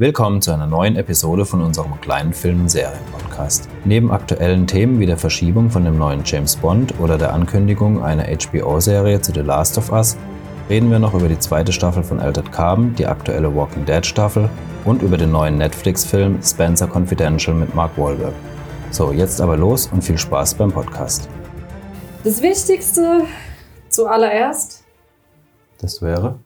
Willkommen 0.00 0.40
zu 0.40 0.50
einer 0.50 0.66
neuen 0.66 0.96
Episode 0.96 1.44
von 1.44 1.60
unserem 1.60 2.00
kleinen 2.00 2.32
Film- 2.32 2.62
und 2.62 2.70
Serien-Podcast. 2.70 3.68
Neben 3.84 4.10
aktuellen 4.10 4.66
Themen 4.66 4.98
wie 4.98 5.04
der 5.04 5.18
Verschiebung 5.18 5.68
von 5.68 5.84
dem 5.84 5.98
neuen 5.98 6.22
James 6.24 6.56
Bond 6.56 6.98
oder 7.00 7.18
der 7.18 7.34
Ankündigung 7.34 8.02
einer 8.02 8.24
HBO-Serie 8.24 9.20
zu 9.20 9.34
The 9.34 9.40
Last 9.40 9.76
of 9.76 9.92
Us 9.92 10.16
reden 10.70 10.90
wir 10.90 10.98
noch 10.98 11.12
über 11.12 11.28
die 11.28 11.38
zweite 11.38 11.70
Staffel 11.70 12.02
von 12.02 12.18
Altered 12.18 12.50
Carbon, 12.50 12.94
die 12.94 13.06
aktuelle 13.06 13.54
Walking 13.54 13.84
Dead-Staffel 13.84 14.48
und 14.86 15.02
über 15.02 15.18
den 15.18 15.32
neuen 15.32 15.58
Netflix-Film 15.58 16.42
Spencer 16.42 16.88
Confidential 16.88 17.54
mit 17.54 17.74
Mark 17.74 17.98
Wahlberg. 17.98 18.32
So, 18.90 19.12
jetzt 19.12 19.38
aber 19.42 19.58
los 19.58 19.90
und 19.92 20.02
viel 20.02 20.16
Spaß 20.16 20.54
beim 20.54 20.72
Podcast. 20.72 21.28
Das 22.24 22.40
Wichtigste 22.40 23.26
zuallererst, 23.90 24.82
Das 25.78 26.00
wäre? 26.00 26.38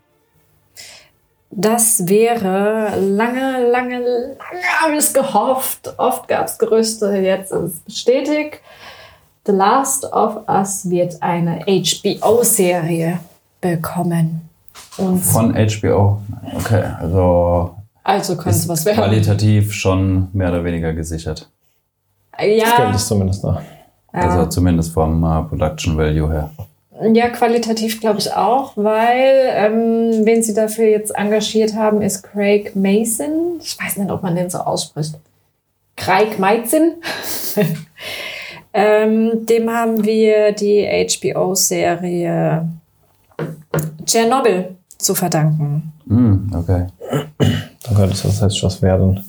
Das 1.57 2.07
wäre 2.09 2.99
lange, 2.99 3.69
lange, 3.71 3.99
lange 4.01 4.37
habe 4.81 4.93
ich 4.93 4.99
es 4.99 5.13
gehofft. 5.15 5.95
Oft 5.99 6.29
gab 6.29 6.47
es 6.47 6.59
Gerüchte, 6.59 7.07
jetzt 7.17 7.53
ist 7.53 7.75
es 7.75 7.81
bestätigt. 7.81 8.61
The 9.47 9.53
Last 9.53 10.05
of 10.13 10.49
Us 10.49 10.89
wird 10.89 11.23
eine 11.23 11.61
HBO-Serie 11.67 13.19
bekommen. 13.61 14.49
Und 14.97 15.19
Von 15.21 15.55
HBO. 15.55 16.21
Okay, 16.57 16.83
also 17.01 17.77
also 18.03 18.37
könnte 18.37 18.51
es 18.59 18.69
was 18.69 18.85
werden. 18.85 18.97
qualitativ 18.99 19.73
schon 19.73 20.29
mehr 20.33 20.51
oder 20.51 20.63
weniger 20.65 20.93
gesichert. 20.93 21.49
Das 22.33 22.41
Geld 22.47 22.63
Ja, 22.63 22.91
ist 22.95 23.07
zumindest 23.09 23.43
da. 23.45 23.63
Also 24.13 24.39
ja. 24.39 24.51
zumindest 24.51 24.93
vom 24.93 25.25
äh, 25.25 25.43
Production 25.49 25.97
Value 25.97 26.31
her. 26.31 26.51
Ja, 27.13 27.29
qualitativ 27.29 28.01
glaube 28.01 28.21
ich 28.21 28.33
auch, 28.33 28.77
weil 28.77 29.51
ähm, 29.51 30.25
wen 30.25 30.43
sie 30.43 30.55
dafür 30.55 30.87
jetzt 30.87 31.15
engagiert 31.15 31.75
haben, 31.75 32.03
ist 32.03 32.23
Craig 32.23 32.77
Mason. 32.77 33.59
Ich 33.61 33.79
weiß 33.79 33.97
nicht, 33.97 34.11
ob 34.11 34.23
man 34.23 34.37
den 34.37 34.51
so 34.51 34.59
ausspricht. 34.59 35.17
Craig 35.97 36.39
Mason. 36.39 36.95
ähm, 38.73 39.47
dem 39.47 39.71
haben 39.71 40.05
wir 40.05 40.53
die 40.53 40.87
HBO-Serie 40.87 42.69
Tschernobyl 44.05 44.77
zu 44.99 45.15
verdanken. 45.15 45.93
Mm, 46.07 46.55
okay. 46.55 46.87
Dann 47.39 47.97
könnte 47.97 48.13
es 48.13 48.23
tatsächlich 48.23 48.63
was 48.63 48.83
werden. 48.83 49.25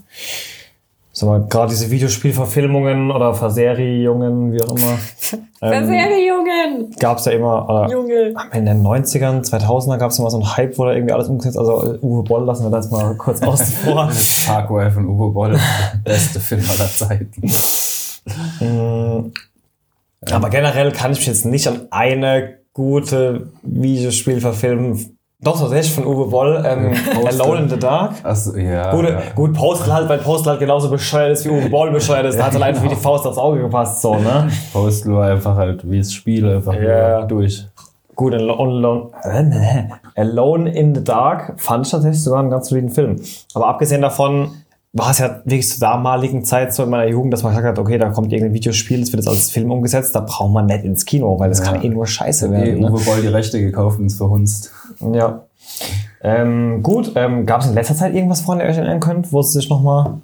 Sag 1.17 1.30
mal, 1.30 1.45
gerade 1.47 1.69
diese 1.69 1.89
Videospielverfilmungen 1.91 3.09
oder 3.09 3.33
Verserierungen, 3.33 4.52
wie 4.52 4.61
auch 4.61 4.75
immer, 4.75 4.99
ähm, 5.61 5.85
Serie, 5.85 6.27
Jungen! 6.27 6.94
gab 6.99 7.19
es 7.19 7.25
ja 7.25 7.31
immer, 7.31 7.69
oder 7.69 7.89
Junge! 7.89 8.33
in 8.52 8.66
den 8.66 8.83
90ern, 8.83 9.49
2000er 9.49 9.97
gab 9.97 10.11
es 10.11 10.19
immer 10.19 10.30
so 10.30 10.36
einen 10.39 10.58
Hype, 10.58 10.77
wo 10.77 10.83
da 10.83 10.91
irgendwie 10.91 11.13
alles 11.13 11.30
umgesetzt 11.30 11.58
Also 11.58 11.93
äh, 11.93 11.99
Uwe 12.02 12.21
Boll 12.23 12.43
lassen 12.43 12.66
wir 12.66 12.69
das 12.69 12.91
mal 12.91 13.16
kurz 13.17 13.41
außen 13.41 13.66
vor. 13.66 14.11
Parkway 14.45 14.91
von 14.91 15.08
Uwe 15.08 15.31
Boll, 15.31 15.52
der 15.53 16.11
beste 16.11 16.41
Film 16.41 16.63
aller 16.69 16.89
Zeiten. 16.89 17.49
Mm, 18.59 19.31
Aber 20.33 20.49
generell 20.49 20.91
kann 20.91 21.13
ich 21.13 21.19
mich 21.19 21.27
jetzt 21.27 21.45
nicht 21.45 21.69
an 21.69 21.88
eine 21.91 22.58
gute 22.73 23.53
Videospielverfilmung. 23.63 25.14
Doch, 25.41 25.59
tatsächlich 25.59 25.94
von 25.94 26.05
Uwe 26.08 26.28
Boll, 26.30 26.64
ähm, 26.66 26.91
Postal. 27.22 27.41
Alone 27.41 27.61
in 27.64 27.69
the 27.69 27.78
Dark. 27.78 28.14
Also, 28.23 28.55
ja. 28.55 28.91
Gut, 28.95 29.03
ja. 29.09 29.19
gut, 29.36 29.53
Postal 29.53 29.94
halt, 29.94 30.09
weil 30.09 30.19
Postal 30.19 30.52
halt 30.52 30.59
genauso 30.61 30.89
bescheuert 30.89 31.33
ist 31.33 31.45
wie 31.45 31.50
Uwe 31.50 31.69
Boll 31.69 31.92
bescheuert 31.92 32.25
ist. 32.25 32.39
Da 32.39 32.45
hat 32.45 32.53
halt 32.53 32.64
einfach 32.64 32.83
wie 32.83 32.88
die 32.89 32.95
Faust 32.95 33.27
aufs 33.27 33.38
Auge 33.38 33.59
gepasst, 33.61 34.02
so, 34.02 34.16
ne? 34.16 34.50
Postal 34.73 35.14
war 35.14 35.27
einfach 35.31 35.55
halt 35.55 35.89
wie 35.89 36.00
das 36.00 36.14
Spiel, 36.14 36.50
einfach 36.50 36.73
Ja. 36.73 37.23
durch. 37.23 37.67
Gut, 38.16 38.33
Alone, 38.33 39.11
Alone, 39.22 39.44
nee. 39.50 39.89
Alone 40.16 40.72
in 40.73 40.95
the 40.95 41.03
Dark 41.03 41.53
fand 41.58 41.86
ich 41.86 41.92
tatsächlich 41.92 42.23
sogar 42.23 42.39
einen 42.39 42.49
ganz 42.49 42.70
soliden 42.70 42.89
Film. 42.89 43.17
Aber 43.53 43.67
abgesehen 43.67 44.02
davon 44.02 44.52
war 44.94 45.11
es 45.11 45.20
ja 45.20 45.42
wirklich 45.44 45.67
zur 45.67 45.81
damaligen 45.81 46.45
Zeit 46.45 46.73
so 46.73 46.83
in 46.83 46.89
meiner 46.89 47.09
Jugend, 47.11 47.33
dass 47.33 47.44
man 47.44 47.52
gesagt 47.53 47.77
hat, 47.77 47.77
okay, 47.83 47.97
da 47.97 48.11
kommt 48.11 48.31
irgendein 48.31 48.53
Videospiel, 48.53 49.02
das 49.02 49.11
wird 49.11 49.22
jetzt 49.23 49.27
als 49.27 49.52
Film 49.52 49.70
umgesetzt, 49.70 50.16
da 50.16 50.22
braucht 50.22 50.53
man 50.53 50.67
nicht 50.67 50.86
ins 50.86 51.03
Kino, 51.05 51.38
weil 51.38 51.49
das 51.49 51.59
Ja. 51.59 51.66
kann 51.66 51.83
eh 51.83 51.89
nur 51.89 52.08
scheiße 52.08 52.48
Die 52.48 52.54
werden. 52.54 52.80
Ne? 52.80 52.89
Uwe 52.89 53.04
Boll 53.04 53.20
die 53.21 53.27
Rechte 53.27 53.59
gekauft 53.59 53.99
und 53.99 54.05
es 54.05 54.15
verhunzt. 54.15 54.71
Ja. 55.00 55.42
Ähm, 56.22 56.82
gut, 56.83 57.11
ähm, 57.16 57.45
gab 57.45 57.61
es 57.61 57.67
in 57.67 57.73
letzter 57.73 57.95
Zeit 57.95 58.14
irgendwas, 58.14 58.45
woran 58.48 58.60
ihr 58.60 58.66
euch 58.66 58.78
erinnern 58.78 59.00
könnt, 59.00 59.32
wo 59.32 59.39
es 59.42 59.54
sich 59.54 59.70
nochmal 59.70 60.17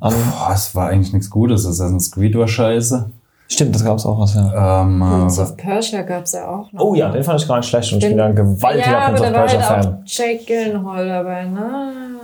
an... 0.00 0.14
Boah, 0.14 0.50
es 0.54 0.74
war 0.74 0.88
eigentlich 0.88 1.12
nichts 1.12 1.28
Gutes. 1.30 1.66
Assassin's 1.66 2.10
Creed 2.10 2.36
war 2.36 2.48
scheiße. 2.48 3.10
Stimmt, 3.48 3.74
das 3.74 3.84
gab 3.84 3.96
es 3.98 4.06
auch 4.06 4.18
was, 4.20 4.34
ja. 4.34 4.82
Ähm, 4.82 5.00
Prince 5.00 5.40
äh, 5.40 5.44
of 5.44 5.56
Persia 5.56 6.02
gab 6.02 6.22
es 6.22 6.32
ja 6.32 6.46
auch 6.48 6.72
noch. 6.72 6.80
Oh 6.84 6.94
ja, 6.94 7.10
den 7.10 7.24
fand 7.24 7.40
ich 7.40 7.48
gar 7.48 7.56
nicht 7.56 7.68
schlecht 7.68 7.92
und 7.92 8.00
ich 8.02 8.08
bin 8.08 8.16
ja 8.16 8.26
ein 8.26 8.36
gewaltiger 8.36 8.90
ja, 8.92 8.98
aber 9.08 9.16
Prince 9.16 9.26
of 9.32 9.34
halt 9.34 9.50
Persia-Fan. 9.50 9.86
auch 9.86 9.98
Jake 10.06 10.44
Gyllenhaal 10.46 11.08
dabei, 11.08 11.44
ne? 11.46 11.80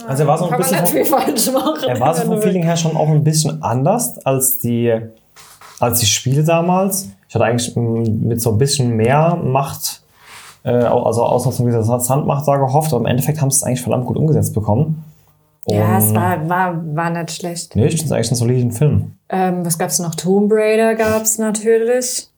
Also 0.06 0.22
er 0.22 0.28
war 0.28 0.38
so 0.38 0.44
ein 0.44 0.50
Kann 0.50 0.59
bisschen 0.60 0.77
man 0.77 0.84
nicht 0.84 1.09
vom- 1.09 1.21
viel 1.21 1.27
falsch 1.34 1.53
machen. 1.53 1.88
Er 1.88 1.98
war 2.00 2.15
so 2.15 2.22
vom 2.27 2.41
Feeling 2.41 2.62
her 2.62 2.77
schon 2.77 2.97
auch 2.97 3.09
ein 3.09 3.25
bisschen 3.25 3.60
anders 3.60 4.25
als 4.25 4.60
die, 4.60 4.94
als 5.81 5.98
die 5.98 6.06
Spiele 6.06 6.44
damals. 6.44 7.09
Ich 7.28 7.34
hatte 7.34 7.44
eigentlich 7.44 7.75
mm, 7.75 8.28
mit 8.28 8.41
so 8.41 8.53
ein 8.53 8.59
bisschen 8.59 8.94
mehr 8.94 9.34
Macht, 9.34 10.03
äh, 10.66 10.71
also 10.84 11.22
Ausnutzung 11.25 11.66
dieser 11.66 11.82
Sandmacht 11.82 12.47
da 12.47 12.56
gehofft, 12.56 12.93
aber 12.93 13.00
im 13.00 13.06
Endeffekt 13.06 13.41
haben 13.41 13.50
sie 13.50 13.56
es 13.56 13.62
eigentlich 13.62 13.82
verdammt 13.82 14.06
gut 14.06 14.16
umgesetzt 14.16 14.53
bekommen. 14.54 15.04
Ja, 15.69 15.99
es 15.99 16.09
Und- 16.09 16.15
war, 16.16 16.49
war, 16.49 16.82
war 16.94 17.10
nicht 17.10 17.31
schlecht. 17.32 17.75
Nee, 17.75 17.87
ich 17.87 17.93
finde 17.94 18.06
es 18.06 18.12
eigentlich 18.12 18.28
einen 18.28 18.37
soliden 18.37 18.71
Film. 18.72 19.12
Ähm, 19.28 19.65
was 19.66 19.78
gab's 19.78 19.99
noch? 19.99 20.15
Tomb 20.15 20.53
Raider 20.53 20.94
gab's 20.94 21.38
natürlich. 21.38 22.28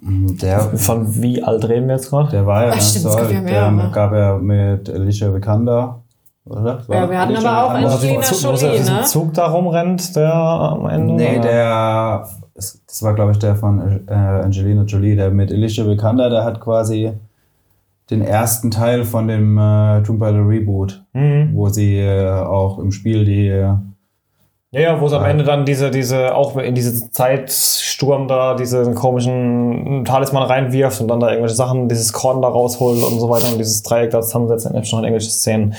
der, 0.00 0.60
Von 0.76 1.22
wie 1.22 1.42
alt 1.42 1.68
reden 1.68 1.86
wir 1.88 1.96
jetzt 1.96 2.10
gerade? 2.10 2.30
der 2.30 2.46
war 2.46 2.62
ja 2.64 2.68
Ach, 2.70 2.72
ganz 2.74 2.90
stimmt, 2.90 3.06
es 3.06 3.12
toll. 3.16 3.22
gab 3.32 3.48
ja 3.50 3.70
Der 3.70 3.88
gab 3.90 4.12
ja 4.12 4.36
mit 4.38 4.90
Alicia 4.90 5.32
Vikander, 5.34 6.00
oder? 6.46 6.82
Ja, 6.88 7.10
wir 7.10 7.18
hatten 7.20 7.36
aber 7.36 7.64
auch? 7.66 7.70
Angelina 7.70 8.20
Jolie, 8.22 8.80
ne? 8.84 9.02
Zug 9.04 9.34
da 9.34 9.46
rumrennt, 9.48 10.14
der 10.16 10.32
am 10.34 10.86
Ende? 10.88 11.14
Nee, 11.14 11.38
der, 11.40 12.26
das 12.54 13.02
war 13.02 13.14
glaube 13.14 13.32
ich 13.32 13.38
der 13.38 13.56
von 13.56 14.00
äh, 14.08 14.12
Angelina 14.12 14.82
Jolie, 14.82 15.16
der 15.16 15.30
mit 15.30 15.50
Alicia 15.52 15.86
Vikander, 15.86 16.30
der 16.30 16.44
hat 16.44 16.60
quasi 16.60 17.12
den 18.10 18.22
ersten 18.22 18.70
Teil 18.70 19.04
von 19.04 19.26
dem 19.26 19.58
äh, 19.58 20.02
Tomb 20.02 20.22
Raider 20.22 20.46
Reboot, 20.48 21.02
Mhm. 21.12 21.50
wo 21.54 21.68
sie 21.68 21.98
äh, 21.98 22.30
auch 22.30 22.78
im 22.78 22.92
Spiel 22.92 23.24
die 23.24 23.48
äh, 23.48 23.72
Ja, 24.72 24.80
ja, 24.80 25.00
wo 25.00 25.06
es 25.06 25.12
am 25.12 25.24
Ende 25.24 25.44
dann 25.44 25.64
diese, 25.64 25.92
diese, 25.92 26.34
auch 26.34 26.56
in 26.56 26.74
diese 26.74 27.10
Zeitsturm 27.12 28.26
da, 28.26 28.54
diesen 28.54 28.96
komischen 28.96 30.04
Talisman 30.04 30.42
reinwirft 30.42 31.00
und 31.00 31.08
dann 31.08 31.20
da 31.20 31.28
irgendwelche 31.28 31.54
Sachen, 31.54 31.88
dieses 31.88 32.12
Korn 32.12 32.42
da 32.42 32.48
rausholt 32.48 33.00
und 33.02 33.20
so 33.20 33.30
weiter 33.30 33.48
und 33.52 33.58
dieses 33.58 33.84
Dreieck 33.84 34.10
da 34.10 34.20
zusammensetzt, 34.22 34.66
dann 34.66 34.84
schon 34.84 35.04
irgendwelche 35.04 35.30
Szenen. 35.30 35.74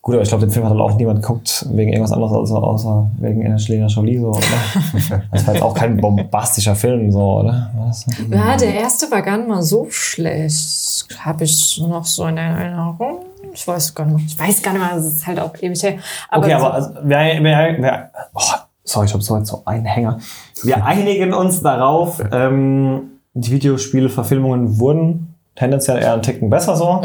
Gut, 0.00 0.14
aber 0.14 0.22
ich 0.22 0.28
glaube, 0.30 0.46
den 0.46 0.50
Film 0.50 0.64
hat 0.64 0.72
dann 0.72 0.80
auch 0.80 0.96
niemand 0.96 1.20
geguckt, 1.20 1.66
wegen 1.70 1.92
irgendwas 1.92 2.12
anderes, 2.12 2.32
also 2.32 2.56
außer 2.56 3.10
wegen 3.18 3.46
Angelina 3.46 3.86
Jolie, 3.88 4.18
so, 4.18 4.30
oder? 4.30 4.40
Das 5.30 5.46
war 5.46 5.54
jetzt 5.54 5.62
auch 5.62 5.74
kein 5.74 5.98
bombastischer 5.98 6.74
Film, 6.74 7.12
so, 7.12 7.20
oder? 7.20 7.70
Was? 7.76 8.06
Ja, 8.30 8.56
der 8.56 8.74
erste 8.74 9.10
war 9.10 9.20
gar 9.20 9.36
nicht 9.36 9.48
mal 9.48 9.62
so 9.62 9.86
schlecht. 9.90 11.06
Habe 11.18 11.44
ich 11.44 11.80
noch 11.86 12.06
so 12.06 12.26
in 12.26 12.38
Erinnerung. 12.38 13.20
Ich 13.52 13.66
weiß 13.66 13.94
gar 13.94 14.06
nicht 14.06 14.16
mehr. 14.16 14.24
Ich 14.26 14.38
weiß 14.38 14.62
gar 14.62 14.72
nicht 14.72 14.82
mehr, 14.82 14.96
es 14.96 15.06
ist 15.06 15.26
halt 15.26 15.38
auch 15.40 15.54
ewig 15.60 15.82
her. 15.82 15.98
Aber, 16.28 16.44
Okay, 16.44 16.54
aber 16.54 16.74
also, 16.74 16.90
wir, 17.02 17.18
wir, 17.18 17.76
wir, 17.78 18.10
oh, 18.34 18.40
sorry, 18.84 19.06
ich 19.06 19.12
habe 19.12 19.22
so 19.22 19.36
jetzt 19.36 19.48
so 19.48 19.62
einen 19.64 19.84
Hänger. 19.84 20.18
Wir 20.62 20.84
einigen 20.84 21.34
uns 21.34 21.60
darauf, 21.62 22.22
ähm, 22.32 23.10
die 23.34 23.50
Videospielverfilmungen 23.50 24.78
wurden 24.78 25.34
tendenziell 25.56 25.98
eher 25.98 26.14
einen 26.14 26.22
Ticken 26.22 26.50
besser 26.50 26.76
so. 26.76 27.02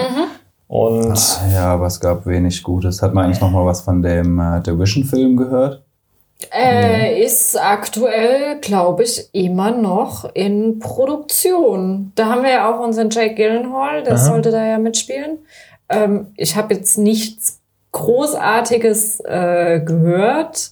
Und 0.67 1.17
Ja, 1.51 1.73
aber 1.73 1.87
es 1.87 1.99
gab 1.99 2.25
wenig 2.27 2.61
Gutes. 2.61 3.01
Hat 3.01 3.13
man 3.13 3.25
eigentlich 3.25 3.41
noch 3.41 3.49
mal 3.49 3.65
was 3.65 3.81
von 3.81 4.01
dem 4.03 4.39
äh, 4.39 4.61
The 4.63 4.77
Vision-Film 4.77 5.35
gehört? 5.37 5.83
Äh, 6.53 7.21
ist 7.21 7.59
aktuell, 7.59 8.59
glaube 8.61 9.03
ich, 9.03 9.29
immer 9.33 9.71
noch 9.71 10.29
in 10.33 10.79
Produktion. 10.79 12.11
Da 12.15 12.27
haben 12.27 12.43
wir 12.43 12.51
ja 12.51 12.73
auch 12.73 12.79
unseren 12.83 13.09
Jake 13.09 13.35
Gyllenhaal, 13.35 14.03
der 14.03 14.13
Aha. 14.13 14.19
sollte 14.19 14.51
da 14.51 14.65
ja 14.65 14.77
mitspielen. 14.77 15.39
Ähm, 15.89 16.27
ich 16.37 16.55
habe 16.55 16.73
jetzt 16.73 16.97
nichts 16.97 17.59
Großartiges 17.91 19.19
äh, 19.21 19.81
gehört. 19.81 20.71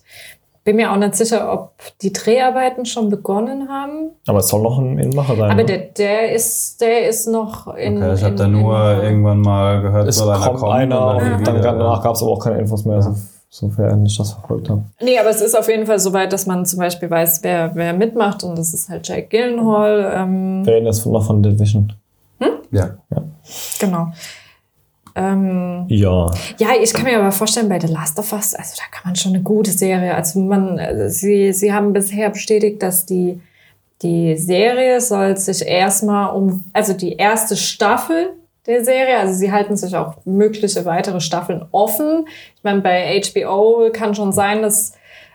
Bin 0.64 0.76
mir 0.76 0.92
auch 0.92 0.98
nicht 0.98 1.16
sicher, 1.16 1.52
ob 1.52 1.74
die 2.02 2.12
Dreharbeiten 2.12 2.86
schon 2.86 3.10
begonnen 3.10 3.70
haben. 3.70 4.12
aber 4.28 4.40
es 4.40 4.50
soll 4.50 4.62
noch 4.62 4.78
ein 4.78 5.00
Inmacher 5.00 5.36
sein. 5.36 5.52
Aber 5.52 5.64
der, 5.64 5.78
der 5.78 6.34
ist, 6.34 6.82
der 6.82 7.08
ist 7.08 7.28
noch 7.28 7.74
in. 7.76 8.04
Okay, 8.04 8.14
ich 8.16 8.24
habe 8.24 8.36
da 8.36 8.48
nur 8.48 8.94
in, 8.96 9.02
irgendwann 9.02 9.40
mal 9.42 9.82
gehört, 9.82 10.08
es 10.08 10.18
soll 10.18 10.36
kommt 10.38 10.64
einer 10.64 11.16
und 11.16 11.34
und 11.38 11.48
dann 11.48 11.62
danach 11.62 12.04
gab 12.04 12.16
es 12.16 12.22
aber 12.22 12.32
auch 12.32 12.44
keine 12.44 12.60
Infos 12.60 12.84
mehr, 12.84 13.02
so, 13.02 13.16
sofern 13.50 14.06
ich 14.06 14.18
das 14.18 14.34
verfolgt 14.34 14.70
habe. 14.70 14.84
Nee, 15.02 15.18
aber 15.20 15.30
es 15.30 15.42
ist 15.42 15.56
auf 15.58 15.68
jeden 15.70 15.86
Fall 15.86 16.00
so 16.00 16.14
weit, 16.14 16.34
dass 16.34 16.46
man 16.46 16.66
zum 16.66 16.80
Beispiel 16.80 17.10
weiß, 17.10 17.44
wer, 17.44 17.74
wer 17.76 17.94
mitmacht. 17.94 18.44
Und 18.44 18.58
das 18.58 18.74
ist 18.74 18.90
halt 18.90 19.08
Jake 19.08 19.28
Gyllenhaal. 19.30 20.14
Ähm, 20.16 20.66
Wir 20.66 20.74
reden 20.74 20.86
jetzt 20.88 21.06
noch 21.06 21.26
von 21.26 21.42
Division. 21.42 21.94
Ja. 22.70 22.98
genau. 23.80 24.08
Ähm, 25.16 25.86
Ja. 25.88 26.30
ja, 26.60 26.68
ich 26.82 26.94
kann 26.94 27.06
mir 27.06 27.18
aber 27.18 27.32
vorstellen, 27.32 27.70
bei 27.70 27.80
The 27.80 27.88
Last 27.88 28.20
of 28.20 28.32
Us, 28.34 28.54
also 28.54 28.74
da 28.76 28.84
kann 28.92 29.04
man 29.06 29.16
schon 29.16 29.34
eine 29.34 29.42
gute 29.42 29.72
Serie. 29.72 30.14
Also 30.14 30.40
man, 30.40 30.78
äh, 30.78 31.10
sie, 31.10 31.54
sie 31.54 31.74
haben 31.74 31.94
bisher 31.94 32.30
bestätigt, 32.30 32.84
dass 32.84 33.06
die, 33.06 33.40
die 34.04 34.36
Serie 34.38 35.02
soll 35.02 35.36
sich 35.38 35.66
erstmal 35.66 36.36
um, 36.36 36.66
also 36.74 36.94
die 36.94 37.14
erste 37.14 37.56
Staffel 37.56 38.30
der 38.68 38.84
Serie. 38.84 39.18
Also 39.18 39.34
sie 39.34 39.52
halten 39.52 39.76
sich 39.76 39.96
auch 39.96 40.16
mögliche 40.26 40.86
weitere 40.86 41.22
Staffeln 41.22 41.66
offen. 41.72 42.28
Ich 42.56 42.64
meine, 42.64 42.82
bei 42.82 43.22
HBO 43.22 43.90
kann 43.92 44.14
schon 44.14 44.32
sein, 44.32 44.62
dass 44.62 44.94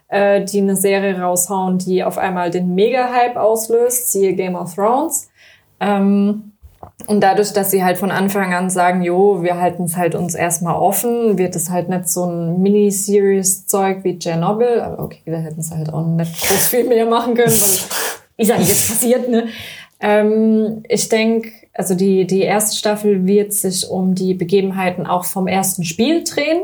äh, 0.08 0.44
die 0.44 0.61
eine 0.61 0.76
Serie 0.76 1.20
raushauen, 1.20 1.79
die 1.79 2.05
auf 2.05 2.19
einmal 2.19 2.50
den 2.50 2.75
Mega-Hype 2.75 3.37
auslöst, 3.37 4.12
siehe 4.12 4.34
Game 4.34 4.55
of 4.55 4.75
Thrones. 4.75 5.31
Ähm, 5.81 6.52
und 7.06 7.20
dadurch, 7.20 7.52
dass 7.52 7.70
sie 7.70 7.82
halt 7.82 7.99
von 7.99 8.11
Anfang 8.11 8.55
an 8.55 8.70
sagen, 8.70 9.02
jo, 9.02 9.43
wir 9.43 9.61
halten 9.61 9.84
es 9.84 9.96
halt 9.96 10.14
uns 10.14 10.34
erstmal 10.34 10.76
offen, 10.76 11.38
wird 11.38 11.56
es 11.56 11.70
halt 11.70 11.88
nicht 11.88 12.08
so 12.08 12.25
ein 12.25 12.61
Miniseries-Zeug 12.61 14.05
wie 14.05 14.19
Chernobyl. 14.19 14.81
Aber 14.81 15.02
okay, 15.02 15.23
da 15.26 15.38
hätten 15.38 15.62
sie 15.62 15.75
halt 15.75 15.93
auch 15.93 16.05
nicht 16.05 16.46
groß 16.46 16.69
viel 16.69 16.84
mehr 16.84 17.06
machen 17.06 17.34
können, 17.34 17.50
weil 17.50 17.56
ist 17.56 17.88
ja 18.37 18.56
jetzt 18.56 18.88
passiert, 18.88 19.29
ne? 19.29 19.49
Ähm, 20.00 20.82
ich 20.88 21.08
denke, 21.08 21.50
also 21.75 21.95
die, 21.95 22.27
die 22.27 22.43
erste 22.43 22.77
Staffel 22.77 23.27
wird 23.27 23.53
sich 23.53 23.89
um 23.89 24.15
die 24.15 24.35
Begebenheiten 24.35 25.07
auch 25.07 25.25
vom 25.25 25.47
ersten 25.47 25.85
Spiel 25.85 26.23
drehen. 26.25 26.63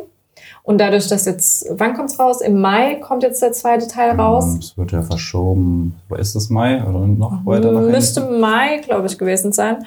Und 0.62 0.78
dadurch, 0.78 1.08
dass 1.08 1.24
jetzt, 1.24 1.66
wann 1.70 1.94
kommt's 1.94 2.18
raus? 2.18 2.42
Im 2.42 2.60
Mai 2.60 2.96
kommt 2.96 3.22
jetzt 3.22 3.40
der 3.40 3.52
zweite 3.52 3.88
Teil 3.88 4.20
raus. 4.20 4.44
Es 4.60 4.76
wird 4.76 4.92
ja 4.92 5.00
verschoben. 5.00 5.94
Ist 6.18 6.34
es 6.34 6.50
Mai 6.50 6.84
oder 6.84 7.06
noch 7.06 7.46
weiter 7.46 7.72
nach 7.72 7.80
Müsste 7.80 8.20
Mai, 8.20 8.82
glaube 8.84 9.06
ich, 9.06 9.16
gewesen 9.16 9.52
sein. 9.52 9.86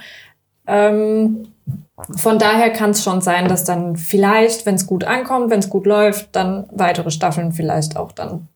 Ähm, 0.66 1.44
von 2.16 2.40
daher 2.40 2.72
kann 2.72 2.92
es 2.92 3.04
schon 3.04 3.22
sein, 3.22 3.48
dass 3.48 3.64
dann 3.64 3.96
vielleicht, 3.96 4.66
wenn 4.66 4.74
es 4.74 4.88
gut 4.88 5.04
ankommt, 5.04 5.52
wenn 5.52 5.60
es 5.60 5.70
gut 5.70 5.86
läuft, 5.86 6.36
dann 6.36 6.66
weitere 6.72 7.12
Staffeln 7.12 7.52
vielleicht 7.52 7.96
auch 7.96 8.12
dann. 8.12 8.48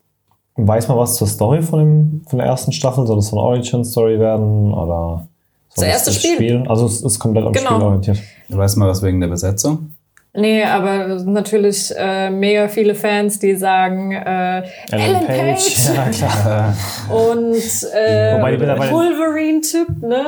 Weiß 0.55 0.87
man 0.87 0.97
was 0.97 1.15
zur 1.15 1.27
Story 1.27 1.61
von, 1.61 1.79
dem, 1.79 2.21
von 2.27 2.39
der 2.39 2.47
ersten 2.47 2.71
Staffel? 2.71 3.05
Soll 3.05 3.17
das 3.17 3.29
von 3.29 3.39
Origin 3.39 3.83
Story 3.85 4.19
werden 4.19 4.73
oder 4.73 5.27
Das 5.75 5.83
erste 5.83 6.11
Spiel. 6.13 6.63
Also 6.67 6.85
es 6.85 7.01
ist 7.01 7.19
komplett 7.19 7.45
am 7.45 7.53
Genau. 7.53 7.71
Spiel 7.71 7.81
orientiert. 7.83 8.19
Weiß 8.49 8.75
man 8.77 8.87
was 8.87 9.01
wegen 9.03 9.19
der 9.19 9.27
Besetzung? 9.27 9.91
Nee, 10.37 10.63
aber 10.65 11.07
natürlich 11.23 11.93
äh, 11.97 12.29
mega 12.29 12.67
viele 12.67 12.93
Fans, 12.93 13.39
die 13.39 13.55
sagen, 13.55 14.11
äh, 14.11 14.63
Ellen 14.91 15.25
Page, 15.25 15.77
Ja, 15.95 16.09
klar. 16.09 16.73
und 17.09 17.53
äh, 17.55 18.37
Wobei 18.37 18.51
die 18.51 18.57
mittlerweile- 18.57 18.91
Wolverine-Typ, 18.91 20.01
ne? 20.01 20.23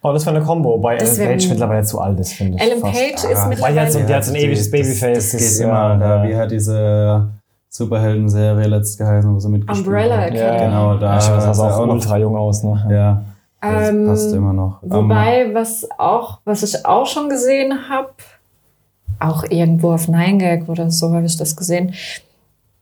Oh, 0.00 0.12
das 0.12 0.24
wäre 0.26 0.36
eine 0.36 0.44
Combo, 0.44 0.74
wobei 0.74 0.96
Das 0.96 1.18
Ellen 1.18 1.32
Page 1.32 1.48
mittlerweile 1.48 1.82
zu 1.82 2.00
alt 2.00 2.20
ist, 2.20 2.34
finde 2.34 2.56
ich. 2.56 2.62
Ellen 2.62 2.80
fast. 2.80 2.94
Page 2.94 3.14
ist 3.14 3.24
Weil 3.24 3.32
die 3.32 3.34
hat 3.34 3.48
mittlerweile... 3.48 3.90
so- 3.90 4.00
die 4.06 4.14
hat 4.14 4.24
so 4.24 4.30
ein 4.32 4.36
ewiges 4.36 4.70
Babyface. 4.70 5.32
Das, 5.32 5.40
geht 5.58 5.60
ja, 5.60 5.92
immer. 5.92 5.98
Da, 5.98 6.24
ja. 6.24 6.28
wie 6.30 6.36
hat 6.36 6.50
diese 6.52 7.28
Superhelden-Serie 7.68 8.68
letzt 8.68 8.96
geheißen, 8.98 9.34
wo 9.34 9.38
sie 9.40 9.48
mitgespielt 9.48 9.86
Umbrella 9.86 10.18
hat? 10.18 10.30
Academy. 10.30 10.58
Genau, 10.66 10.96
da 10.98 11.06
Ja, 11.06 11.14
das 11.16 11.26
sah 11.26 11.50
ist 11.50 11.58
auch 11.60 11.86
noch- 11.86 11.94
ultra 11.94 12.16
jung 12.18 12.36
aus, 12.36 12.62
ne? 12.62 12.86
Ja, 12.90 13.22
das 13.60 13.88
Ähm, 13.88 14.06
passt 14.06 14.32
immer 14.32 14.52
noch. 14.52 14.78
Wobei, 14.82 15.52
was 15.52 15.88
auch, 15.98 16.40
was 16.44 16.62
ich 16.62 16.86
auch 16.86 17.06
schon 17.06 17.28
gesehen 17.28 17.88
habe, 17.88 18.12
auch 19.20 19.44
irgendwo 19.48 19.92
auf 19.92 20.08
9gag 20.08 20.68
oder 20.68 20.90
so 20.90 21.12
habe 21.12 21.26
ich 21.26 21.36
das 21.36 21.56
gesehen. 21.56 21.94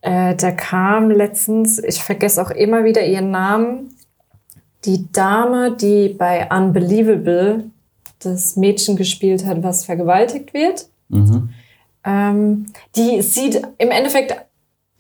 Äh, 0.02 0.34
da 0.34 0.50
kam 0.52 1.11
letztens, 1.11 1.78
ich 1.82 2.00
vergesse 2.02 2.43
auch 2.43 2.50
immer 2.50 2.84
wieder 2.84 3.05
ihren 3.05 3.31
Namen, 3.31 3.94
die 4.84 5.11
Dame, 5.12 5.76
die 5.76 6.11
bei 6.11 6.49
Unbelievable 6.50 7.64
das 8.20 8.56
Mädchen 8.56 8.96
gespielt 8.96 9.44
hat, 9.44 9.62
was 9.62 9.84
vergewaltigt 9.84 10.55
wird. 10.55 10.87
mhm. 11.08 11.50
Ähm, 12.05 12.67
die 12.94 13.20
sieht 13.20 13.61
im 13.78 13.90
Endeffekt 13.90 14.37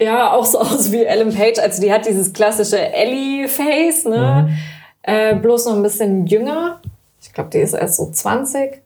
ja 0.00 0.32
auch 0.32 0.44
so 0.44 0.58
aus 0.58 0.90
wie 0.90 1.04
Ellen 1.04 1.32
Page. 1.32 1.58
Also 1.60 1.80
die 1.80 1.92
hat 1.92 2.06
dieses 2.06 2.32
klassische 2.32 2.92
Ellie-Face, 2.92 4.06
ne? 4.06 4.50
Äh, 5.06 5.36
bloß 5.36 5.66
noch 5.66 5.76
ein 5.76 5.82
bisschen 5.84 6.26
jünger. 6.26 6.80
Ich 7.22 7.32
glaube, 7.32 7.50
die 7.50 7.58
ist 7.58 7.74
erst 7.74 7.96
so 7.96 8.10
20 8.10 8.82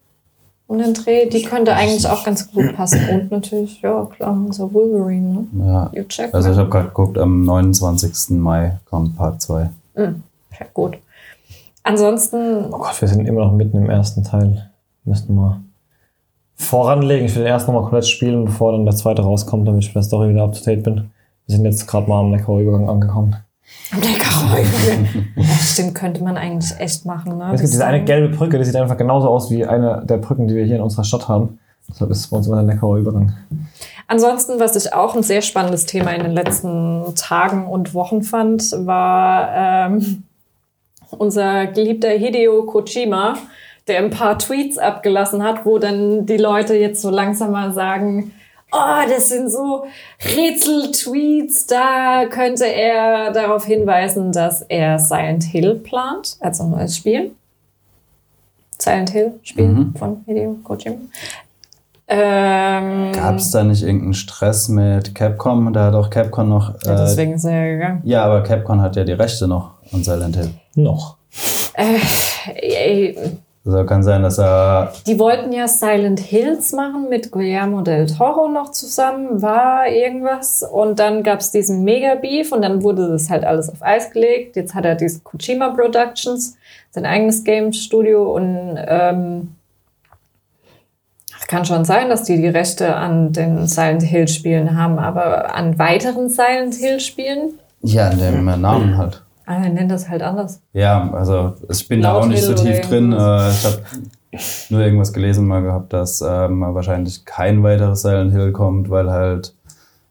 um 0.66 0.78
den 0.78 0.92
Dreh. 0.92 1.28
Die 1.28 1.42
könnte 1.42 1.74
eigentlich 1.74 2.06
auch 2.06 2.22
ganz 2.24 2.52
gut 2.52 2.76
passen. 2.76 3.00
Und 3.08 3.30
natürlich, 3.30 3.80
ja 3.80 4.04
klar, 4.04 4.32
unser 4.32 4.72
Wolverine, 4.72 5.46
ne? 5.50 5.66
ja. 5.66 5.90
You 5.94 6.04
check. 6.04 6.32
Also 6.34 6.50
ich 6.52 6.58
habe 6.58 6.68
gerade 6.68 6.88
geguckt, 6.88 7.16
am 7.16 7.42
29. 7.44 8.38
Mai 8.38 8.78
kommt 8.88 9.16
Part 9.16 9.40
2. 9.40 9.70
ja, 9.96 10.66
gut. 10.74 10.98
Ansonsten, 11.82 12.66
Oh 12.66 12.78
Gott, 12.78 13.00
wir 13.00 13.08
sind 13.08 13.26
immer 13.26 13.46
noch 13.46 13.52
mitten 13.52 13.78
im 13.78 13.88
ersten 13.88 14.22
Teil. 14.22 14.70
Müssten 15.04 15.34
wir 15.34 15.62
voranlegen. 16.54 17.24
Ich 17.24 17.34
will 17.34 17.44
den 17.44 17.52
ersten 17.52 17.72
nochmal 17.72 17.84
komplett 17.84 18.06
spielen, 18.06 18.44
bevor 18.44 18.72
dann 18.72 18.84
der 18.84 18.94
zweite 18.94 19.22
rauskommt, 19.22 19.66
damit 19.66 19.84
ich 19.84 19.88
mit 19.88 19.96
der 19.96 20.02
Story 20.02 20.28
wieder 20.28 20.44
up 20.44 20.52
to 20.52 20.62
date 20.62 20.82
bin. 20.84 21.10
Wir 21.46 21.56
sind 21.56 21.64
jetzt 21.64 21.86
gerade 21.86 22.06
mal 22.08 22.20
am 22.20 22.30
Neckarübergang 22.30 22.90
angekommen. 22.90 23.36
Ja, 25.36 25.44
stimmt, 25.60 25.94
könnte 25.94 26.22
man 26.22 26.36
eigentlich 26.36 26.78
echt 26.78 27.04
machen. 27.06 27.38
Ne? 27.38 27.50
Es 27.54 27.60
gibt 27.60 27.72
diese 27.72 27.84
eine 27.84 28.04
gelbe 28.04 28.36
Brücke, 28.36 28.58
die 28.58 28.64
sieht 28.64 28.76
einfach 28.76 28.96
genauso 28.96 29.28
aus 29.28 29.50
wie 29.50 29.66
eine 29.66 30.04
der 30.06 30.18
Brücken, 30.18 30.46
die 30.46 30.54
wir 30.54 30.64
hier 30.64 30.76
in 30.76 30.82
unserer 30.82 31.04
Stadt 31.04 31.28
haben. 31.28 31.58
Deshalb 31.88 32.10
ist 32.10 32.18
es 32.18 32.26
bei 32.28 32.36
uns 32.36 32.46
immer 32.46 32.56
der 32.56 32.66
Neckarer 32.66 32.96
Übergang. 32.96 33.34
Ansonsten, 34.06 34.60
was 34.60 34.76
ich 34.76 34.92
auch 34.92 35.16
ein 35.16 35.22
sehr 35.22 35.42
spannendes 35.42 35.86
Thema 35.86 36.12
in 36.12 36.22
den 36.22 36.32
letzten 36.32 37.14
Tagen 37.16 37.66
und 37.66 37.94
Wochen 37.94 38.22
fand, 38.22 38.62
war 38.86 39.50
ähm, 39.54 40.22
unser 41.10 41.66
geliebter 41.66 42.10
Hideo 42.10 42.64
Kojima, 42.64 43.34
der 43.88 43.98
ein 43.98 44.10
paar 44.10 44.38
Tweets 44.38 44.78
abgelassen 44.78 45.42
hat, 45.42 45.64
wo 45.64 45.78
dann 45.78 46.26
die 46.26 46.36
Leute 46.36 46.76
jetzt 46.76 47.02
so 47.02 47.10
langsam 47.10 47.50
mal 47.52 47.72
sagen, 47.72 48.32
oh, 48.72 49.08
das 49.08 49.28
sind 49.28 49.50
so 49.50 49.84
Rätsel-Tweets, 50.24 51.66
da 51.66 52.24
könnte 52.30 52.64
er 52.66 53.32
darauf 53.32 53.64
hinweisen, 53.64 54.32
dass 54.32 54.62
er 54.62 54.98
Silent 54.98 55.44
Hill 55.44 55.74
plant, 55.76 56.36
also 56.40 56.64
ein 56.64 56.70
neues 56.70 56.96
Spiel. 56.96 57.32
Silent 58.80 59.10
Hill 59.10 59.32
Spiel 59.42 59.66
Mhm. 59.68 59.94
von 59.94 60.22
Hideo 60.26 60.56
Kojima. 60.64 60.96
Ähm, 62.12 63.12
Gab 63.12 63.36
es 63.36 63.50
da 63.52 63.62
nicht 63.62 63.82
irgendeinen 63.82 64.14
Stress 64.14 64.68
mit 64.68 65.14
Capcom? 65.14 65.72
Da 65.72 65.86
hat 65.86 65.94
auch 65.94 66.10
Capcom 66.10 66.48
noch. 66.48 66.74
Ja, 66.84 66.94
Äh, 66.94 66.96
deswegen 67.06 67.34
ist 67.34 67.44
er 67.44 67.72
gegangen. 67.72 68.02
ja, 68.04 68.24
aber 68.24 68.42
Capcom 68.42 68.80
hat 68.80 68.96
ja 68.96 69.04
die 69.04 69.12
Rechte 69.12 69.46
noch 69.46 69.72
an 69.92 70.02
Silent 70.02 70.36
Hill. 70.36 70.50
Noch. 70.74 71.16
Ey, 72.54 73.16
Also 73.64 73.84
kann 73.84 74.02
sein, 74.02 74.22
dass 74.22 74.38
er. 74.38 74.92
Die 75.06 75.18
wollten 75.18 75.52
ja 75.52 75.68
Silent 75.68 76.18
Hills 76.18 76.72
machen 76.72 77.10
mit 77.10 77.30
Guillermo 77.30 77.82
del 77.82 78.06
Toro 78.06 78.48
noch 78.48 78.70
zusammen, 78.70 79.42
war 79.42 79.86
irgendwas. 79.86 80.62
Und 80.62 80.98
dann 80.98 81.22
gab 81.22 81.40
es 81.40 81.50
diesen 81.50 81.84
Mega-Beef 81.84 82.52
und 82.52 82.62
dann 82.62 82.82
wurde 82.82 83.08
das 83.08 83.28
halt 83.28 83.44
alles 83.44 83.68
auf 83.68 83.82
Eis 83.82 84.10
gelegt. 84.12 84.56
Jetzt 84.56 84.74
hat 84.74 84.86
er 84.86 84.94
diese 84.94 85.20
Kojima 85.20 85.70
Productions, 85.70 86.56
sein 86.90 87.04
eigenes 87.04 87.44
Game-Studio 87.44 88.34
und 88.34 88.78
ähm, 88.78 89.54
es 91.38 91.46
kann 91.46 91.66
schon 91.66 91.84
sein, 91.84 92.08
dass 92.08 92.22
die 92.22 92.40
die 92.40 92.48
Rechte 92.48 92.96
an 92.96 93.32
den 93.32 93.66
Silent 93.66 94.02
Hill-Spielen 94.02 94.76
haben, 94.76 94.98
aber 94.98 95.54
an 95.54 95.78
weiteren 95.78 96.30
Silent 96.30 96.76
Hill-Spielen, 96.76 97.58
Ja, 97.82 98.08
in 98.08 98.18
dem 98.18 98.44
Namen 98.60 98.96
halt. 98.96 99.22
Ah, 99.46 99.62
er 99.62 99.70
nennt 99.70 99.90
das 99.90 100.08
halt 100.08 100.22
anders. 100.22 100.60
Ja, 100.72 101.10
also 101.12 101.54
ich 101.68 101.86
bin 101.88 102.02
da 102.02 102.12
Laut 102.12 102.24
auch 102.24 102.26
nicht 102.28 102.42
so 102.42 102.54
tief 102.54 102.80
drin. 102.82 103.12
irgendwas. 103.12 103.64
Äh, 103.64 103.68
ich 103.68 103.72
habe 103.72 103.82
nur 104.70 104.80
irgendwas 104.80 105.12
gelesen 105.12 105.46
mal 105.46 105.62
gehabt, 105.62 105.92
dass 105.92 106.20
ähm, 106.20 106.60
wahrscheinlich 106.60 107.24
kein 107.24 107.62
weiteres 107.62 108.02
Silent 108.02 108.32
Hill 108.32 108.52
kommt, 108.52 108.88
weil 108.90 109.10
halt, 109.10 109.54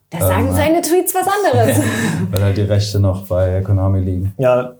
Da 0.09 0.19
sagen 0.19 0.48
Ähm, 0.48 0.55
seine 0.55 0.81
Tweets 0.81 1.15
was 1.15 1.27
anderes. 1.27 1.81
weil 2.31 2.43
halt 2.43 2.57
die 2.57 2.63
Rechte 2.63 3.00
noch 3.00 3.27
bei 3.27 3.62
Konami 3.62 4.01
liegen. 4.01 4.33
Ja, 4.38 4.74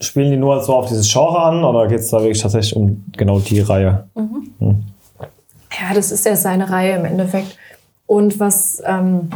spielen 0.00 0.30
die 0.30 0.36
nur 0.36 0.62
so 0.62 0.74
auf 0.74 0.86
dieses 0.86 1.10
Genre 1.12 1.40
an 1.42 1.64
oder 1.64 1.86
geht 1.88 2.00
es 2.00 2.08
da 2.08 2.18
wirklich 2.18 2.40
tatsächlich 2.40 2.76
um 2.76 3.04
genau 3.16 3.40
die 3.40 3.60
Reihe? 3.60 4.04
Ja, 4.60 5.94
das 5.94 6.12
ist 6.12 6.24
ja 6.24 6.36
seine 6.36 6.70
Reihe 6.70 6.96
im 6.96 7.04
Endeffekt. 7.04 7.56
Und 8.06 8.40
was 8.40 8.82
ähm, 8.86 9.28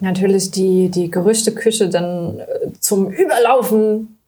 natürlich 0.00 0.50
die, 0.50 0.88
die 0.88 1.10
Gerüchteküche 1.10 1.88
dann 1.88 2.40
äh, 2.40 2.67
zum 2.88 3.10
Überlaufen 3.10 4.18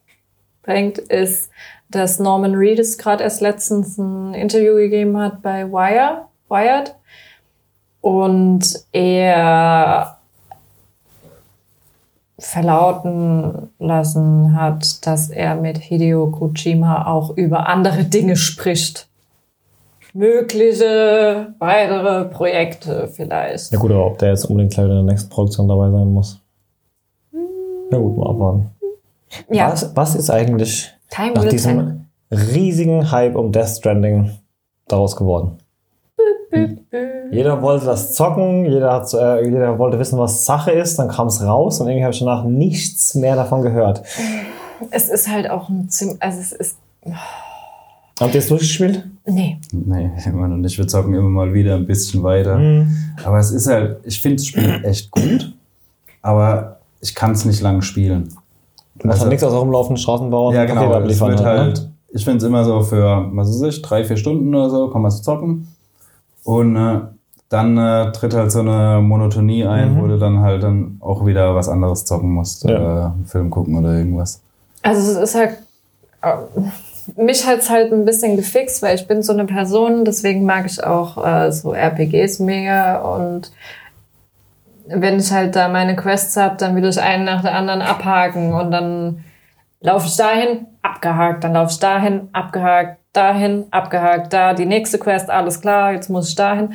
bringt, 0.62 0.98
ist, 0.98 1.50
dass 1.88 2.18
Norman 2.18 2.54
Reedus 2.54 2.98
gerade 2.98 3.24
erst 3.24 3.40
letztens 3.40 3.98
ein 3.98 4.34
Interview 4.34 4.74
gegeben 4.74 5.18
hat 5.18 5.42
bei 5.42 5.66
Wire, 5.70 6.26
Wired. 6.48 6.94
Und 8.00 8.84
er 8.92 10.18
verlauten 12.38 13.70
lassen 13.78 14.58
hat, 14.58 15.06
dass 15.06 15.28
er 15.28 15.56
mit 15.56 15.78
Hideo 15.78 16.30
Kojima 16.30 17.06
auch 17.06 17.36
über 17.36 17.68
andere 17.68 18.04
Dinge 18.04 18.36
spricht 18.36 19.10
mögliche 20.12 21.54
weitere 21.58 22.24
Projekte 22.26 23.08
vielleicht. 23.08 23.72
Ja 23.72 23.78
gut, 23.78 23.90
aber 23.92 24.06
ob 24.06 24.18
der 24.18 24.30
jetzt 24.30 24.44
unbedingt 24.44 24.74
gleich 24.74 24.86
in 24.86 24.92
der 24.92 25.02
nächsten 25.02 25.30
Produktion 25.30 25.68
dabei 25.68 25.90
sein 25.90 26.12
muss. 26.12 26.40
Na 27.90 27.98
gut, 27.98 28.16
mal 28.16 28.30
abwarten. 28.30 28.70
Ja, 29.50 29.72
Was, 29.72 29.94
was 29.94 30.14
ist 30.14 30.30
eigentlich 30.30 30.90
Time 31.08 31.32
nach 31.34 31.44
diesem 31.44 32.06
riesigen 32.30 33.10
Hype 33.10 33.36
um 33.36 33.52
Death 33.52 33.68
Stranding 33.68 34.30
daraus 34.88 35.16
geworden? 35.16 35.58
Jeder 37.30 37.62
wollte 37.62 37.86
das 37.86 38.14
zocken, 38.14 38.64
jeder, 38.66 38.92
hat, 38.92 39.14
äh, 39.14 39.44
jeder 39.44 39.78
wollte 39.78 39.98
wissen, 40.00 40.18
was 40.18 40.44
Sache 40.44 40.72
ist, 40.72 40.98
dann 40.98 41.08
kam 41.08 41.28
es 41.28 41.40
raus 41.42 41.80
und 41.80 41.86
irgendwie 41.86 42.04
habe 42.04 42.12
ich 42.12 42.18
danach 42.18 42.44
nichts 42.44 43.14
mehr 43.14 43.36
davon 43.36 43.62
gehört. 43.62 44.02
Es 44.90 45.08
ist 45.08 45.28
halt 45.28 45.48
auch 45.48 45.68
ein 45.68 45.88
ziemlich, 45.88 46.20
also 46.20 46.40
es 46.40 46.52
ist, 46.52 46.76
Habt 48.20 48.34
ihr 48.34 48.40
es 48.40 48.48
durchgespielt? 48.48 49.06
Nee. 49.26 49.58
Nee, 49.72 50.10
immer 50.26 50.48
noch 50.48 50.58
nicht. 50.58 50.76
Wir 50.76 50.86
zocken 50.86 51.14
immer 51.14 51.28
mal 51.28 51.54
wieder 51.54 51.74
ein 51.76 51.86
bisschen 51.86 52.22
weiter. 52.22 52.58
Mhm. 52.58 52.94
Aber 53.24 53.38
es 53.38 53.50
ist 53.50 53.66
halt, 53.66 54.00
ich 54.04 54.20
finde 54.20 54.36
das 54.36 54.46
Spiel 54.46 54.80
echt 54.84 55.10
gut, 55.10 55.54
aber 56.20 56.79
ich 57.00 57.14
kann 57.14 57.32
es 57.32 57.44
nicht 57.44 57.60
lange 57.60 57.82
spielen. 57.82 58.34
Du 58.96 59.06
machst 59.06 59.16
Also- 59.16 59.22
halt 59.22 59.30
nichts 59.30 59.44
außer 59.44 59.56
rumlaufen, 59.56 59.96
Straßenbau, 59.96 60.52
Ja, 60.52 60.64
genau. 60.64 60.92
Es 61.00 61.20
wird 61.20 61.42
halt, 61.42 61.44
halt, 61.44 61.78
ne? 61.78 61.92
ich 62.12 62.24
finde 62.24 62.38
es 62.38 62.44
immer 62.44 62.64
so 62.64 62.82
für, 62.82 63.28
was 63.32 63.48
weiß 63.48 63.62
ich, 63.62 63.82
drei, 63.82 64.04
vier 64.04 64.16
Stunden 64.16 64.54
oder 64.54 64.68
so, 64.70 64.88
kann 64.90 65.02
man 65.02 65.08
es 65.10 65.22
zocken. 65.22 65.68
Und 66.44 66.76
äh, 66.76 67.00
dann 67.48 67.76
äh, 67.78 68.12
tritt 68.12 68.34
halt 68.34 68.52
so 68.52 68.60
eine 68.60 69.00
Monotonie 69.02 69.64
ein, 69.66 69.94
Mhm. 69.96 70.00
wo 70.02 70.06
du 70.06 70.18
dann 70.18 70.40
halt 70.40 70.62
dann 70.62 70.96
auch 71.00 71.24
wieder 71.26 71.54
was 71.54 71.68
anderes 71.68 72.04
zocken 72.04 72.30
musst. 72.32 72.64
Ja. 72.64 72.76
Oder 72.76 73.12
einen 73.16 73.26
Film 73.26 73.50
gucken 73.50 73.76
oder 73.78 73.94
irgendwas. 73.96 74.40
Also 74.82 75.12
es 75.12 75.30
ist 75.30 75.34
halt, 75.34 75.56
äh, 76.22 76.36
mich 77.20 77.46
hat 77.46 77.58
es 77.60 77.70
halt 77.70 77.92
ein 77.92 78.04
bisschen 78.04 78.36
gefixt, 78.36 78.82
weil 78.82 78.94
ich 78.94 79.06
bin 79.08 79.22
so 79.22 79.32
eine 79.32 79.46
Person, 79.46 80.04
deswegen 80.04 80.44
mag 80.44 80.66
ich 80.66 80.82
auch 80.84 81.24
äh, 81.26 81.50
so 81.50 81.72
RPGs 81.74 82.38
mega 82.38 82.98
und 83.00 83.50
wenn 84.92 85.18
ich 85.18 85.30
halt 85.30 85.56
da 85.56 85.68
meine 85.68 85.96
Quests 85.96 86.36
habe, 86.36 86.56
dann 86.56 86.76
will 86.76 86.84
ich 86.84 87.00
einen 87.00 87.24
nach 87.24 87.42
der 87.42 87.54
anderen 87.54 87.82
abhaken 87.82 88.52
und 88.52 88.70
dann 88.70 89.24
laufe 89.80 90.06
ich 90.06 90.16
dahin, 90.16 90.66
abgehakt, 90.82 91.44
dann 91.44 91.54
laufe 91.54 91.72
ich 91.72 91.78
dahin, 91.78 92.28
abgehakt, 92.32 92.98
dahin, 93.12 93.66
abgehakt, 93.70 94.32
da 94.32 94.54
die 94.54 94.66
nächste 94.66 94.98
Quest, 94.98 95.30
alles 95.30 95.60
klar, 95.60 95.92
jetzt 95.92 96.10
muss 96.10 96.28
ich 96.28 96.34
dahin. 96.34 96.74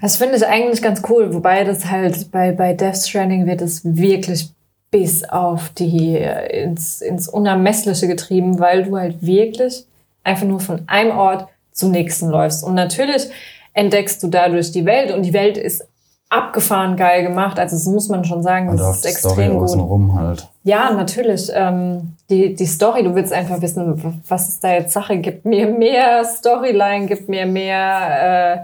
Das 0.00 0.16
finde 0.16 0.36
ich 0.36 0.46
eigentlich 0.46 0.82
ganz 0.82 1.02
cool, 1.08 1.34
wobei 1.34 1.64
das 1.64 1.86
halt 1.86 2.30
bei, 2.30 2.52
bei 2.52 2.72
Death 2.72 2.98
Stranding 2.98 3.46
wird 3.46 3.60
es 3.60 3.84
wirklich 3.84 4.50
bis 4.90 5.24
auf 5.24 5.70
die, 5.70 6.16
äh, 6.16 6.62
ins, 6.62 7.00
ins 7.00 7.28
Unermessliche 7.28 8.06
getrieben, 8.06 8.58
weil 8.58 8.84
du 8.84 8.96
halt 8.96 9.20
wirklich 9.20 9.84
einfach 10.24 10.46
nur 10.46 10.60
von 10.60 10.82
einem 10.86 11.16
Ort 11.16 11.48
zum 11.72 11.90
nächsten 11.90 12.28
läufst. 12.28 12.64
Und 12.64 12.74
natürlich 12.74 13.28
entdeckst 13.72 14.22
du 14.22 14.28
dadurch 14.28 14.72
die 14.72 14.84
Welt 14.84 15.12
und 15.12 15.22
die 15.22 15.32
Welt 15.32 15.56
ist 15.56 15.87
abgefahren 16.30 16.96
geil 16.96 17.22
gemacht. 17.22 17.58
Also 17.58 17.76
das 17.76 17.86
muss 17.86 18.08
man 18.08 18.24
schon 18.24 18.42
sagen, 18.42 18.76
das 18.76 18.96
ist 18.96 19.04
die 19.04 19.08
Story 19.12 19.42
extrem 19.42 19.52
gut. 19.54 19.62
außenrum 19.64 20.14
halt. 20.18 20.46
Ja, 20.64 20.92
natürlich. 20.92 21.50
Ähm, 21.54 22.14
die, 22.28 22.54
die 22.54 22.66
Story, 22.66 23.02
du 23.02 23.14
willst 23.14 23.32
einfach 23.32 23.60
wissen, 23.62 24.20
was 24.28 24.48
ist 24.48 24.62
da 24.62 24.72
jetzt 24.72 24.92
Sache? 24.92 25.18
Gib 25.18 25.44
mir 25.44 25.68
mehr 25.68 26.24
Storyline, 26.24 27.06
gib 27.06 27.28
mir 27.28 27.46
mehr. 27.46 28.56
Äh, 28.56 28.58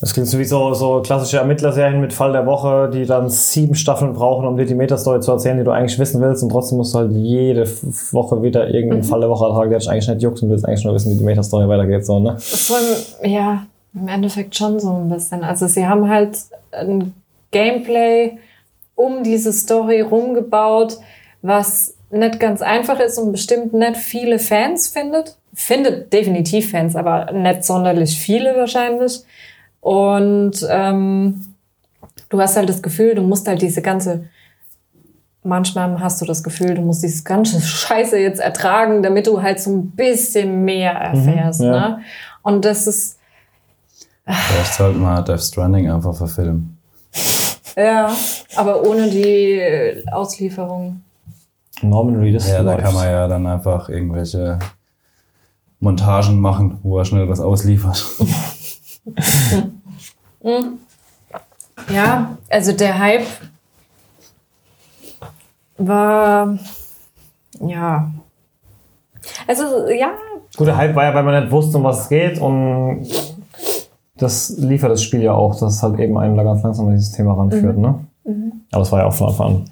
Das 0.00 0.14
klingt 0.14 0.28
so 0.28 0.38
wie 0.38 0.44
so, 0.44 0.72
so 0.74 1.02
klassische 1.02 1.38
Ermittlerserien 1.38 2.00
mit 2.00 2.12
Fall 2.12 2.32
der 2.32 2.46
Woche, 2.46 2.88
die 2.88 3.04
dann 3.04 3.28
sieben 3.28 3.74
Staffeln 3.74 4.14
brauchen, 4.14 4.46
um 4.46 4.56
dir 4.56 4.64
die 4.64 4.76
Metastory 4.76 5.20
zu 5.20 5.32
erzählen, 5.32 5.58
die 5.58 5.64
du 5.64 5.72
eigentlich 5.72 5.98
wissen 5.98 6.22
willst. 6.22 6.42
Und 6.42 6.50
trotzdem 6.50 6.78
musst 6.78 6.94
du 6.94 6.98
halt 7.00 7.12
jede 7.12 7.68
Woche 8.12 8.40
wieder 8.42 8.68
irgendeinen 8.68 9.02
Fall 9.02 9.20
der 9.20 9.28
Woche 9.28 9.46
ertragen, 9.46 9.70
der 9.70 9.80
dich 9.80 9.90
eigentlich 9.90 10.08
nicht 10.08 10.22
juckt 10.22 10.40
und 10.40 10.48
du 10.48 10.52
willst 10.52 10.64
eigentlich 10.64 10.84
nur 10.84 10.94
wissen, 10.94 11.12
wie 11.12 11.18
die 11.18 11.24
Metastory 11.24 11.68
weitergeht. 11.68 12.06
So, 12.06 12.20
ne? 12.20 12.36
im, 12.38 13.30
ja, 13.30 13.66
im 14.00 14.08
Endeffekt 14.08 14.56
schon 14.56 14.78
so 14.80 14.92
ein 14.94 15.08
bisschen. 15.08 15.44
Also 15.44 15.66
sie 15.66 15.86
haben 15.86 16.08
halt 16.08 16.38
ein 16.72 17.14
Gameplay 17.50 18.38
um 18.94 19.22
diese 19.22 19.52
Story 19.52 20.00
rumgebaut, 20.00 20.98
was 21.42 21.94
nicht 22.10 22.40
ganz 22.40 22.62
einfach 22.62 23.00
ist 23.00 23.18
und 23.18 23.32
bestimmt 23.32 23.72
nicht 23.72 23.96
viele 23.96 24.38
Fans 24.38 24.88
findet. 24.88 25.36
Findet 25.54 26.12
definitiv 26.12 26.70
Fans, 26.70 26.96
aber 26.96 27.32
nicht 27.32 27.64
sonderlich 27.64 28.18
viele 28.18 28.56
wahrscheinlich. 28.56 29.22
Und 29.80 30.66
ähm, 30.68 31.54
du 32.28 32.40
hast 32.40 32.56
halt 32.56 32.68
das 32.68 32.82
Gefühl, 32.82 33.14
du 33.14 33.22
musst 33.22 33.46
halt 33.46 33.62
diese 33.62 33.82
ganze, 33.82 34.24
manchmal 35.42 36.00
hast 36.00 36.20
du 36.20 36.24
das 36.24 36.42
Gefühl, 36.42 36.74
du 36.74 36.82
musst 36.82 37.02
dieses 37.02 37.24
ganze 37.24 37.60
Scheiße 37.62 38.18
jetzt 38.18 38.40
ertragen, 38.40 39.02
damit 39.02 39.26
du 39.26 39.42
halt 39.42 39.60
so 39.60 39.70
ein 39.70 39.90
bisschen 39.90 40.64
mehr 40.64 40.92
erfährst. 40.92 41.60
Mhm, 41.60 41.66
ja. 41.66 41.72
ne? 41.72 42.00
Und 42.42 42.64
das 42.64 42.86
ist, 42.86 43.17
Vielleicht 44.28 44.74
sollte 44.74 44.98
man 44.98 45.24
Death 45.24 45.42
Stranding 45.42 45.90
einfach 45.90 46.14
verfilmen. 46.14 46.78
ja, 47.76 48.10
aber 48.56 48.82
ohne 48.86 49.08
die 49.08 50.02
Auslieferung. 50.12 51.02
Norman 51.80 52.16
Reedus. 52.16 52.48
Ja, 52.48 52.62
da 52.62 52.72
läuft. 52.72 52.84
kann 52.84 52.94
man 52.94 53.06
ja 53.06 53.28
dann 53.28 53.46
einfach 53.46 53.88
irgendwelche 53.88 54.58
Montagen 55.80 56.40
machen, 56.40 56.78
wo 56.82 56.98
er 56.98 57.04
schnell 57.04 57.28
was 57.28 57.40
ausliefert. 57.40 58.04
Ja, 61.90 62.36
also 62.50 62.72
der 62.72 62.98
Hype 62.98 63.26
war, 65.78 66.58
ja. 67.60 68.10
Also, 69.46 69.88
ja, 69.88 70.12
Guter 70.56 70.76
Hype 70.76 70.94
war 70.94 71.04
ja, 71.04 71.14
weil 71.14 71.22
man 71.22 71.42
nicht 71.42 71.52
wusste, 71.52 71.78
um 71.78 71.84
was 71.84 72.02
es 72.02 72.08
geht 72.08 72.38
und 72.40 73.06
das 74.18 74.50
liefert 74.58 74.90
das 74.90 75.02
Spiel 75.02 75.22
ja 75.22 75.32
auch, 75.32 75.58
dass 75.58 75.74
es 75.74 75.82
halt 75.82 75.98
eben 75.98 76.18
einen 76.18 76.36
da 76.36 76.42
ganz 76.42 76.62
langsam 76.62 76.86
an 76.86 76.92
dieses 76.92 77.12
Thema 77.12 77.34
ranführt. 77.34 77.78
Ne? 77.78 78.00
Aber 78.72 78.82
es 78.82 78.92
war 78.92 79.00
ja 79.00 79.06
auch 79.06 79.14
von 79.14 79.28
Anfang 79.28 79.46
an 79.46 79.64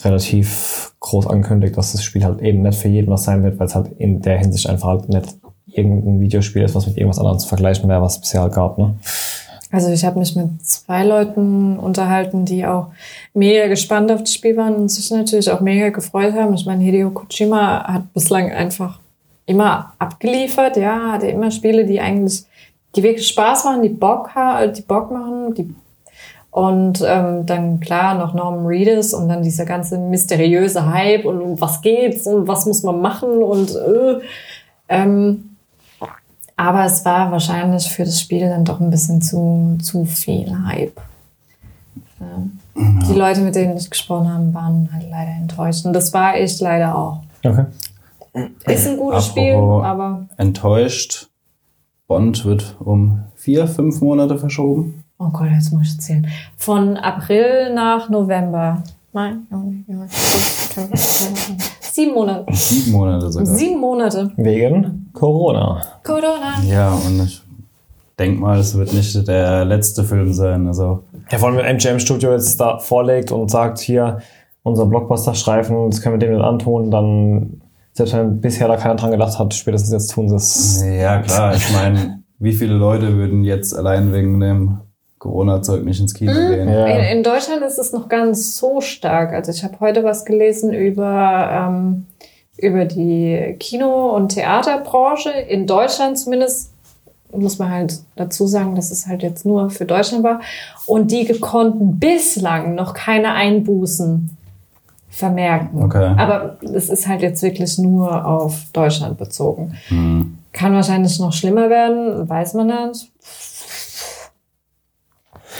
relativ 0.00 0.94
groß 1.00 1.26
angekündigt, 1.26 1.76
dass 1.76 1.92
das 1.92 2.02
Spiel 2.02 2.24
halt 2.24 2.40
eben 2.40 2.62
nicht 2.62 2.78
für 2.78 2.88
jeden 2.88 3.10
was 3.10 3.24
sein 3.24 3.42
wird, 3.42 3.58
weil 3.58 3.66
es 3.66 3.74
halt 3.74 3.88
in 3.98 4.20
der 4.22 4.38
Hinsicht 4.38 4.68
einfach 4.68 4.88
halt 4.88 5.08
nicht 5.08 5.36
irgendein 5.66 6.20
Videospiel 6.20 6.62
ist, 6.62 6.74
was 6.74 6.86
mit 6.86 6.96
irgendwas 6.96 7.18
anderem 7.18 7.38
zu 7.38 7.48
vergleichen 7.48 7.88
wäre, 7.88 8.02
was 8.02 8.16
es 8.16 8.20
bisher 8.20 8.42
halt 8.42 8.54
gab. 8.54 8.78
Ne? 8.78 8.96
Also 9.70 9.90
ich 9.90 10.04
habe 10.04 10.18
mich 10.20 10.36
mit 10.36 10.64
zwei 10.64 11.04
Leuten 11.04 11.78
unterhalten, 11.78 12.44
die 12.44 12.64
auch 12.64 12.88
mega 13.32 13.66
gespannt 13.66 14.12
auf 14.12 14.20
das 14.20 14.32
Spiel 14.32 14.56
waren 14.56 14.76
und 14.76 14.88
sich 14.88 15.10
natürlich 15.10 15.50
auch 15.50 15.60
mega 15.60 15.88
gefreut 15.88 16.34
haben. 16.34 16.54
Ich 16.54 16.64
meine, 16.64 16.84
Hideo 16.84 17.10
Kojima 17.10 17.84
hat 17.84 18.12
bislang 18.12 18.52
einfach 18.52 19.00
immer 19.46 19.92
abgeliefert, 19.98 20.76
ja, 20.76 21.12
hatte 21.12 21.26
immer 21.26 21.50
Spiele, 21.50 21.84
die 21.86 22.00
eigentlich, 22.00 22.44
die 22.96 23.02
wirklich 23.02 23.26
Spaß 23.28 23.64
machen, 23.64 23.82
die 23.82 23.88
Bock, 23.88 24.34
ha- 24.34 24.66
die 24.66 24.82
Bock 24.82 25.10
machen, 25.10 25.54
die 25.54 25.74
und 26.50 27.02
ähm, 27.04 27.46
dann 27.46 27.80
klar 27.80 28.14
noch 28.14 28.32
Norman 28.32 28.64
Reedus 28.66 29.12
und 29.12 29.28
dann 29.28 29.42
dieser 29.42 29.64
ganze 29.64 29.98
mysteriöse 29.98 30.86
Hype 30.92 31.24
und 31.24 31.40
um 31.40 31.60
was 31.60 31.80
geht's 31.82 32.26
und 32.28 32.46
was 32.46 32.64
muss 32.66 32.84
man 32.84 33.00
machen 33.00 33.42
und 33.42 33.74
äh, 33.74 34.20
ähm, 34.88 35.56
aber 36.56 36.84
es 36.84 37.04
war 37.04 37.32
wahrscheinlich 37.32 37.88
für 37.88 38.04
das 38.04 38.20
Spiel 38.20 38.48
dann 38.48 38.64
doch 38.64 38.78
ein 38.80 38.90
bisschen 38.90 39.20
zu, 39.20 39.76
zu 39.82 40.04
viel 40.04 40.46
Hype. 40.66 41.00
Ja. 42.20 42.26
Die 42.76 43.12
Leute, 43.18 43.40
mit 43.40 43.56
denen 43.56 43.76
ich 43.76 43.90
gesprochen 43.90 44.32
habe, 44.32 44.54
waren 44.54 44.88
halt 44.92 45.06
leider 45.10 45.32
enttäuscht. 45.32 45.84
Und 45.84 45.92
das 45.94 46.12
war 46.12 46.38
ich 46.38 46.60
leider 46.60 46.96
auch. 46.96 47.22
Okay. 47.44 47.64
Ist 48.66 48.86
ein 48.86 48.96
gutes 48.96 49.24
Apropos- 49.24 49.24
Spiel, 49.26 49.54
aber 49.54 50.26
Enttäuscht. 50.36 51.28
Bond 52.06 52.44
wird 52.44 52.76
um 52.80 53.20
vier, 53.34 53.66
fünf 53.66 54.00
Monate 54.00 54.36
verschoben. 54.38 55.04
oh 55.18 55.28
Gott, 55.32 55.48
jetzt 55.52 55.72
muss 55.72 55.82
ich 55.94 56.00
zählen. 56.00 56.26
Von 56.56 56.96
April 56.96 57.72
nach 57.74 58.10
November. 58.10 58.82
Nein, 59.12 59.46
Sieben 61.80 62.14
Monate. 62.14 62.52
Sieben 62.52 62.92
Monate 62.92 63.30
sogar. 63.30 63.46
Sieben 63.46 63.80
Monate. 63.80 64.32
Wegen 64.36 65.08
Corona. 65.12 65.80
Corona. 66.02 66.60
Ja, 66.66 66.92
und 66.92 67.22
ich 67.24 67.40
denke 68.18 68.40
mal, 68.40 68.58
es 68.58 68.76
wird 68.76 68.92
nicht 68.92 69.26
der 69.28 69.64
letzte 69.64 70.02
Film 70.02 70.32
sein. 70.32 70.66
Also 70.66 71.04
Ja, 71.30 71.38
vor 71.38 71.48
allem 71.48 71.58
wenn 71.58 71.76
MGM 71.76 72.00
Studio 72.00 72.32
jetzt 72.32 72.60
da 72.60 72.78
vorlegt 72.78 73.30
und 73.30 73.50
sagt, 73.50 73.78
hier, 73.78 74.18
unser 74.64 74.86
Blockbuster-Streifen, 74.86 75.90
das 75.90 76.00
können 76.00 76.18
wir 76.20 76.26
dem 76.26 76.34
nicht 76.34 76.44
antun, 76.44 76.90
dann, 76.90 77.60
selbst 77.94 78.12
wenn 78.12 78.40
bisher 78.40 78.68
da 78.68 78.76
keiner 78.76 78.96
dran 78.96 79.12
gedacht 79.12 79.38
hat, 79.38 79.54
spätestens 79.54 79.92
jetzt 79.92 80.12
tun 80.12 80.28
sie 80.28 80.34
es. 80.34 80.84
Ja, 80.84 81.22
klar. 81.22 81.54
Ich 81.54 81.72
meine, 81.72 82.22
wie 82.38 82.52
viele 82.52 82.74
Leute 82.74 83.16
würden 83.16 83.44
jetzt 83.44 83.74
allein 83.74 84.12
wegen 84.12 84.40
dem 84.40 84.80
Corona-Zeug 85.18 85.84
nicht 85.84 86.00
ins 86.00 86.12
Kino 86.12 86.32
gehen? 86.32 86.68
Ja. 86.68 86.86
In, 86.86 87.18
in 87.18 87.22
Deutschland 87.22 87.62
ist 87.62 87.78
es 87.78 87.92
noch 87.92 88.08
gar 88.08 88.26
nicht 88.26 88.42
so 88.42 88.80
stark. 88.80 89.32
Also 89.32 89.52
ich 89.52 89.62
habe 89.62 89.78
heute 89.78 90.02
was 90.02 90.24
gelesen 90.24 90.72
über, 90.72 91.48
ähm, 91.52 92.06
über 92.58 92.84
die 92.84 93.56
Kino- 93.60 94.10
und 94.10 94.30
Theaterbranche. 94.30 95.30
In 95.30 95.68
Deutschland 95.68 96.18
zumindest 96.18 96.72
muss 97.30 97.58
man 97.58 97.70
halt 97.70 98.00
dazu 98.16 98.46
sagen, 98.46 98.74
dass 98.74 98.90
es 98.90 99.06
halt 99.06 99.22
jetzt 99.22 99.46
nur 99.46 99.70
für 99.70 99.84
Deutschland 99.84 100.24
war. 100.24 100.40
Und 100.86 101.12
die 101.12 101.26
konnten 101.38 101.98
bislang 102.00 102.74
noch 102.74 102.92
keine 102.92 103.34
Einbußen 103.34 104.36
vermerken. 105.14 105.82
Okay. 105.82 106.14
Aber 106.16 106.56
es 106.62 106.88
ist 106.88 107.06
halt 107.08 107.22
jetzt 107.22 107.42
wirklich 107.42 107.78
nur 107.78 108.26
auf 108.26 108.62
Deutschland 108.72 109.16
bezogen. 109.18 109.74
Hm. 109.88 110.38
Kann 110.52 110.74
wahrscheinlich 110.74 111.18
noch 111.20 111.32
schlimmer 111.32 111.68
werden, 111.70 112.28
weiß 112.28 112.54
man 112.54 112.66
nicht. 112.68 113.10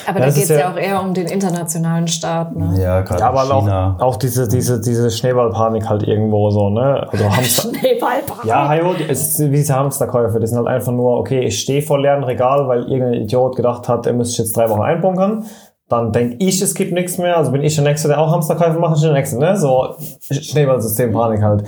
Aber 0.07 0.19
Ja, 0.21 0.27
da 0.27 0.33
geht 0.33 0.43
es 0.43 0.49
ja, 0.51 0.59
ja- 0.59 0.73
auch 0.73 0.77
eher 0.77 1.01
um 1.01 1.15
den 1.15 1.27
internationalen 1.27 2.09
Staat. 2.09 2.55
Ne? 2.55 2.75
Ja, 2.79 3.01
gerade 3.01 3.21
Ja, 3.21 3.29
aber 3.31 3.45
China. 3.45 3.97
auch, 3.99 4.03
auch 4.03 4.17
diese, 4.17 4.47
diese, 4.49 4.81
diese 4.81 5.11
Schneeballpanik 5.11 5.89
halt 5.89 6.03
irgendwo 6.03 6.51
so, 6.51 6.69
ne? 6.69 7.07
Also 7.11 7.25
Hamster. 7.37 7.69
Schneeballpark. 7.71 8.45
Ja, 8.45 8.69
Hajo, 8.69 8.93
die- 8.95 9.05
es 9.09 9.39
ist 9.39 9.51
wie 9.51 9.57
diese 9.57 9.75
Hamsterkäufe. 9.75 10.39
Die 10.41 10.47
sind 10.47 10.59
halt 10.59 10.67
einfach 10.69 10.93
nur, 10.93 11.17
okay, 11.19 11.41
ich 11.47 11.59
stehe 11.61 11.81
vor 11.81 11.99
leeren 12.01 12.25
Regal, 12.25 12.69
weil 12.69 12.81
irgendein 12.83 13.15
Idiot 13.23 13.57
gedacht 13.57 13.89
hat, 13.89 14.07
er 14.07 14.13
müsste 14.13 14.43
jetzt 14.43 14.55
drei 14.57 14.69
Wochen 14.69 14.83
einbunkern. 14.83 15.47
Dann 15.95 16.13
denke 16.13 16.37
ich, 16.39 16.61
es 16.61 16.75
gibt 16.75 16.93
nichts 16.93 17.19
mehr. 17.19 17.37
Also 17.37 17.53
bin 17.53 17.63
ich 17.63 17.75
der 17.75 17.85
Nächste, 17.85 18.09
der 18.09 18.21
auch 18.21 18.31
Hamsterkäufe 18.31 18.79
macht, 18.79 18.97
ich 18.97 19.03
der 19.03 19.13
Nächste, 19.13 19.39
ne? 19.39 19.57
So 19.57 19.95
Schneeballsystem, 20.31 21.13
Panik 21.13 21.43
halt. 21.43 21.65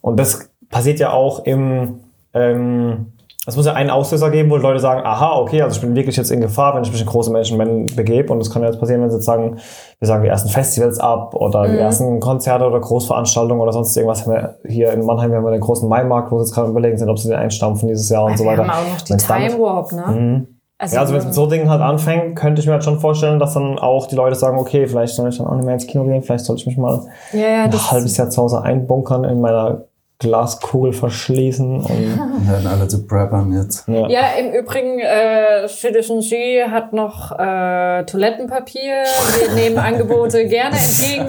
Und 0.00 0.18
das 0.18 0.50
passiert 0.68 0.98
ja 0.98 1.12
auch 1.12 1.44
im, 1.44 2.00
ähm, 2.34 3.12
es 3.46 3.56
muss 3.56 3.64
ja 3.64 3.72
einen 3.72 3.88
Auslöser 3.88 4.30
geben, 4.30 4.50
wo 4.50 4.56
Leute 4.56 4.78
sagen, 4.78 5.02
aha, 5.04 5.38
okay, 5.38 5.62
also 5.62 5.76
ich 5.76 5.80
bin 5.80 5.94
wirklich 5.94 6.16
jetzt 6.16 6.30
in 6.30 6.40
Gefahr, 6.40 6.74
wenn 6.74 6.82
ich 6.82 6.92
mich 6.92 7.00
in 7.00 7.06
große 7.06 7.30
Menschenmengen 7.30 7.86
begebe. 7.96 8.32
Und 8.32 8.40
das 8.40 8.50
kann 8.50 8.62
ja 8.62 8.68
jetzt 8.68 8.78
passieren, 8.78 9.00
wenn 9.00 9.10
sie 9.10 9.16
jetzt 9.16 9.24
sagen, 9.24 9.56
wir 9.98 10.08
sagen 10.08 10.22
die 10.22 10.28
ersten 10.28 10.50
Festivals 10.50 10.98
ab 10.98 11.34
oder 11.34 11.66
die 11.66 11.78
ersten 11.78 12.20
Konzerte 12.20 12.66
oder 12.66 12.78
Großveranstaltungen 12.80 13.62
oder 13.62 13.72
sonst 13.72 13.96
irgendwas. 13.96 14.26
Wir 14.26 14.56
hier 14.66 14.92
in 14.92 15.04
Mannheim, 15.04 15.30
wir 15.30 15.38
haben 15.38 15.44
wir 15.44 15.52
den 15.52 15.62
großen 15.62 15.88
Maimarkt, 15.88 16.30
wo 16.30 16.38
sie 16.38 16.44
jetzt 16.44 16.54
gerade 16.54 16.68
überlegen 16.68 16.98
sind, 16.98 17.08
ob 17.08 17.18
sie 17.18 17.28
den 17.28 17.38
einstampfen 17.38 17.88
dieses 17.88 18.10
Jahr 18.10 18.24
und 18.24 18.36
so 18.36 18.44
wir 18.44 18.50
weiter. 18.50 18.66
haben 18.66 18.86
auch 18.86 18.92
noch 18.92 19.00
die 19.00 19.16
Time 19.16 19.58
Warp, 19.58 19.92
ne? 19.92 20.46
Also, 20.80 20.94
Ja, 20.94 21.00
also 21.00 21.12
wenn 21.12 21.18
es 21.20 21.26
mit 21.26 21.34
so 21.34 21.46
Dingen 21.46 21.68
halt 21.68 21.80
anfängt, 21.82 22.36
könnte 22.36 22.60
ich 22.60 22.66
mir 22.66 22.74
halt 22.74 22.84
schon 22.84 23.00
vorstellen, 23.00 23.40
dass 23.40 23.54
dann 23.54 23.80
auch 23.80 24.06
die 24.06 24.14
Leute 24.14 24.36
sagen, 24.36 24.58
okay, 24.58 24.86
vielleicht 24.86 25.14
soll 25.14 25.28
ich 25.28 25.36
dann 25.36 25.48
auch 25.48 25.56
nicht 25.56 25.64
mehr 25.64 25.74
ins 25.74 25.88
Kino 25.88 26.04
gehen, 26.04 26.22
vielleicht 26.22 26.44
soll 26.44 26.54
ich 26.56 26.66
mich 26.66 26.76
mal 26.76 27.06
ja, 27.32 27.40
ja, 27.40 27.64
ein 27.64 27.90
halbes 27.90 28.16
Jahr 28.16 28.30
zu 28.30 28.42
Hause 28.42 28.62
einbunkern, 28.62 29.24
in 29.24 29.40
meiner 29.40 29.87
Glaskugel 30.20 30.92
verschließen 30.92 31.76
und 31.80 32.48
werden 32.48 32.66
alle 32.66 32.88
zu 32.88 33.06
Preppern 33.06 33.52
jetzt. 33.52 33.86
ja. 33.86 34.08
Ja, 34.08 34.20
im 34.40 34.52
Übrigen, 34.52 34.98
äh, 34.98 35.68
Citizen 35.68 36.20
G 36.20 36.64
hat 36.64 36.92
noch 36.92 37.30
äh, 37.38 38.04
Toilettenpapier. 38.04 39.04
Wir 39.38 39.54
nehmen 39.54 39.78
Angebote 39.78 40.44
gerne 40.48 40.76
entgegen. 40.76 41.26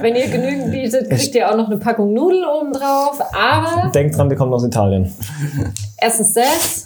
Wenn 0.00 0.14
ihr 0.14 0.28
genügend 0.28 0.70
bietet, 0.70 1.10
kriegt 1.10 1.34
ihr 1.34 1.50
auch 1.50 1.56
noch 1.56 1.66
eine 1.66 1.78
Packung 1.78 2.12
Nudeln 2.12 2.44
oben 2.44 2.72
drauf. 2.72 3.18
Aber 3.34 3.90
Denkt 3.90 4.16
dran, 4.16 4.28
die 4.30 4.36
kommt 4.36 4.52
aus 4.54 4.62
Italien. 4.64 5.12
erstens 6.00 6.34
das. 6.34 6.84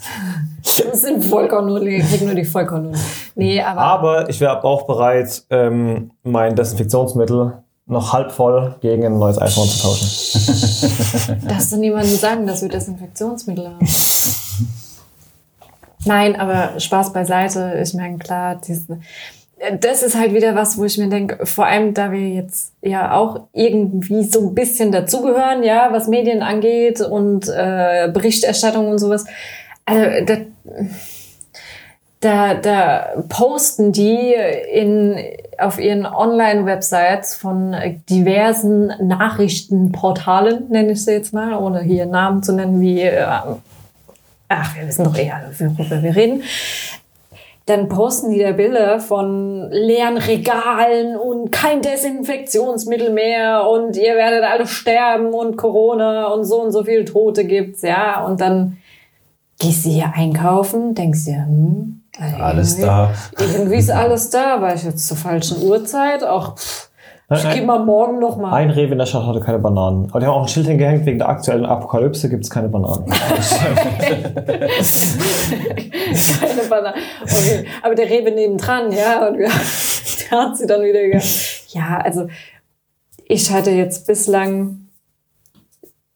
Das 0.63 1.01
sind 1.01 1.23
Vollkornnudeln. 1.23 1.91
Ihr 1.91 2.03
kriegt 2.03 2.23
nur 2.23 2.33
die 2.33 2.45
Vollkornnudeln. 2.45 2.99
Nee, 3.35 3.61
aber, 3.61 3.79
Aber 3.81 4.29
ich 4.29 4.41
wäre 4.41 4.63
auch 4.63 4.87
bereit, 4.87 5.43
ähm, 5.51 6.09
mein 6.23 6.55
Desinfektionsmittel 6.55 7.53
noch 7.87 8.13
halb 8.13 8.31
voll 8.31 8.75
gegen 8.81 9.05
ein 9.05 9.17
neues 9.17 9.41
iPhone 9.41 9.67
zu 9.67 9.81
tauschen. 9.81 11.41
darfst 11.47 11.71
du 11.71 11.77
niemandem 11.77 12.15
sagen, 12.17 12.45
dass 12.45 12.61
wir 12.61 12.69
Desinfektionsmittel 12.69 13.67
haben. 13.67 13.87
Nein, 16.05 16.39
aber 16.39 16.79
Spaß 16.79 17.13
beiseite. 17.13 17.79
Ich 17.81 17.93
meine, 17.93 18.17
klar, 18.17 18.59
diese, 18.65 18.99
das 19.79 20.03
ist 20.03 20.17
halt 20.17 20.33
wieder 20.33 20.55
was, 20.55 20.77
wo 20.77 20.85
ich 20.85 20.97
mir 20.97 21.09
denke, 21.09 21.45
vor 21.45 21.65
allem 21.65 21.93
da 21.93 22.11
wir 22.11 22.29
jetzt 22.29 22.73
ja 22.81 23.13
auch 23.13 23.47
irgendwie 23.53 24.23
so 24.23 24.47
ein 24.47 24.55
bisschen 24.55 24.91
dazugehören, 24.91 25.63
ja, 25.63 25.91
was 25.91 26.07
Medien 26.07 26.41
angeht 26.41 27.01
und 27.01 27.47
äh, 27.47 28.09
Berichterstattung 28.13 28.89
und 28.89 28.99
sowas. 28.99 29.25
Also 29.85 30.25
da, 30.25 30.37
da, 32.19 32.53
da 32.55 33.23
posten 33.29 33.91
die 33.91 34.33
in, 34.73 35.15
auf 35.59 35.79
ihren 35.79 36.05
Online-Websites 36.05 37.35
von 37.35 37.75
diversen 38.09 38.93
Nachrichtenportalen, 39.01 40.69
nenne 40.69 40.91
ich 40.91 41.03
sie 41.03 41.11
jetzt 41.11 41.33
mal, 41.33 41.53
ohne 41.55 41.81
hier 41.81 42.05
Namen 42.05 42.43
zu 42.43 42.53
nennen, 42.53 42.79
wie, 42.79 43.01
äh, 43.01 43.25
ach, 44.49 44.75
wir 44.75 44.87
wissen 44.87 45.03
doch 45.03 45.15
eher, 45.15 45.41
worüber 45.59 46.01
wir 46.03 46.15
reden. 46.15 46.43
Dann 47.65 47.89
posten 47.89 48.31
die 48.31 48.39
da 48.39 48.53
Bilder 48.53 49.01
von 49.01 49.69
leeren 49.71 50.17
Regalen 50.17 51.17
und 51.17 51.51
kein 51.51 51.81
Desinfektionsmittel 51.81 53.11
mehr 53.11 53.67
und 53.69 53.97
ihr 53.97 54.15
werdet 54.15 54.43
alle 54.43 54.67
sterben 54.67 55.33
und 55.33 55.57
Corona 55.57 56.27
und 56.27 56.45
so 56.45 56.61
und 56.61 56.71
so 56.71 56.85
viele 56.85 57.03
Tote 57.03 57.43
gibt's, 57.43 57.81
ja. 57.81 58.23
Und 58.25 58.39
dann 58.39 58.77
gehst 59.59 59.85
du 59.85 59.89
hier 59.89 60.13
einkaufen, 60.15 60.95
denkst 60.95 61.25
dir, 61.25 61.45
hm, 61.45 61.96
also 62.19 62.35
Alles 62.37 62.71
irgendwie- 62.77 62.85
da. 62.87 63.11
Irgendwie 63.39 63.75
ist 63.77 63.91
alles 63.91 64.29
da, 64.29 64.61
war 64.61 64.73
ich 64.73 64.83
jetzt 64.83 65.07
zur 65.07 65.17
falschen 65.17 65.61
Uhrzeit. 65.63 66.23
Auch 66.23 66.55
pff, 66.55 66.89
ich 67.29 67.49
gehe 67.51 67.61
mal 67.65 67.79
morgen 67.83 68.19
noch 68.19 68.37
mal. 68.37 68.53
Ein 68.53 68.69
Rewe 68.69 68.93
in 68.93 68.99
der 68.99 69.05
Stadt 69.05 69.25
hatte 69.25 69.41
keine 69.41 69.59
Bananen. 69.59 70.09
Aber 70.11 70.19
die 70.21 70.25
haben 70.25 70.33
auch 70.33 70.43
ein 70.43 70.47
Schild 70.47 70.67
hingehängt, 70.67 71.05
wegen 71.05 71.17
der 71.19 71.27
aktuellen 71.27 71.65
Apokalypse 71.65 72.29
gibt 72.29 72.45
es 72.45 72.49
keine 72.49 72.69
Bananen. 72.69 73.05
Keine 76.39 76.63
Banane. 76.69 76.95
Okay. 77.21 77.65
Aber 77.81 77.95
der 77.95 78.09
Rewe 78.09 78.31
nebendran, 78.31 78.91
ja, 78.91 79.27
und 79.27 79.37
wir, 79.37 79.49
der 80.31 80.39
hat 80.39 80.57
sie 80.57 80.67
dann 80.67 80.81
wieder 80.83 81.05
gehabt. 81.07 81.63
Ja, 81.69 81.97
also 82.03 82.27
ich 83.25 83.51
hatte 83.51 83.71
jetzt 83.71 84.07
bislang. 84.07 84.87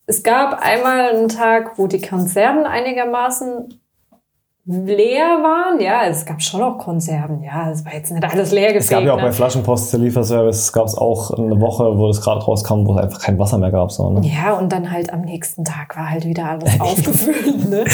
Es 0.06 0.24
gab 0.24 0.60
einmal 0.62 1.10
einen 1.10 1.30
Tag, 1.30 1.78
wo 1.78 1.88
die 1.88 2.02
Konserven 2.02 2.66
einigermaßen 2.66 3.81
leer 4.66 5.26
waren. 5.42 5.80
Ja, 5.82 6.06
es 6.06 6.26
gab 6.26 6.42
schon 6.42 6.60
noch 6.60 6.78
Konserven. 6.78 7.42
Ja, 7.44 7.72
es 7.72 7.84
war 7.86 7.94
jetzt 7.94 8.12
nicht 8.12 8.24
alles 8.24 8.52
leer 8.52 8.76
Es 8.76 8.88
gab 8.90 9.00
gefegt. 9.00 9.08
ja 9.08 9.14
auch 9.14 9.18
ne? 9.18 9.24
bei 9.24 9.32
Flaschenpost 9.32 9.94
Lieferservice 9.94 10.72
gab 10.72 10.86
es 10.86 10.96
auch 10.96 11.32
eine 11.32 11.60
Woche, 11.60 11.98
wo 11.98 12.08
das 12.08 12.22
gerade 12.22 12.42
rauskam, 12.42 12.86
wo 12.86 12.96
es 12.98 13.04
einfach 13.04 13.20
kein 13.22 13.40
Wasser 13.40 13.58
mehr 13.58 13.72
gab. 13.72 13.92
So, 13.92 14.10
ne? 14.10 14.22
Ja, 14.28 14.54
und 14.54 14.72
dann 14.72 14.92
halt 14.92 15.12
am 15.12 15.22
nächsten 15.22 15.66
Tag 15.66 15.96
war 15.98 16.10
halt 16.10 16.26
wieder 16.26 16.46
alles 16.50 16.70
aufgefüllt. 16.80 17.70
Ne? 17.70 17.86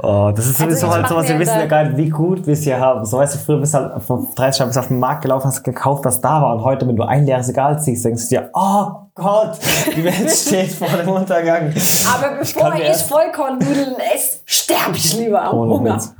Oh, 0.00 0.30
das 0.34 0.46
ist 0.46 0.60
Also 0.60 0.64
sowieso 0.76 0.86
ich 0.86 0.92
halt 0.92 1.08
sowas, 1.08 1.28
wir 1.28 1.38
wissen 1.40 1.58
ja 1.58 1.66
gar 1.66 1.84
nicht, 1.84 1.96
wie 1.96 2.08
gut 2.08 2.46
wir 2.46 2.52
es 2.52 2.62
hier 2.62 2.78
haben. 2.78 3.04
So 3.04 3.18
weißt 3.18 3.34
du, 3.34 3.38
früher 3.38 3.58
bist 3.58 3.74
du 3.74 3.78
halt 3.78 4.02
vor 4.02 4.26
30 4.36 4.58
Jahren 4.60 4.68
bist 4.68 4.76
du 4.76 4.80
auf 4.80 4.88
den 4.88 4.98
Markt 5.00 5.22
gelaufen, 5.22 5.46
hast 5.48 5.64
gekauft, 5.64 6.04
was 6.04 6.20
da 6.20 6.40
war. 6.40 6.54
Und 6.56 6.62
heute, 6.64 6.86
wenn 6.86 6.94
du 6.96 7.02
ein 7.02 7.26
leeres 7.26 7.48
Regal 7.48 7.80
ziehst, 7.82 8.04
denkst 8.04 8.28
du 8.28 8.36
dir, 8.36 8.50
oh 8.54 8.86
Gott, 9.14 9.58
die 9.96 10.04
Welt 10.04 10.30
steht 10.46 10.70
vor 10.70 10.86
dem 10.88 11.08
Untergang. 11.08 11.72
Aber 12.14 12.38
bevor 12.38 12.74
ich 12.76 12.82
erst- 12.82 13.08
Vollkornnudeln 13.10 13.96
esse, 14.14 14.38
sterbe 14.44 14.96
ich 14.96 15.16
lieber 15.18 15.42
am 15.42 15.58
Ohne 15.58 15.70
Hunger. 15.74 15.94
Witz. 15.96 16.14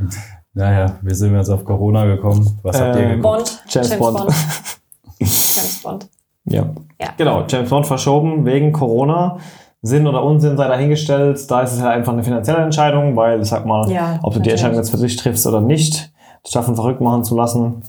Naja, 0.55 0.87
wie 1.03 1.14
sind 1.14 1.31
wir 1.31 1.38
jetzt 1.38 1.51
auf 1.51 1.64
Corona 1.64 2.05
gekommen? 2.05 2.59
Was 2.64 2.81
habt 2.81 2.97
ihr 2.97 3.03
Ähm, 3.03 3.09
geguckt? 3.23 3.23
Bond. 3.23 3.62
James 3.69 3.97
Bond. 3.97 4.19
James 5.21 5.81
Bond. 5.85 6.09
Ja. 6.47 6.62
Ja. 7.01 7.09
Genau, 7.17 7.45
James 7.47 7.69
Bond 7.71 7.87
verschoben 7.87 8.45
wegen 8.45 8.73
Corona. 8.73 9.38
Sinn 9.83 10.07
oder 10.07 10.23
Unsinn 10.25 10.57
sei 10.57 10.67
dahingestellt. 10.69 11.49
Da 11.51 11.61
ist 11.62 11.73
es 11.75 11.79
ja 11.81 11.91
einfach 11.91 12.12
eine 12.12 12.25
finanzielle 12.25 12.59
Entscheidung, 12.62 13.14
weil, 13.17 13.41
ich 13.43 13.49
sag 13.49 13.64
mal, 13.64 13.88
Ja, 13.91 14.19
ob 14.23 14.35
du 14.35 14.41
die 14.41 14.49
natürlich. 14.49 14.53
Entscheidung 14.53 14.77
jetzt 14.79 14.91
für 14.91 14.97
dich 14.97 15.17
triffst 15.17 15.47
oder 15.47 15.61
nicht, 15.61 16.12
die 16.45 16.51
Staffeln 16.51 16.75
verrückt 16.75 17.01
machen 17.01 17.23
zu 17.25 17.37
lassen, 17.37 17.83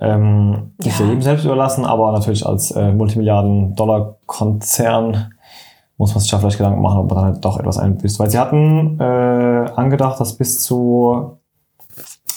ähm, 0.00 0.72
ist 0.78 0.98
ja 0.98 1.04
Ja. 1.04 1.10
jedem 1.10 1.22
selbst 1.22 1.44
überlassen, 1.44 1.84
aber 1.86 2.10
natürlich 2.12 2.44
als 2.44 2.72
äh, 2.72 2.90
Multimilliarden-Dollar-Konzern 2.92 5.32
muss 5.98 6.14
man 6.14 6.20
sich 6.20 6.30
da 6.30 6.38
vielleicht 6.38 6.56
Gedanken 6.58 6.80
machen, 6.82 6.98
ob 7.00 7.08
man 7.10 7.16
dann 7.16 7.24
halt 7.34 7.44
doch 7.44 7.58
etwas 7.60 7.78
einbüßt. 7.78 8.18
Weil 8.18 8.30
sie 8.30 8.38
hatten 8.38 8.98
äh, 8.98 9.70
angedacht, 9.76 10.18
dass 10.18 10.32
bis 10.36 10.60
zu 10.60 11.36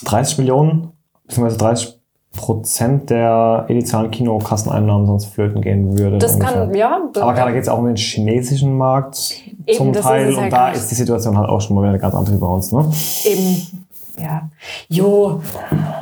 30 0.04 0.38
Millionen, 0.40 0.92
beziehungsweise 1.26 1.58
30 1.58 1.95
Prozent 2.36 3.10
der 3.10 3.66
initialen 3.68 4.12
Kinokasseneinnahmen 4.12 5.06
sonst 5.08 5.26
flöten 5.26 5.62
gehen 5.62 5.98
würde. 5.98 6.18
Das 6.18 6.34
ungefähr. 6.36 6.54
kann, 6.68 6.74
ja. 6.76 7.00
Aber 7.20 7.34
da 7.34 7.52
geht 7.52 7.64
es 7.64 7.70
auch 7.70 7.80
um 7.80 7.86
den 7.86 7.96
chinesischen 7.96 8.78
Markt 8.78 9.42
Eben, 9.66 9.78
zum 9.78 9.94
Teil. 9.94 10.30
und 10.30 10.36
da 10.36 10.48
gar 10.50 10.70
nicht. 10.72 10.78
ist 10.80 10.92
die 10.92 10.96
Situation 10.96 11.38
halt 11.38 11.50
auch 11.50 11.62
schon 11.62 11.76
mal 11.76 11.82
wieder 11.82 11.90
eine 11.92 12.00
ganz 12.00 12.14
andere 12.16 12.36
wie 12.36 12.40
bei 12.40 12.48
uns. 12.48 12.72
Ne? 12.72 12.92
Eben, 13.26 13.86
ja. 14.22 14.50
Jo, 14.88 15.42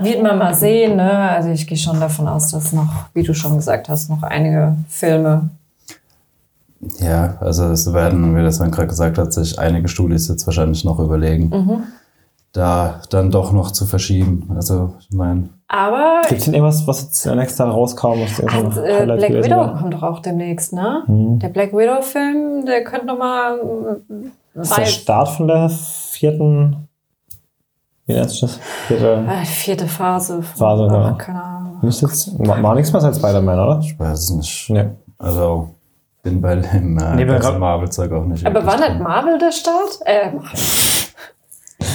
wird 0.01 0.21
man 0.21 0.37
mal 0.37 0.53
sehen, 0.53 0.97
ne? 0.97 1.11
Also 1.29 1.49
ich 1.49 1.65
gehe 1.67 1.77
schon 1.77 1.99
davon 1.99 2.27
aus, 2.27 2.51
dass 2.51 2.71
noch, 2.73 2.89
wie 3.13 3.23
du 3.23 3.33
schon 3.33 3.55
gesagt 3.55 3.89
hast, 3.89 4.09
noch 4.09 4.23
einige 4.23 4.75
Filme. 4.87 5.49
Ja, 6.99 7.37
also 7.39 7.65
es 7.71 7.91
werden, 7.93 8.35
wie 8.35 8.41
das 8.43 8.59
man 8.59 8.69
gerade 8.69 8.87
gesagt 8.89 9.17
hat, 9.17 9.31
sich 9.31 9.57
einige 9.57 9.87
Studios 9.87 10.27
jetzt 10.27 10.45
wahrscheinlich 10.45 10.83
noch 10.83 10.99
überlegen, 10.99 11.49
Mhm. 11.49 11.83
Da 12.53 13.01
dann 13.09 13.31
doch 13.31 13.51
noch 13.51 13.71
zu 13.71 13.85
verschieben. 13.85 14.49
Also 14.55 14.93
ich 14.99 15.11
meine, 15.11 15.49
Aber 15.67 16.21
Gibt 16.27 16.39
es 16.39 16.45
denn 16.45 16.53
irgendwas, 16.53 16.87
was 16.87 17.01
jetzt 17.03 17.25
nächstes 17.25 17.57
Jahr 17.57 17.69
rauskam? 17.71 18.21
Was 18.21 18.39
also, 18.41 18.81
äh, 18.81 19.05
Black 19.05 19.29
Widow 19.31 19.49
wäre? 19.57 19.75
kommt 19.79 19.93
doch 19.93 20.03
auch 20.03 20.19
demnächst, 20.19 20.71
ne? 20.71 21.01
Hm. 21.07 21.39
Der 21.39 21.49
Black 21.49 21.73
Widow-Film, 21.73 22.65
der 22.65 22.83
könnte 22.83 23.07
noch 23.07 23.17
mal 23.17 23.57
äh, 23.57 24.29
Das 24.53 24.69
ist 24.69 24.77
der 24.77 24.85
Start 24.85 25.29
von 25.29 25.47
der 25.47 25.67
vierten. 25.69 26.87
Wie 28.05 28.13
nennt 28.13 28.29
sich 28.29 28.41
das? 28.41 28.59
Vierte. 28.87 29.25
äh, 29.27 29.45
vierte 29.45 29.87
Phase. 29.87 30.43
Phase, 30.43 30.87
ja. 30.93 31.13
Keine 31.13 31.43
Ahnung. 31.43 31.79
Jetzt. 31.81 32.37
War, 32.47 32.61
war 32.61 32.75
nichts 32.75 32.91
mehr 32.93 33.01
seit 33.01 33.15
Spider-Man, 33.15 33.59
oder? 33.59 33.79
ich 33.81 33.97
weiß 33.99 34.19
es 34.19 34.29
nicht. 34.31 34.69
Nee. 34.69 34.89
Also 35.17 35.69
bin 36.21 36.39
bei 36.41 36.57
dem 36.57 36.97
äh, 36.99 37.15
Nee, 37.15 37.25
grad- 37.25 37.57
Marvel-Zeug 37.59 38.11
auch 38.11 38.25
nicht. 38.25 38.45
Aber 38.45 38.63
war 38.65 38.77
nicht. 38.77 38.99
Marvel 38.99 39.39
der 39.39 39.51
Start? 39.51 39.99
Äh, 40.05 40.31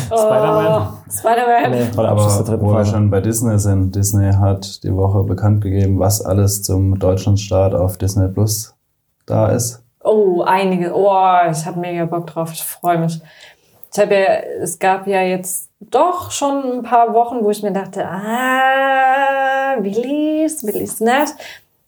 Spider-Man. 0.17 0.89
Oh, 1.07 1.11
Spider-Man. 1.11 1.71
Nee, 1.71 1.97
war 1.97 2.05
der 2.05 2.13
Abschluss 2.13 2.33
der 2.33 2.41
Aber 2.41 2.51
dritten 2.51 2.65
wo 2.65 2.71
wir 2.71 2.79
Phase. 2.79 2.91
schon 2.93 3.11
bei 3.11 3.21
Disney 3.21 3.59
sind, 3.59 3.95
Disney 3.95 4.33
hat 4.33 4.83
die 4.83 4.95
Woche 4.95 5.23
bekannt 5.25 5.63
gegeben, 5.63 5.99
was 5.99 6.23
alles 6.25 6.63
zum 6.63 6.99
Deutschlandstart 6.99 7.75
auf 7.75 7.99
Disney 7.99 8.29
Plus 8.29 8.75
da 9.27 9.49
ist. 9.49 9.83
Oh, 10.03 10.43
einige. 10.43 10.95
Oh, 10.95 11.13
ich 11.51 11.67
habe 11.67 11.81
mega 11.81 12.05
Bock 12.07 12.27
drauf. 12.27 12.51
Ich 12.53 12.63
freue 12.63 12.99
mich. 12.99 13.21
Ich 13.93 13.99
habe 13.99 14.15
ja, 14.15 14.25
es 14.63 14.79
gab 14.79 15.07
ja 15.07 15.23
jetzt 15.23 15.71
doch 15.81 16.31
schon 16.31 16.79
ein 16.79 16.83
paar 16.83 17.15
Wochen, 17.15 17.43
wo 17.43 17.51
ich 17.51 17.63
mir 17.63 17.73
dachte, 17.73 18.07
ah, 18.07 19.77
will 19.81 20.05
ich's, 20.45 20.65
will 20.65 20.77
ich's 20.77 21.01
nicht. 21.01 21.35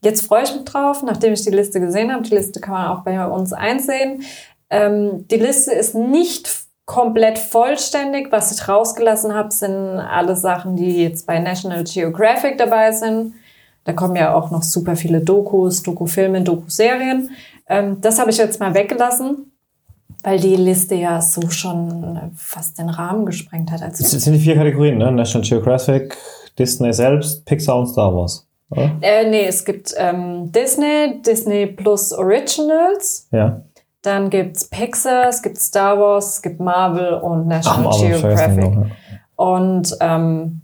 Jetzt 0.02 0.26
freue 0.26 0.44
ich 0.44 0.54
mich 0.54 0.64
drauf, 0.64 1.02
nachdem 1.02 1.32
ich 1.34 1.42
die 1.42 1.50
Liste 1.50 1.80
gesehen 1.80 2.12
habe. 2.12 2.22
Die 2.22 2.34
Liste 2.34 2.60
kann 2.60 2.72
man 2.74 2.86
auch 2.88 3.02
bei 3.02 3.24
uns 3.26 3.52
einsehen. 3.52 4.22
Ähm, 4.70 5.26
die 5.28 5.36
Liste 5.36 5.72
ist 5.72 5.94
nicht 5.94 6.48
komplett 6.90 7.38
vollständig. 7.38 8.32
Was 8.32 8.50
ich 8.50 8.66
rausgelassen 8.66 9.32
habe, 9.32 9.52
sind 9.52 9.72
alle 10.00 10.34
Sachen, 10.34 10.74
die 10.74 11.04
jetzt 11.04 11.24
bei 11.24 11.38
National 11.38 11.84
Geographic 11.84 12.58
dabei 12.58 12.90
sind. 12.90 13.34
Da 13.84 13.92
kommen 13.92 14.16
ja 14.16 14.34
auch 14.34 14.50
noch 14.50 14.64
super 14.64 14.96
viele 14.96 15.20
Dokus, 15.20 15.84
Dokufilme, 15.84 16.42
Dokuserien. 16.42 17.30
Ähm, 17.68 18.00
das 18.00 18.18
habe 18.18 18.30
ich 18.30 18.38
jetzt 18.38 18.58
mal 18.58 18.74
weggelassen, 18.74 19.52
weil 20.24 20.40
die 20.40 20.56
Liste 20.56 20.96
ja 20.96 21.20
so 21.20 21.48
schon 21.50 22.16
äh, 22.16 22.30
fast 22.34 22.78
den 22.78 22.88
Rahmen 22.88 23.24
gesprengt 23.24 23.70
hat. 23.70 23.82
Das 23.82 24.00
Also, 24.02 24.18
sind 24.18 24.32
die 24.32 24.40
vier 24.40 24.56
Kategorien, 24.56 24.98
ne? 24.98 25.12
National 25.12 25.48
Geographic, 25.48 26.16
Disney 26.58 26.92
selbst, 26.92 27.44
Pixar 27.44 27.78
und 27.78 27.86
Star 27.86 28.12
Wars. 28.12 28.48
Oder? 28.70 28.90
äh, 29.00 29.30
nee, 29.30 29.46
es 29.46 29.64
gibt 29.64 29.94
ähm, 29.96 30.50
Disney, 30.50 31.22
Disney 31.24 31.66
Plus 31.66 32.12
Originals, 32.12 33.28
Ja. 33.30 33.62
Dann 34.02 34.30
gibt's 34.30 34.68
Pixar, 34.68 35.28
es 35.28 35.42
gibt 35.42 35.58
Star 35.58 35.98
Wars, 35.98 36.36
es 36.36 36.42
gibt 36.42 36.60
Marvel 36.60 37.14
und 37.14 37.46
National 37.48 37.98
den 37.98 38.12
Geographic. 38.12 38.58
noch, 38.64 38.86
ja. 38.86 38.90
Und 39.36 39.96
ähm, 40.00 40.62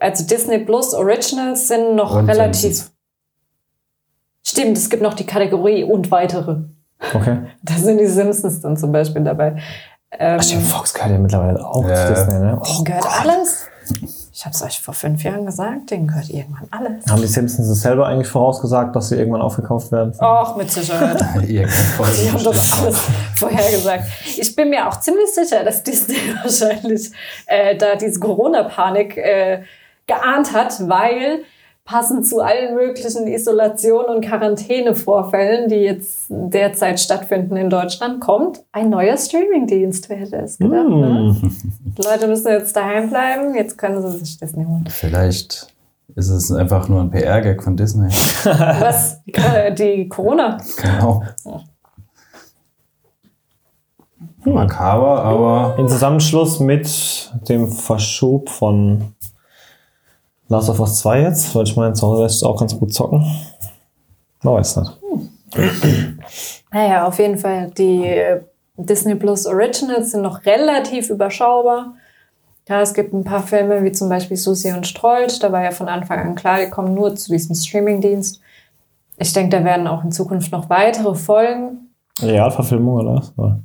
also 0.00 0.24
Disney 0.26 0.58
Plus 0.58 0.92
Originals 0.94 1.68
sind 1.68 1.94
noch 1.96 2.14
Und 2.14 2.28
relativ. 2.28 2.60
Simpsons. 2.60 2.92
Stimmt, 4.46 4.76
es 4.78 4.88
gibt 4.88 5.02
noch 5.02 5.14
die 5.14 5.26
Kategorie 5.26 5.84
und 5.84 6.10
weitere. 6.10 6.62
Okay. 7.14 7.38
Da 7.62 7.74
sind 7.74 7.98
die 7.98 8.06
Simpsons 8.06 8.60
dann 8.60 8.76
zum 8.76 8.92
Beispiel 8.92 9.22
dabei. 9.22 9.56
Ähm, 10.10 10.36
Ach, 10.40 10.42
stimmt, 10.42 10.62
Fox 10.64 10.94
gehört 10.94 11.10
ja 11.12 11.18
mittlerweile 11.18 11.64
auch 11.66 11.86
Ja. 11.86 12.06
zu 12.06 12.14
Disney, 12.14 12.38
ne? 12.40 12.60
Oh, 12.62 12.82
gehört 12.82 13.02
Gott. 13.02 13.20
alles. 13.26 13.66
Ich 14.38 14.44
habe 14.44 14.54
es 14.54 14.62
euch 14.62 14.80
vor 14.80 14.94
fünf 14.94 15.24
Jahren 15.24 15.46
gesagt, 15.46 15.90
denen 15.90 16.06
gehört 16.06 16.30
irgendwann 16.30 16.68
alles. 16.70 17.04
Haben 17.10 17.22
die 17.22 17.26
Simpsons 17.26 17.68
es 17.68 17.80
selber 17.80 18.06
eigentlich 18.06 18.28
vorausgesagt, 18.28 18.94
dass 18.94 19.08
sie 19.08 19.16
irgendwann 19.16 19.42
aufgekauft 19.42 19.90
werden? 19.90 20.14
Och, 20.20 20.54
mit 20.54 20.70
Sicherheit. 20.70 21.20
Die 21.44 21.58
haben 21.60 22.44
das 22.44 22.80
alles 22.80 23.00
vorhergesagt. 23.34 24.04
Ich 24.36 24.54
bin 24.54 24.70
mir 24.70 24.86
auch 24.86 25.00
ziemlich 25.00 25.34
sicher, 25.34 25.64
dass 25.64 25.82
Disney 25.82 26.14
wahrscheinlich 26.44 27.10
äh, 27.46 27.76
da 27.76 27.96
diese 27.96 28.20
Corona-Panik 28.20 29.16
äh, 29.16 29.62
geahnt 30.06 30.52
hat, 30.52 30.88
weil 30.88 31.40
passend 31.88 32.26
zu 32.26 32.42
allen 32.42 32.74
möglichen 32.74 33.26
Isolationen 33.26 34.16
und 34.16 34.20
Quarantänevorfällen, 34.24 35.70
die 35.70 35.76
jetzt 35.76 36.26
derzeit 36.28 37.00
stattfinden 37.00 37.56
in 37.56 37.70
Deutschland, 37.70 38.20
kommt 38.20 38.62
ein 38.72 38.90
neuer 38.90 39.16
Streamingdienst. 39.16 40.10
Wer 40.10 40.18
hätte 40.18 40.36
es 40.36 40.58
gedacht? 40.58 40.86
Ne? 40.86 41.34
Hm. 41.40 41.56
Die 41.96 42.02
Leute 42.06 42.28
müssen 42.28 42.48
jetzt 42.48 42.76
daheim 42.76 43.08
bleiben, 43.08 43.54
jetzt 43.54 43.78
können 43.78 44.02
sie 44.02 44.18
sich 44.18 44.38
Disney 44.38 44.66
holen. 44.66 44.84
Vielleicht 44.90 45.74
ist 46.14 46.28
es 46.28 46.52
einfach 46.52 46.90
nur 46.90 47.00
ein 47.00 47.10
PR-Gag 47.10 47.62
von 47.62 47.74
Disney. 47.74 48.08
Was? 48.44 49.22
Die, 49.24 49.74
die 49.74 50.08
Corona? 50.10 50.58
Genau. 50.82 51.22
Makaber, 54.44 55.22
aber 55.22 55.78
In 55.78 55.88
Zusammenschluss 55.88 56.60
mit 56.60 57.32
dem 57.48 57.68
Verschub 57.68 58.50
von 58.50 59.14
Last 60.48 60.70
of 60.70 60.80
Us 60.80 60.98
2 61.00 61.22
jetzt, 61.22 61.54
weil 61.54 61.64
ich 61.64 61.76
meine, 61.76 61.92
zu 61.92 62.06
Hause 62.06 62.22
lässt 62.22 62.36
es 62.36 62.42
auch 62.42 62.58
ganz 62.58 62.78
gut 62.78 62.92
zocken. 62.92 63.24
Man 64.42 64.54
weiß 64.54 64.76
nicht. 64.76 64.98
Naja, 66.70 67.06
auf 67.06 67.18
jeden 67.18 67.38
Fall. 67.38 67.70
Die 67.70 68.04
äh, 68.04 68.42
Disney 68.76 69.14
Plus 69.14 69.46
Originals 69.46 70.10
sind 70.10 70.20
noch 70.20 70.44
relativ 70.44 71.08
überschaubar. 71.08 71.94
Ja, 72.68 72.82
es 72.82 72.92
gibt 72.92 73.14
ein 73.14 73.24
paar 73.24 73.42
Filme, 73.42 73.82
wie 73.82 73.92
zum 73.92 74.10
Beispiel 74.10 74.36
Susi 74.36 74.72
und 74.72 74.86
Strolch. 74.86 75.38
Da 75.38 75.50
war 75.50 75.62
ja 75.62 75.70
von 75.70 75.88
Anfang 75.88 76.18
an 76.18 76.34
klar, 76.34 76.58
die 76.60 76.68
kommen 76.68 76.92
nur 76.92 77.16
zu 77.16 77.32
diesem 77.32 77.54
Streamingdienst. 77.54 78.42
Ich 79.16 79.32
denke, 79.32 79.56
da 79.56 79.64
werden 79.64 79.86
auch 79.86 80.04
in 80.04 80.12
Zukunft 80.12 80.52
noch 80.52 80.68
weitere 80.68 81.14
Folgen. 81.14 81.88
Realverfilmung 82.20 82.96
oder 82.96 83.14
was? 83.14 83.32
Oder? 83.38 83.60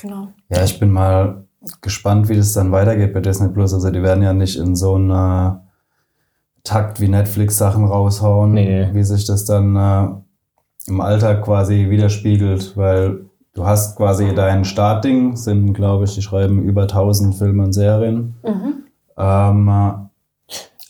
Genau. 0.00 0.28
ja, 0.48 0.62
ich 0.62 0.78
bin 0.78 0.92
mal 0.92 1.44
gespannt, 1.82 2.28
wie 2.28 2.36
das 2.36 2.52
dann 2.52 2.70
weitergeht 2.70 3.12
bei 3.12 3.20
Disney 3.20 3.48
Plus. 3.48 3.74
Also 3.74 3.90
die 3.90 4.02
werden 4.02 4.22
ja 4.22 4.32
nicht 4.32 4.56
in 4.56 4.76
so 4.76 4.94
einer 4.94 5.67
Takt 6.64 7.00
wie 7.00 7.08
Netflix 7.08 7.56
Sachen 7.56 7.84
raushauen, 7.84 8.52
Nee. 8.52 8.88
wie 8.92 9.02
sich 9.04 9.24
das 9.26 9.44
dann 9.44 9.76
äh, 9.76 10.08
im 10.90 11.00
Alltag 11.00 11.42
quasi 11.44 11.88
widerspiegelt, 11.90 12.76
weil 12.76 13.26
du 13.54 13.66
hast 13.66 13.96
quasi 13.96 14.34
dein 14.34 14.64
Startding, 14.64 15.36
sind 15.36 15.72
glaube 15.74 16.04
ich, 16.04 16.14
die 16.14 16.22
schreiben 16.22 16.62
über 16.62 16.82
1000 16.82 17.34
Filme 17.34 17.64
und 17.64 17.72
Serien. 17.72 18.34
Mhm. 18.44 18.74
Ähm, 19.16 19.68
äh, 19.68 19.92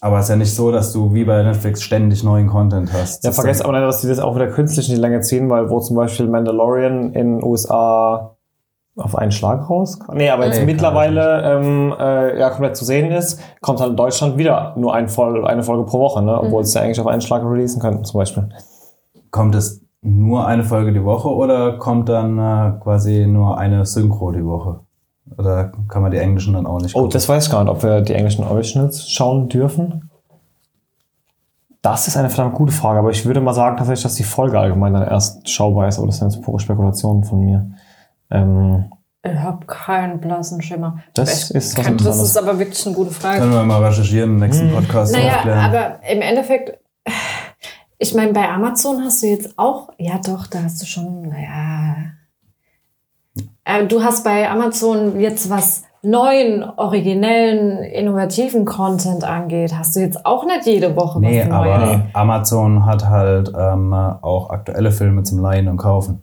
aber 0.01 0.19
es 0.19 0.27
ist 0.27 0.31
ja 0.31 0.37
nicht 0.37 0.55
so, 0.55 0.71
dass 0.71 0.93
du 0.93 1.13
wie 1.13 1.25
bei 1.25 1.43
Netflix 1.43 1.83
ständig 1.83 2.23
neuen 2.23 2.47
Content 2.47 2.93
hast. 2.93 3.25
Ja, 3.25 3.33
vergesst 3.33 3.65
aber 3.65 3.73
nicht, 3.73 3.83
dass 3.89 4.01
die 4.01 4.07
das 4.07 4.21
auch 4.21 4.37
wieder 4.37 4.47
künstlich 4.49 4.89
in 4.89 4.95
die 4.95 5.01
Länge 5.01 5.21
ziehen, 5.23 5.51
weil 5.51 5.71
wo 5.71 5.81
zum 5.81 5.97
Beispiel 5.97 6.29
Mandalorian 6.29 7.13
in 7.15 7.39
den 7.39 7.43
USA 7.45 8.37
auf 8.99 9.17
einen 9.17 9.33
Schlag 9.33 9.69
raus? 9.71 9.99
Nee, 10.13 10.31
aber 10.31 10.47
jetzt 10.47 10.61
Nee, 10.61 10.67
mittlerweile 10.67 11.43
ähm, 11.43 11.95
äh, 11.99 12.39
ja, 12.39 12.51
komplett 12.51 12.77
zu 12.77 12.85
sehen 12.85 13.11
ist, 13.11 13.41
kommt 13.61 13.81
halt 13.81 13.91
in 13.91 13.97
Deutschland 13.97 14.37
wieder 14.39 14.75
nur 14.77 14.95
ein 14.95 15.09
Vol 15.09 15.47
eine 15.47 15.63
Folge 15.63 15.85
pro 15.85 16.01
Woche, 16.01 16.23
ne? 16.23 16.41
obwohl 16.41 16.63
es 16.63 16.75
ja 16.75 16.83
eigentlich 16.83 17.01
auf 17.01 17.07
einen 17.07 17.21
Schlag 17.21 17.43
releasen 17.45 17.81
könnten 17.81 18.05
zum 18.05 18.19
Beispiel. 18.19 18.49
Kommt 19.31 19.55
es 19.55 19.83
nur 20.03 20.47
eine 20.47 20.65
Folge 20.65 20.93
die 20.93 21.05
Woche 21.05 21.29
oder 21.29 21.79
kommt 21.79 22.09
dann 22.09 22.39
äh, 22.39 22.73
quasi 22.81 23.27
nur 23.27 23.59
eine 23.59 23.85
Synchro 23.87 24.31
die 24.33 24.45
Woche? 24.45 24.81
Oder 25.37 25.73
kann 25.89 26.03
man 26.03 26.11
die 26.11 26.17
englischen 26.19 26.55
dann 26.55 26.67
auch 26.67 26.81
nicht 26.81 26.95
Oh, 26.95 27.01
gucken? 27.01 27.13
das 27.13 27.29
weiß 27.29 27.47
ich 27.47 27.53
gar 27.53 27.63
nicht, 27.63 27.71
ob 27.73 27.83
wir 27.83 28.01
die 28.01 28.15
englischen 28.15 28.45
Originals 28.45 29.11
schauen 29.11 29.49
dürfen. 29.49 30.11
Das 31.83 32.09
ist 32.09 32.17
eine 32.17 32.29
verdammt 32.31 32.57
gute 32.57 32.73
Frage, 32.73 32.99
aber 32.99 33.11
ich 33.11 33.25
würde 33.25 33.41
mal 33.41 33.53
sagen 33.55 33.77
tatsächlich, 33.77 34.03
dass 34.03 34.15
die 34.17 34.25
Folge 34.25 34.59
allgemein 34.59 34.95
dann 34.95 35.07
erst 35.07 35.49
schaubar 35.49 35.87
ist, 35.87 35.99
aber 35.99 36.09
das 36.09 36.19
sind 36.19 36.33
jetzt 36.33 36.43
pure 36.43 36.59
Spekulationen 36.59 37.23
von 37.25 37.41
mir. 37.41 37.71
Ähm, 38.31 38.91
Ich 39.23 39.35
habe 39.39 39.67
keinen 39.67 40.21
blassen 40.21 40.63
Schimmer. 40.63 40.99
Das 41.15 41.51
Ich 41.51 41.57
ist 41.57 41.79
was 41.79 41.85
kann, 41.85 41.97
Das 41.99 42.21
ist 42.21 42.37
aber 42.37 42.59
wirklich 42.59 42.85
eine 42.87 42.95
gute 42.95 43.11
Frage. 43.11 43.39
Können 43.41 43.53
wir 43.53 43.63
mal 43.65 43.85
recherchieren 43.85 44.31
im 44.31 44.37
nächsten 44.39 44.71
Podcast 44.73 45.13
Naja, 45.15 45.37
aufklären. 45.37 45.59
aber 45.59 46.01
im 46.11 46.21
Endeffekt, 46.23 46.79
ich 47.99 48.15
meine, 48.15 48.33
bei 48.33 48.49
Amazon 48.49 49.03
hast 49.05 49.23
du 49.23 49.27
jetzt 49.27 49.59
auch, 49.59 49.91
ja 49.99 50.19
doch, 50.25 50.47
da 50.47 50.63
hast 50.63 50.81
du 50.83 50.87
schon, 50.87 51.23
naja. 51.29 51.97
Äh, 53.65 53.87
du 53.87 54.03
hast 54.03 54.25
bei 54.25 54.49
Amazon 54.49 55.19
jetzt 55.21 55.51
was 55.51 55.83
neuen, 56.03 56.63
originellen, 56.63 57.79
innovativen 57.83 58.65
Content 58.65 59.25
angeht, 59.25 59.75
hast 59.77 59.97
du 59.97 60.01
jetzt 60.01 60.25
auch 60.25 60.47
nicht 60.47 60.65
jede 60.65 60.95
Woche 60.97 61.21
nee, 61.21 61.45
was 61.45 61.51
aber 61.53 61.79
Neues. 61.79 62.01
Amazon 62.13 62.87
hat 62.87 63.09
halt 63.09 63.53
ähm, 63.59 63.93
auch 63.93 64.51
aktuelle 64.51 64.93
Filme 64.93 65.25
zum 65.25 65.41
Leihen 65.41 65.67
und 65.69 65.77
Kaufen. 65.77 66.23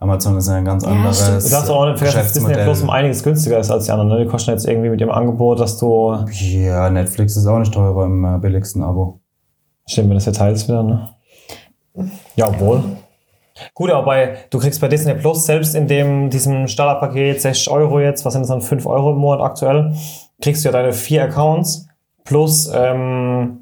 Amazon 0.00 0.38
ist 0.38 0.48
ja 0.48 0.54
ein 0.54 0.64
ganz 0.64 0.84
Ja, 0.84 0.90
anderes 0.90 1.22
stimmt. 1.22 1.44
Du 1.44 1.50
darfst 1.50 1.70
auch 1.70 1.86
nicht 1.86 1.98
vergessen, 1.98 2.18
dass 2.18 2.32
Disney. 2.32 2.54
Plus 2.54 2.82
um 2.82 2.90
einiges 2.90 3.22
günstiger 3.22 3.58
ist 3.58 3.70
als 3.70 3.84
die 3.84 3.92
anderen. 3.92 4.08
Ne? 4.08 4.24
Die 4.24 4.30
kosten 4.30 4.50
jetzt 4.50 4.66
irgendwie 4.66 4.88
mit 4.88 5.00
dem 5.00 5.10
Angebot, 5.10 5.60
dass 5.60 5.78
du. 5.78 6.16
Ja, 6.30 6.88
Netflix 6.90 7.36
ist 7.36 7.46
auch 7.46 7.58
nicht 7.58 7.72
teurer 7.72 8.06
im 8.06 8.24
äh, 8.24 8.38
billigsten 8.38 8.82
Abo. 8.82 9.20
Stimmt 9.86 10.08
mir 10.08 10.14
das 10.14 10.24
jetzt 10.24 10.38
teils 10.38 10.66
wieder, 10.66 10.82
ne? 10.82 11.08
Ja, 12.36 12.48
obwohl. 12.48 12.82
Gut, 13.74 13.90
aber 13.90 14.06
bei, 14.06 14.36
du 14.48 14.58
kriegst 14.58 14.80
bei 14.80 14.88
Disney 14.88 15.12
Plus 15.14 15.44
selbst 15.44 15.74
in 15.74 15.86
dem, 15.86 16.30
diesem 16.30 16.66
Starterpaket 16.66 17.42
60 17.42 17.70
Euro 17.70 18.00
jetzt, 18.00 18.24
was 18.24 18.32
sind 18.32 18.42
das 18.42 18.48
dann 18.48 18.62
5 18.62 18.86
Euro 18.86 19.12
im 19.12 19.18
Monat 19.18 19.42
aktuell, 19.42 19.94
kriegst 20.40 20.64
du 20.64 20.68
ja 20.68 20.72
deine 20.72 20.94
vier 20.94 21.24
Accounts 21.24 21.86
plus 22.24 22.70
ähm, 22.74 23.59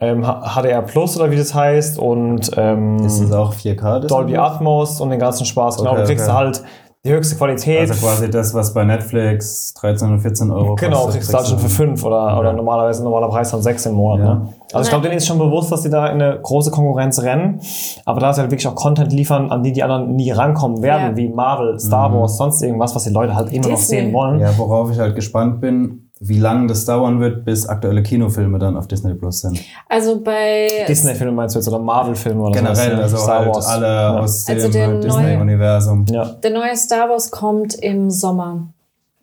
ähm, 0.00 0.22
HDR 0.24 0.82
Plus 0.82 1.18
oder 1.18 1.30
wie 1.30 1.36
das 1.36 1.54
heißt 1.54 1.98
und 1.98 2.50
ähm, 2.56 2.96
Ist 3.04 3.20
es 3.20 3.32
auch 3.32 3.54
4K? 3.54 4.00
das 4.00 4.08
Dolby? 4.08 4.36
Atmos 4.36 5.00
und 5.00 5.10
den 5.10 5.18
ganzen 5.20 5.46
Spaß. 5.46 5.78
Genau, 5.78 5.92
Okay, 5.92 6.00
du 6.02 6.06
kriegst 6.06 6.28
okay. 6.28 6.36
halt 6.36 6.62
die 7.04 7.12
höchste 7.12 7.36
Qualität. 7.36 7.88
Also 7.88 8.04
quasi 8.04 8.28
das, 8.28 8.52
was 8.52 8.74
bei 8.74 8.82
Netflix 8.84 9.72
13 9.74 10.08
oder 10.08 10.18
14 10.18 10.50
Euro 10.50 10.74
Genau, 10.74 10.96
kostet. 11.04 11.14
kriegst 11.14 11.32
du 11.32 11.36
halt 11.38 11.46
schon 11.46 11.58
für 11.60 11.68
fünf 11.68 12.04
oder, 12.04 12.36
oder 12.38 12.50
Ja. 12.50 12.52
normalerweise 12.56 13.04
normaler 13.04 13.28
Preis 13.28 13.52
dann 13.52 13.62
sechs 13.62 13.86
im 13.86 13.94
Monat. 13.94 14.26
Ja. 14.26 14.34
Ne? 14.34 14.48
Also 14.72 14.82
ich 14.86 14.90
glaube, 14.90 15.04
denen 15.04 15.16
ist 15.16 15.26
schon 15.26 15.38
bewusst, 15.38 15.70
dass 15.70 15.82
die 15.82 15.88
da 15.90 16.08
in 16.08 16.20
eine 16.20 16.40
große 16.42 16.72
Konkurrenz 16.72 17.22
rennen. 17.22 17.60
Aber 18.04 18.18
da 18.20 18.32
sie 18.32 18.40
halt 18.40 18.50
wirklich 18.50 18.66
auch 18.66 18.74
Content 18.74 19.12
liefern, 19.12 19.52
an 19.52 19.62
die 19.62 19.72
die 19.72 19.84
anderen 19.84 20.16
nie 20.16 20.32
rankommen 20.32 20.82
werden, 20.82 21.10
Ja. 21.12 21.16
wie 21.16 21.28
Marvel, 21.28 21.78
Star 21.78 22.12
Wars, 22.12 22.36
sonst 22.38 22.60
irgendwas, 22.62 22.92
was 22.96 23.04
die 23.04 23.10
Leute 23.10 23.36
halt 23.36 23.52
immer 23.52 23.68
noch 23.68 23.76
Disney. 23.76 23.98
sehen 24.00 24.12
wollen. 24.12 24.40
Ja, 24.40 24.50
worauf 24.58 24.90
ich 24.90 24.98
halt 24.98 25.14
gespannt 25.14 25.60
bin, 25.60 26.05
wie 26.20 26.38
lange 26.38 26.66
das 26.66 26.84
dauern 26.86 27.20
wird, 27.20 27.44
bis 27.44 27.66
aktuelle 27.68 28.02
Kinofilme 28.02 28.58
dann 28.58 28.76
auf 28.76 28.86
Disney 28.86 29.12
Plus 29.14 29.40
sind. 29.42 29.60
Also 29.88 30.20
bei 30.22 30.68
Disney-Filme 30.88 31.32
meinst 31.32 31.54
du 31.54 31.58
jetzt 31.58 31.68
oder 31.68 31.78
Marvel-Filme 31.78 32.40
oder 32.42 32.52
Generell, 32.52 32.74
sowas, 32.74 32.96
ne? 32.96 33.02
also 33.02 33.16
Star 33.18 33.38
halt 33.40 33.54
Wars. 33.54 33.66
alle 33.66 33.86
ja. 33.86 34.18
aus 34.18 34.48
Also 34.48 34.68
dem 34.70 34.90
neue- 34.92 35.00
Disney-Universum. 35.00 36.04
Ja. 36.08 36.24
der 36.24 36.50
neue 36.50 36.76
Star 36.76 37.08
Wars 37.10 37.30
kommt 37.30 37.74
im 37.74 38.10
Sommer. 38.10 38.68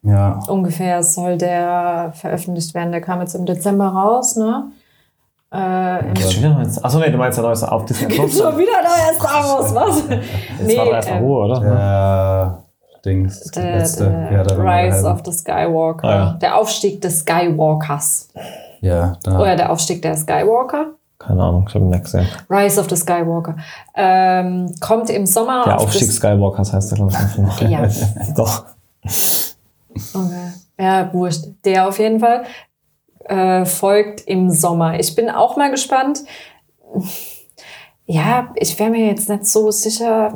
Ja. 0.06 0.40
ungefähr 0.50 1.02
soll 1.02 1.38
der 1.38 2.12
veröffentlicht 2.16 2.74
werden. 2.76 2.92
Der 2.92 3.00
kam 3.02 3.22
jetzt 3.22 3.36
im 3.36 3.46
Dezember 3.46 3.88
raus, 3.88 4.36
ne? 4.36 4.66
Äh? 5.50 5.56
Achso, 5.56 7.00
nee, 7.00 7.10
du 7.10 7.18
meinst 7.18 7.38
ja 7.38 7.44
neues 7.44 7.64
auf 7.64 7.86
Disney 7.86 8.08
Plus. 8.14 8.38
Schon 8.38 8.58
wieder 8.58 8.82
neuer 8.84 9.14
Star 9.18 9.44
Wars, 9.44 9.74
was? 9.74 10.04
Jetzt 10.60 10.78
war 10.78 10.86
doch 10.86 10.92
erst 10.94 11.10
mal 11.10 11.16
ähm, 11.18 11.24
Ruhe, 11.24 11.46
oder? 11.46 11.60
Der 11.62 12.63
Dings, 13.06 13.42
der 13.52 13.80
letzte. 13.80 14.06
der 14.06 14.30
er 14.30 14.44
nochmal 14.46 14.86
Rise 14.86 15.06
of 15.06 15.22
the 15.26 15.32
Skywalker. 15.32 16.08
Ah, 16.08 16.16
ja. 16.16 16.34
Der 16.42 16.58
Aufstieg 16.58 17.02
des 17.02 17.20
Skywalkers. 17.20 18.30
Ja, 18.82 19.18
da. 19.24 19.40
Oder 19.40 19.56
der 19.56 19.72
Aufstieg 19.72 20.02
der 20.02 20.16
Skywalker. 20.16 20.92
Keine 21.20 21.42
Ahnung, 21.42 21.66
ich 21.68 21.76
habe 21.76 21.86
nicht 21.86 22.04
gesehen. 22.04 22.28
Rise 22.50 22.80
of 22.80 22.90
the 22.90 22.96
Skywalker. 22.96 23.56
Ähm, 23.96 24.74
kommt 24.80 25.10
im 25.10 25.26
Sommer. 25.26 25.64
Der 25.66 25.78
auf 25.78 25.84
Aufstieg 25.84 26.12
Skywalkers 26.12 26.74
heißt 26.74 26.92
der, 26.92 26.98
glaube 26.98 27.14
ich. 27.14 27.70
Ja. 27.70 27.88
Doch. 28.36 28.66
Okay. 30.14 30.54
Ja, 30.80 31.14
wurscht. 31.14 31.46
Der 31.66 31.88
auf 31.88 32.00
jeden 32.00 32.20
Fall 32.20 32.44
äh, 33.26 33.66
folgt 33.66 34.22
im 34.22 34.50
Sommer. 34.50 35.00
Ich 35.00 35.16
bin 35.16 35.30
auch 35.30 35.56
mal 35.56 35.72
gespannt. 35.72 36.20
Ja, 38.06 38.50
ich 38.56 38.78
wäre 38.80 38.90
mir 38.90 39.08
jetzt 39.08 39.30
nicht 39.30 39.46
so 39.46 39.72
sicher. 39.72 40.34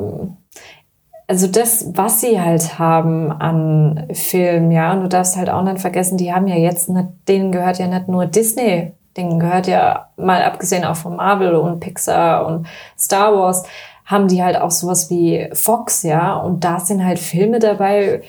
Also 1.30 1.46
das, 1.46 1.90
was 1.94 2.22
sie 2.22 2.40
halt 2.40 2.78
haben 2.78 3.30
an 3.30 4.06
Filmen, 4.12 4.70
ja, 4.70 4.94
und 4.94 5.02
du 5.02 5.08
darfst 5.10 5.36
halt 5.36 5.50
auch 5.50 5.62
nicht 5.62 5.78
vergessen, 5.78 6.16
die 6.16 6.32
haben 6.32 6.46
ja 6.46 6.56
jetzt, 6.56 6.88
nicht, 6.88 7.08
denen 7.28 7.52
gehört 7.52 7.78
ja 7.78 7.86
nicht 7.86 8.08
nur 8.08 8.24
Disney, 8.24 8.92
denen 9.14 9.38
gehört 9.38 9.66
ja 9.66 10.08
mal 10.16 10.42
abgesehen 10.42 10.86
auch 10.86 10.96
von 10.96 11.16
Marvel 11.16 11.54
und 11.54 11.80
Pixar 11.80 12.46
und 12.46 12.66
Star 12.98 13.36
Wars, 13.36 13.64
haben 14.06 14.26
die 14.28 14.42
halt 14.42 14.58
auch 14.58 14.70
sowas 14.70 15.10
wie 15.10 15.50
Fox, 15.52 16.02
ja, 16.02 16.34
und 16.36 16.64
da 16.64 16.80
sind 16.80 17.04
halt 17.04 17.18
Filme 17.18 17.58
dabei, 17.58 18.22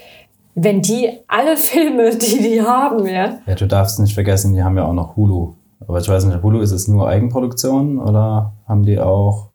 wenn 0.55 0.81
die 0.81 1.09
alle 1.29 1.55
Filme, 1.57 2.09
die 2.17 2.41
die 2.41 2.61
haben, 2.61 3.07
ja. 3.07 3.37
Ja, 3.45 3.55
du 3.55 3.65
darfst 3.65 4.01
nicht 4.01 4.13
vergessen, 4.13 4.53
die 4.53 4.61
haben 4.61 4.75
ja 4.75 4.83
auch 4.83 4.93
noch 4.93 5.15
Hulu. 5.15 5.53
Aber 5.87 5.99
ich 5.99 6.09
weiß 6.09 6.25
nicht, 6.25 6.43
Hulu 6.43 6.59
ist 6.59 6.71
es 6.71 6.89
nur 6.89 7.07
Eigenproduktion 7.07 7.97
oder 7.97 8.51
haben 8.67 8.83
die 8.83 8.99
auch 8.99 9.51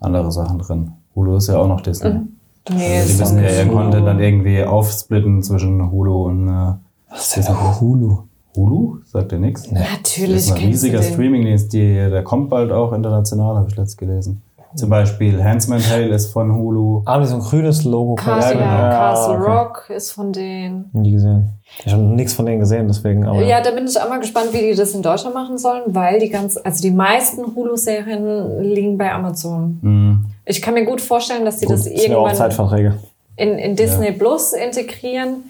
andere 0.00 0.32
Sachen 0.32 0.58
drin? 0.58 0.92
Hulu 1.14 1.36
ist 1.36 1.48
ja 1.48 1.58
auch 1.58 1.68
noch 1.68 1.82
Disney. 1.82 2.14
Mhm. 2.14 2.33
Nee, 2.70 2.96
Also 2.98 3.06
die 3.06 3.12
ist 3.12 3.18
müssen 3.20 3.38
auch 3.38 3.42
ja 3.42 3.42
nicht 3.48 3.56
ihren 3.58 3.68
so. 3.70 3.74
Content 3.76 4.06
dann 4.06 4.20
irgendwie 4.20 4.64
aufsplitten 4.64 5.42
zwischen 5.42 5.90
Hulu 5.90 6.24
und 6.26 6.48
äh, 6.48 6.72
Was 7.10 7.36
ist 7.36 7.48
denn 7.48 7.80
Hulu? 7.80 8.18
Hulu? 8.56 8.98
Sagt 9.04 9.32
ihr 9.32 9.38
nichts? 9.38 9.62
Das 9.64 9.72
Natürlich 9.72 10.36
ist 10.36 10.52
ein 10.52 10.58
riesiger. 10.58 11.02
Streamingdienst, 11.02 11.72
die, 11.72 11.94
der 11.94 12.22
kommt 12.22 12.50
bald 12.50 12.70
auch 12.72 12.92
international, 12.92 13.56
habe 13.56 13.66
ich 13.68 13.76
letztens 13.76 13.96
gelesen. 13.96 14.42
Zum 14.76 14.90
Beispiel 14.90 15.42
Handsman 15.42 15.78
Tale 15.80 16.08
ist 16.08 16.32
von 16.32 16.52
Hulu. 16.52 17.02
Ah, 17.04 17.20
mit 17.20 17.28
so 17.28 17.36
ein 17.36 17.40
grünes 17.40 17.84
Logo. 17.84 18.16
Castle, 18.16 18.58
Ja, 18.58 18.60
ja, 18.60 18.88
genau. 18.88 18.98
Castle 18.98 19.34
okay. 19.38 19.52
Rock 19.52 19.90
ist 19.90 20.10
von 20.10 20.32
denen. 20.32 20.90
Nie 20.92 21.12
gesehen. 21.12 21.50
Ich 21.84 21.92
habe 21.92 22.02
nichts 22.02 22.32
von 22.34 22.44
denen 22.46 22.58
gesehen, 22.58 22.88
deswegen. 22.88 23.24
Aber 23.24 23.40
Ja, 23.44 23.60
da 23.60 23.70
bin 23.70 23.86
ich 23.86 24.00
auch 24.00 24.08
mal 24.08 24.18
gespannt, 24.18 24.48
wie 24.52 24.58
die 24.62 24.74
das 24.74 24.92
in 24.92 25.02
Deutschland 25.02 25.32
machen 25.34 25.58
sollen, 25.58 25.82
weil 25.88 26.18
die 26.18 26.28
ganz, 26.28 26.56
also 26.56 26.82
die 26.82 26.90
meisten 26.90 27.54
Hulu-Serien 27.54 28.62
liegen 28.62 28.98
bei 28.98 29.12
Amazon. 29.12 29.78
Mhm. 29.80 30.13
Ich 30.46 30.60
kann 30.60 30.74
mir 30.74 30.84
gut 30.84 31.00
vorstellen, 31.00 31.44
dass 31.44 31.60
Gut, 31.60 31.70
das 31.70 31.86
ja 31.86 31.92
irgendwann 31.92 32.34
Zeitverträge. 32.34 32.98
in, 33.36 33.58
in 33.58 33.76
Disney 33.76 34.12
Plus 34.12 34.52
integrieren. 34.52 35.44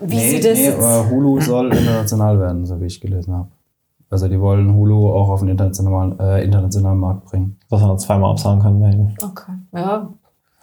Wie 0.00 0.16
nee, 0.16 0.30
sie 0.30 0.40
das 0.40 0.58
nee, 0.58 0.70
aber 0.70 1.10
Hulu 1.10 1.40
soll 1.40 1.72
international 1.72 2.38
werden, 2.40 2.66
so 2.66 2.80
wie 2.80 2.86
ich 2.86 3.00
gelesen 3.00 3.34
habe. 3.34 3.48
Also 4.10 4.26
die 4.28 4.40
wollen 4.40 4.74
Hulu 4.74 5.12
auch 5.12 5.28
auf 5.28 5.40
den 5.40 5.50
internationalen, 5.50 6.18
äh, 6.18 6.42
internationalen 6.42 6.98
Markt 6.98 7.26
bringen. 7.26 7.58
Dass 7.68 7.80
wir 7.82 7.88
dann 7.88 7.98
zweimal 7.98 8.30
absagen 8.30 8.80
bei 8.80 8.90
ihnen. 8.90 9.14
Okay, 9.22 9.52
ja, 9.74 10.08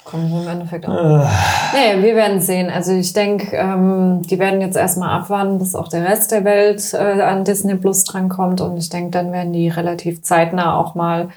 kommen 0.03 0.31
wir 0.31 0.41
im 0.41 0.47
Endeffekt 0.47 0.87
auch. 0.87 0.93
Äh, 0.93 1.27
Naja, 1.73 2.01
wir 2.01 2.15
werden 2.15 2.39
sehen. 2.41 2.69
Also 2.69 2.93
ich 2.93 3.13
denke, 3.13 3.55
ähm, 3.55 4.21
die 4.23 4.39
werden 4.39 4.61
jetzt 4.61 4.77
erstmal 4.77 5.09
abwarten, 5.09 5.59
bis 5.59 5.75
auch 5.75 5.89
der 5.89 6.05
Rest 6.05 6.31
der 6.31 6.43
Welt 6.43 6.93
äh, 6.93 7.21
an 7.21 7.43
Disney 7.43 7.75
Plus 7.75 8.03
drankommt. 8.03 8.61
Und 8.61 8.77
ich 8.77 8.89
denke, 8.89 9.11
dann 9.11 9.31
werden 9.31 9.53
die 9.53 9.69
relativ 9.69 10.23
zeitnah 10.23 10.77
auch 10.79 10.95
mal 10.95 11.29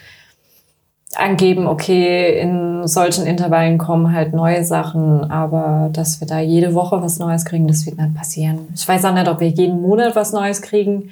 angeben, 1.16 1.66
okay, 1.66 2.38
in 2.40 2.87
solchen 2.87 3.27
Intervallen 3.27 3.79
kommen 3.79 4.12
halt 4.12 4.35
neue 4.35 4.62
Sachen, 4.64 5.31
aber 5.31 5.88
dass 5.92 6.21
wir 6.21 6.29
da 6.29 6.38
jede 6.40 6.75
Woche 6.75 7.01
was 7.03 7.18
Neues 7.18 7.44
kriegen, 7.44 7.66
das 7.66 7.87
wird 7.87 7.99
nicht 7.99 8.14
passieren. 8.14 8.68
Ich 8.75 8.87
weiß 8.87 9.05
auch 9.07 9.14
nicht, 9.14 9.29
ob 9.29 9.40
wir 9.40 9.49
jeden 9.49 9.81
Monat 9.81 10.14
was 10.16 10.33
Neues 10.33 10.61
kriegen. 10.61 11.11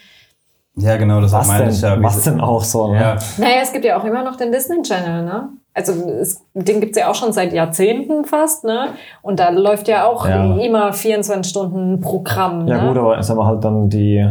Ja, 0.79 0.97
genau, 0.99 1.23
das 1.23 1.33
was 1.33 1.49
meine 1.49 1.65
denn? 1.65 1.73
ich 1.75 1.81
ja. 1.81 2.03
was 2.03 2.23
denn 2.23 2.41
auch 2.41 2.63
so? 2.63 2.89
Ne? 2.93 3.01
Ja, 3.01 3.17
Naja, 3.39 3.61
es 3.63 3.73
gibt 3.73 3.87
ja 3.87 3.99
auch 3.99 4.05
immer 4.05 4.23
noch 4.23 4.37
den 4.37 4.53
Disney 4.53 4.83
Channel, 4.83 5.25
ne? 5.25 5.49
Also 5.73 5.93
es, 5.93 6.43
den 6.55 6.81
gibt's 6.81 6.99
ja 6.99 7.11
auch 7.11 7.15
schon 7.15 7.33
seit 7.33 7.53
Jahrzehnten 7.55 8.25
fast, 8.27 8.65
ne? 8.65 8.89
Und 9.23 9.41
da 9.41 9.49
läuft 9.49 9.89
ja 9.89 10.07
auch 10.07 10.29
Ja. 10.29 10.57
immer 10.59 10.93
24 10.93 11.51
Stunden 11.51 12.01
Programm. 12.01 12.67
Ja 12.69 12.83
ne? 12.83 12.89
gut, 12.89 12.99
aber 12.99 13.19
ist 13.19 13.31
aber 13.31 13.47
halt 13.47 13.65
dann 13.65 13.89
die 13.89 14.27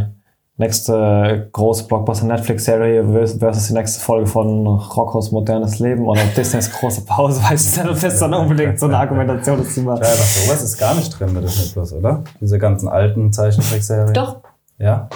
nächste 0.58 1.50
große 1.52 1.86
Blockbuster-Netflix-Serie 1.88 3.04
versus 3.12 3.40
versus 3.40 3.68
die 3.68 3.74
nächste 3.74 4.00
Folge 4.00 4.26
von 4.28 4.66
Rockos 4.68 5.32
modernes 5.32 5.80
Leben 5.80 6.08
oder 6.08 6.22
Disneys 6.36 6.72
große 6.72 7.06
Pause, 7.06 7.42
weiß 7.44 7.72
ich 7.78 7.84
nicht, 7.84 7.92
ob 7.94 8.00
das 8.00 8.20
dann 8.20 8.34
unbedingt 8.34 8.80
so 8.80 8.86
eine 8.86 8.98
Argumentation 8.98 9.62
ist. 9.62 9.78
immer- 9.78 9.96
Ja, 9.96 10.08
aber 10.08 10.08
sowas 10.08 10.64
ist 10.64 10.78
gar 10.78 10.96
nicht 10.96 11.18
drin 11.20 11.34
mit 11.34 11.44
Disney 11.44 11.72
Plus, 11.74 11.92
oder? 11.94 12.24
Diese 12.40 12.58
ganzen 12.58 12.88
alten 12.88 13.34
Zeichentrickserien. 13.34 14.14
Doch, 14.14 14.38
Ja. 14.78 15.10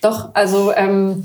doch. 0.00 0.30
Also 0.34 0.72
ähm, 0.74 1.24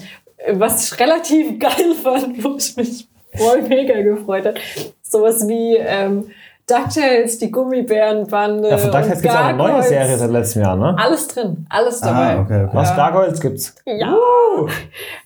was 0.54 0.92
ich 0.92 1.00
relativ 1.00 1.60
geil 1.60 1.94
fand, 2.04 2.44
wo 2.44 2.56
ich 2.58 2.76
mich 2.76 3.08
voll 3.36 3.62
mega 3.62 4.02
gefreut 4.02 4.46
habe, 4.46 4.56
sowas 5.02 5.48
wie 5.48 5.78
ähm, 5.78 6.26
DuckTales, 6.68 7.38
die 7.40 7.52
Gummibärenbande. 7.52 8.70
Ja, 8.70 8.78
von 8.78 8.92
DuckTales 8.92 9.22
gibt 9.22 9.34
es 9.34 9.40
auch 9.40 9.46
eine 9.46 9.58
neue. 9.58 9.84
Serie 9.84 10.18
seit 10.18 10.32
letztem 10.32 10.62
Jahr, 10.62 10.76
ne? 10.76 10.96
Alles 10.98 11.28
drin, 11.28 11.66
alles 11.70 12.00
dabei. 12.00 12.36
Ah, 12.38 12.42
okay, 12.42 12.64
okay. 12.66 12.70
Was. 12.78 12.96
Gargoyles 12.96 13.42
gibt's? 13.42 13.76
Ja. 13.86 14.16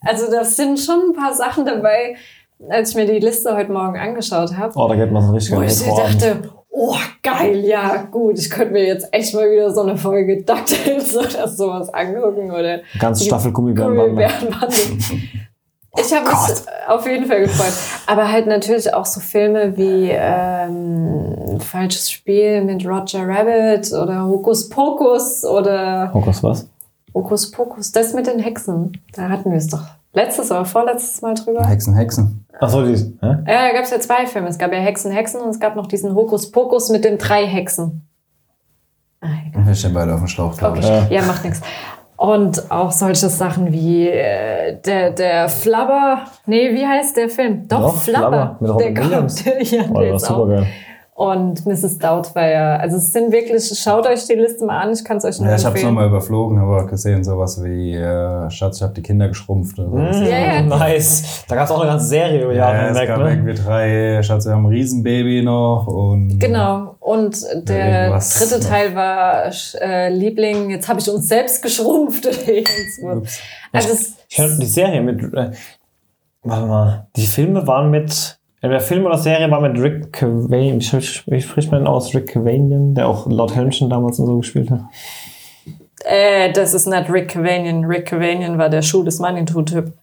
Also 0.02 0.32
das 0.32 0.56
sind 0.56 0.80
schon 0.80 1.10
ein 1.10 1.13
paar 1.13 1.34
Sachen 1.34 1.65
dabei, 1.65 2.15
als 2.69 2.91
ich 2.91 2.95
mir 2.95 3.06
die 3.06 3.19
Liste 3.19 3.56
heute 3.56 3.71
Morgen 3.71 3.98
angeschaut 3.98 4.56
habe, 4.58 4.74
Oh, 4.76 4.88
da 4.88 4.95
geht 4.95 5.12
man 5.12 5.24
so 5.24 5.34
richtig 5.34 5.56
wo 5.56 5.62
ich 5.62 5.84
dachte, 5.84 6.50
oh 6.69 6.95
geil, 7.21 7.58
ja 7.65 8.04
gut, 8.10 8.39
ich 8.39 8.50
könnte 8.50 8.74
mir 8.74 8.86
jetzt 8.86 9.08
echt 9.12 9.34
mal 9.34 9.50
wieder 9.52 9.71
so 9.71 9.82
eine 9.82 9.98
Folge 9.98 10.43
DuckTales 10.43 11.15
oder 11.17 11.48
sowas 11.48 11.93
angucken 11.93 12.52
oder 12.52 12.80
Ganze 13.00 13.26
Staffel 13.26 13.52
Gummibärenbande. 13.52 14.10
Gummibärenbande. 14.10 14.76
Ich 15.97 16.13
habe 16.13 16.27
mich 16.27 16.38
auf 16.88 17.08
jeden 17.08 17.25
Fall 17.25 17.41
gefreut. 17.41 17.73
Aber 18.08 18.31
halt 18.31 18.47
natürlich 18.47 18.93
auch 18.93 19.05
so 19.05 19.19
Filme 19.19 19.77
wie 19.77 20.10
ähm, 20.12 21.60
Falsches 21.60 22.12
Spiel 22.12 22.63
mit 22.63 22.86
Roger 22.86 23.27
Rabbit 23.27 23.91
oder 23.93 24.25
Hokus 24.25 24.69
Pokus 24.69 25.43
oder 25.45 26.12
Hokus 26.13 26.43
was? 26.43 26.67
Hokus 27.13 27.49
Pokus, 27.49 27.91
das 27.91 28.13
mit 28.13 28.27
den 28.27 28.39
Hexen. 28.39 29.01
Da 29.13 29.29
hatten 29.29 29.49
wir 29.49 29.58
es 29.58 29.67
doch 29.67 29.84
letztes 30.13 30.51
oder 30.51 30.65
vorletztes 30.65 31.21
Mal 31.21 31.34
drüber. 31.36 31.65
Hexen, 31.65 31.95
Hexen. 31.95 32.45
Achso, 32.60 32.84
die. 32.84 32.93
Hä? 32.93 33.38
Ja, 33.47 33.67
da 33.67 33.71
gab 33.73 33.84
es 33.84 33.91
ja 33.91 33.99
zwei 33.99 34.25
Filme. 34.27 34.47
Es 34.49 34.58
gab 34.58 34.71
ja 34.73 34.79
Hexen, 34.79 35.12
Hexen 35.12 35.41
und 35.41 35.49
es 35.49 35.60
gab 35.60 35.75
noch 35.75 35.88
diesen 35.88 36.13
Hokus 36.13 36.51
Pokus 36.51 36.89
mit 36.89 37.05
den 37.05 37.17
drei 37.17 37.45
Hexen. 37.45 38.01
Ah, 39.21 39.27
egal. 39.47 39.65
Wir 39.65 39.75
stehen 39.75 39.93
beide 39.93 40.13
auf 40.13 40.19
dem 40.19 40.27
Schlauch, 40.27 40.58
glaube 40.58 40.79
ich. 40.79 40.86
Okay, 40.86 41.13
ja, 41.13 41.21
macht 41.23 41.43
nichts. 41.43 41.62
Und 42.17 42.71
auch 42.71 42.91
solche 42.91 43.28
Sachen 43.28 43.73
wie 43.73 44.08
äh, 44.08 44.78
der, 44.86 45.12
der 45.12 45.49
Flubber. 45.49 46.19
Nee, 46.45 46.73
wie 46.73 46.86
heißt 46.86 47.17
der 47.17 47.28
Film? 47.30 47.67
Doch, 47.67 47.82
Doch, 47.82 47.97
Flubber. 48.01 48.56
Flubber 48.58 48.58
mit 48.62 48.71
Robin 48.71 48.95
der 48.95 49.04
Williams. 49.06 49.43
kommt. 49.43 49.62
ja, 49.71 49.84
Oh, 49.93 49.99
der 49.99 50.12
das 50.13 50.23
ist 50.23 50.32
auch. 50.32 50.36
super 50.38 50.56
geil. 50.56 50.67
Und 51.17 51.65
Mrs. 51.65 51.97
Doubtfire. 51.97 52.78
Also 52.82 52.97
es 52.97 53.13
sind 53.13 53.32
wirklich, 53.32 53.71
schaut 53.80 54.06
euch 54.06 54.28
die 54.28 54.34
Liste 54.34 54.65
mal 54.65 54.82
an, 54.82 54.91
ich 54.91 55.01
kann 55.06 55.15
es 55.15 55.23
euch 55.23 55.39
nur 55.39 55.47
Ja, 55.47 55.56
ich 55.56 55.63
habe 55.63 55.78
es 55.78 55.82
empfehlen. 55.82 55.93
nochmal 55.93 56.10
überflogen, 56.10 56.60
aber 56.60 56.86
gesehen, 56.88 57.23
sowas 57.23 57.63
wie 57.63 57.93
äh, 57.95 58.49
Schatz, 58.49 58.75
ich 58.78 58.84
habe 58.84 58.93
die 58.95 59.01
Kinder 59.01 59.30
geschrumpft. 59.30 59.80
Oder 59.80 60.13
so. 60.13 60.21
Ja, 60.23 60.38
ja. 60.38 60.62
Nice. 60.62 61.45
Da 61.47 61.56
gab 61.56 61.65
es 61.67 61.71
auch 61.71 61.80
eine 61.80 61.91
ganze 61.91 62.08
Serie 62.08 62.43
über 62.43 62.54
Jahre 62.54 62.75
Ja, 62.75 62.82
es 62.82 62.88
hinweg, 62.89 63.08
gab 63.08 63.19
ne? 63.19 63.30
irgendwie 63.30 63.54
drei, 63.54 64.23
Schatz, 64.23 64.45
wir 64.45 64.51
haben 64.51 64.65
ein 64.65 64.73
Riesenbaby 64.73 65.41
noch 65.41 65.88
und 65.88 66.38
Genau. 66.38 66.95
Und 66.99 67.41
der 67.63 68.10
dritte 68.10 68.60
noch. 68.60 68.67
Teil 68.67 68.93
war 68.93 69.45
äh, 69.80 70.10
Liebling, 70.10 70.69
jetzt 70.69 70.89
habe 70.89 70.99
ich 70.99 71.10
uns 71.10 71.30
selbst 71.30 71.63
geschrumpft. 71.63 72.28
also 73.71 73.93
es, 73.93 74.15
Ich 74.28 74.38
hab 74.38 74.49
die 74.60 74.65
Serie 74.65 74.99
mit. 74.99 75.23
Äh, 75.34 75.51
warte 76.43 76.65
mal. 76.65 77.08
Die 77.15 77.25
Filme 77.25 77.65
waren 77.65 77.89
mit. 77.89 78.35
Entweder 78.65 78.82
Film 78.82 79.06
oder 79.06 79.17
Serie 79.17 79.49
war 79.51 79.62
mit 79.62 79.80
Rick 79.80 80.12
Cavanian. 80.13 80.78
Wie, 80.80 80.82
sprich- 80.84 81.23
wie 81.28 81.41
spricht 81.41 81.71
man 81.71 81.82
denn 81.82 81.88
aus? 81.88 82.13
Rick 82.15 82.28
Cavanian, 82.34 82.95
der 82.95 83.08
auch 83.08 83.28
Lord 83.28 83.56
Helmchen 83.56 83.89
damals 83.89 84.19
und 84.19 84.25
so 84.25 84.38
gespielt 84.38 84.71
hat. 84.71 84.82
äh, 86.04 86.51
das 86.51 86.73
ist 86.73 86.88
nicht 86.88 87.10
Rick 87.10 87.30
Cavanian. 87.30 87.86
Rick 87.86 88.08
Cavanian 88.08 88.58
war 88.58 88.69
der 88.69 88.82
Schuh 88.82 89.04
des 89.04 89.19
Manitou-Typ. 89.19 89.93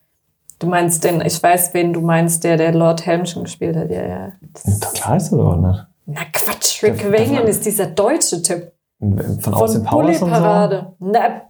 Du 0.58 0.66
meinst 0.68 1.02
den, 1.04 1.20
ich 1.22 1.42
weiß, 1.42 1.74
wen 1.74 1.92
du 1.92 2.00
meinst, 2.00 2.44
der 2.44 2.56
der 2.56 2.72
Lord 2.72 3.04
Helmchen 3.04 3.44
gespielt 3.44 3.76
hat. 3.76 3.90
Ja, 3.90 4.06
ja. 4.06 4.32
Das, 4.52 4.78
Da 4.80 4.88
klar 4.94 5.16
ist 5.16 5.30
das 5.30 5.38
aber 5.40 5.56
nicht. 5.56 5.86
na 6.06 6.20
Quatsch, 6.32 6.82
Rick 6.84 6.98
Cavanian 6.98 7.46
ist 7.48 7.66
dieser 7.66 7.86
deutsche 7.86 8.42
Typ. 8.42 8.70
Von 9.00 9.40
Von 9.40 9.54
Austin 9.54 9.82
Powers 9.82 10.06
und 10.06 10.14
so. 10.14 10.26
Bully-Parade. 10.26 10.92
Na, 11.00 11.42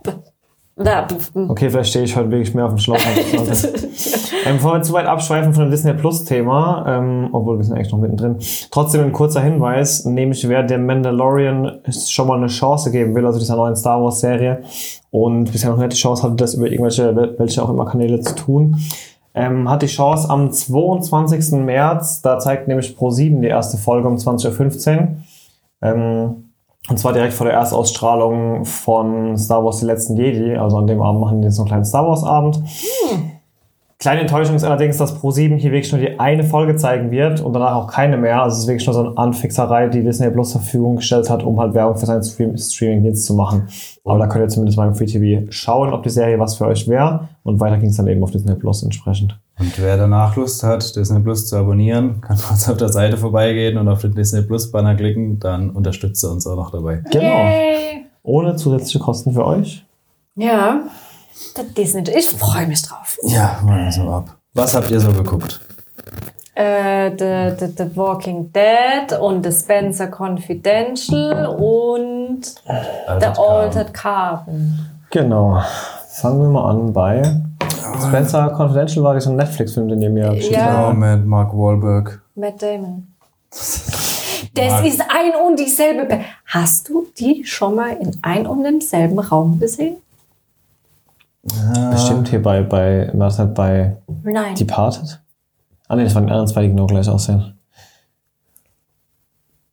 na, 0.84 1.06
Okay, 1.48 1.70
vielleicht 1.70 1.90
stehe 1.90 2.04
ich 2.04 2.16
heute 2.16 2.30
wirklich 2.30 2.54
mehr 2.54 2.66
auf 2.66 2.72
dem 2.72 2.78
Schlauch. 2.78 2.98
ähm, 4.46 4.56
bevor 4.56 4.74
wir 4.74 4.82
zu 4.82 4.92
weit 4.92 5.06
abschweifen 5.06 5.54
von 5.54 5.64
dem 5.64 5.70
Disney 5.70 5.94
Plus 5.94 6.24
Thema, 6.24 6.84
ähm, 6.86 7.28
obwohl 7.32 7.58
wir 7.58 7.64
sind 7.64 7.74
eigentlich 7.74 7.92
noch 7.92 7.98
mittendrin, 7.98 8.36
trotzdem 8.70 9.02
ein 9.02 9.12
kurzer 9.12 9.40
Hinweis, 9.40 10.04
nämlich 10.04 10.48
wer 10.48 10.62
dem 10.62 10.86
Mandalorian 10.86 11.80
schon 11.90 12.28
mal 12.28 12.38
eine 12.38 12.48
Chance 12.48 12.90
geben 12.90 13.14
will, 13.14 13.26
also 13.26 13.38
dieser 13.38 13.56
neuen 13.56 13.76
Star 13.76 14.02
Wars 14.02 14.20
Serie 14.20 14.62
und 15.10 15.52
bisher 15.52 15.70
noch 15.70 15.78
nicht 15.78 15.92
die 15.92 15.96
Chance 15.96 16.22
hatte, 16.22 16.36
das 16.36 16.54
über 16.54 16.66
irgendwelche, 16.66 17.34
welche 17.38 17.62
auch 17.62 17.70
immer 17.70 17.84
Kanäle 17.84 18.20
zu 18.20 18.34
tun, 18.34 18.76
ähm, 19.34 19.68
hat 19.68 19.82
die 19.82 19.86
Chance 19.86 20.28
am 20.28 20.52
22. 20.52 21.52
März, 21.64 22.22
da 22.22 22.38
zeigt 22.38 22.68
nämlich 22.68 22.96
Pro7 22.98 23.40
die 23.40 23.48
erste 23.48 23.78
Folge 23.78 24.08
um 24.08 24.16
20.15 24.16 24.98
Uhr. 24.98 25.08
Ähm, 25.80 26.51
und 26.88 26.98
zwar 26.98 27.12
direkt 27.12 27.32
vor 27.32 27.46
der 27.46 27.54
Erstausstrahlung 27.54 28.64
von 28.64 29.36
Star 29.38 29.64
Wars 29.64 29.80
Die 29.80 29.86
letzten 29.86 30.16
Jedi. 30.16 30.56
Also 30.56 30.78
an 30.78 30.86
dem 30.86 31.00
Abend 31.00 31.20
machen 31.20 31.40
die 31.40 31.46
jetzt 31.46 31.58
noch 31.58 31.64
einen 31.64 31.68
kleinen 31.68 31.84
Star 31.84 32.06
Wars 32.06 32.24
Abend. 32.24 32.60
Kleine 34.02 34.22
Enttäuschung 34.22 34.56
ist 34.56 34.64
allerdings, 34.64 34.96
dass 34.96 35.16
Pro7 35.22 35.58
hier 35.58 35.70
wirklich 35.70 35.92
nur 35.92 36.00
die 36.00 36.18
eine 36.18 36.42
Folge 36.42 36.74
zeigen 36.74 37.12
wird 37.12 37.40
und 37.40 37.52
danach 37.52 37.76
auch 37.76 37.86
keine 37.86 38.16
mehr. 38.16 38.42
Also 38.42 38.54
es 38.54 38.62
ist 38.62 38.66
wirklich 38.66 38.84
nur 38.84 38.94
so 38.94 39.06
eine 39.06 39.16
Anfixerei, 39.16 39.86
die 39.90 40.02
Disney 40.02 40.28
Plus 40.28 40.50
zur 40.50 40.60
Verfügung 40.60 40.96
gestellt 40.96 41.30
hat, 41.30 41.44
um 41.44 41.60
halt 41.60 41.72
Werbung 41.74 41.96
für 41.96 42.06
seinen 42.06 42.24
Stream 42.24 42.56
Streaming-Dienst 42.56 43.24
zu 43.24 43.34
machen. 43.34 43.68
Aber 44.04 44.18
da 44.18 44.26
könnt 44.26 44.44
ihr 44.44 44.48
zumindest 44.48 44.76
mal 44.76 44.88
im 44.88 44.96
Free 44.96 45.06
TV 45.06 45.46
schauen, 45.50 45.92
ob 45.92 46.02
die 46.02 46.10
Serie 46.10 46.40
was 46.40 46.56
für 46.56 46.66
euch 46.66 46.88
wäre. 46.88 47.28
Und 47.44 47.60
weiter 47.60 47.78
ging 47.78 47.90
es 47.90 47.96
dann 47.96 48.08
eben 48.08 48.24
auf 48.24 48.32
Disney 48.32 48.56
Plus 48.56 48.82
entsprechend. 48.82 49.38
Und 49.62 49.80
wer 49.80 49.96
danach 49.96 50.34
Lust 50.34 50.64
hat, 50.64 50.96
Disney 50.96 51.20
Plus 51.20 51.46
zu 51.46 51.56
abonnieren, 51.56 52.20
kann 52.20 52.36
uns 52.50 52.68
auf 52.68 52.78
der 52.78 52.88
Seite 52.88 53.16
vorbeigehen 53.16 53.78
und 53.78 53.88
auf 53.88 54.00
den 54.00 54.12
Disney 54.12 54.42
Plus 54.42 54.72
Banner 54.72 54.96
klicken, 54.96 55.38
dann 55.38 55.70
unterstützt 55.70 56.24
er 56.24 56.32
uns 56.32 56.48
auch 56.48 56.56
noch 56.56 56.72
dabei. 56.72 56.96
Genau. 57.12 57.22
Yay. 57.22 58.06
Ohne 58.24 58.56
zusätzliche 58.56 58.98
Kosten 58.98 59.32
für 59.32 59.46
euch. 59.46 59.86
Ja, 60.34 60.80
das 61.54 61.74
Disney. 61.74 62.02
Ich 62.10 62.30
freue 62.30 62.66
mich 62.66 62.82
drauf. 62.82 63.16
Ja, 63.22 63.60
mal 63.64 63.92
so 63.92 64.10
ab. 64.10 64.36
Was 64.52 64.74
habt 64.74 64.90
ihr 64.90 64.98
so 64.98 65.12
geguckt? 65.12 65.60
Äh, 66.56 67.10
the, 67.10 67.56
the, 67.56 67.72
the 67.78 67.96
Walking 67.96 68.52
Dead 68.52 69.16
und 69.20 69.44
The 69.44 69.52
Spencer 69.52 70.08
Confidential 70.08 71.46
und 71.46 72.46
The 72.66 73.26
Altered 73.26 73.34
Carbon. 73.36 73.44
Altered 73.46 73.94
Carbon. 73.94 74.78
Genau. 75.10 75.62
Fangen 76.08 76.40
wir 76.40 76.48
mal 76.48 76.68
an 76.68 76.92
bei 76.92 77.40
Spencer 78.08 78.50
Confidential 78.56 79.04
war 79.04 79.14
dieser 79.14 79.32
Netflix-Film, 79.32 79.88
den 79.88 80.02
ihr 80.02 80.10
mir 80.10 80.34
geschickt 80.34 80.54
Ja. 80.54 80.64
habt. 80.72 80.94
Genau, 80.94 81.06
mit 81.16 81.26
Mark 81.26 81.52
Wahlberg. 81.52 82.22
Matt 82.34 82.62
Damon. 82.62 83.08
Das 84.54 84.84
ist 84.84 85.00
ein 85.00 85.32
und 85.46 85.58
dieselbe. 85.58 86.04
Pe- 86.04 86.20
Hast 86.46 86.88
du 86.88 87.06
die 87.18 87.42
schon 87.44 87.74
mal 87.74 87.96
in 87.96 88.18
ein 88.20 88.46
und 88.46 88.64
demselben 88.64 89.18
Raum 89.18 89.58
gesehen? 89.58 89.96
Bestimmt 91.90 92.28
hier 92.28 92.42
bei, 92.42 92.62
bei, 92.62 93.08
war 93.14 93.28
das 93.28 93.38
halt 93.38 93.54
bei 93.54 93.96
Nein. 94.24 94.54
Departed? 94.56 95.20
Ah 95.88 95.96
ne, 95.96 96.04
das 96.04 96.14
waren 96.14 96.26
die 96.26 96.32
anderen 96.32 96.48
zwei, 96.48 96.62
die 96.62 96.68
genau 96.68 96.86
gleich 96.86 97.08
aussehen. 97.08 97.58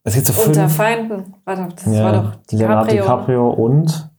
Es 0.04 0.14
gibt 0.16 0.28
so 0.28 0.42
Unter 0.44 0.62
fünf. 0.62 0.76
Feinden. 0.76 1.34
Warte, 1.44 1.68
das 1.76 1.94
ja, 1.94 2.04
war 2.06 2.14
doch 2.14 2.34
Leonardo 2.52 2.90
DiCaprio. 2.92 3.02
DiCaprio 3.02 3.50
und 3.50 4.10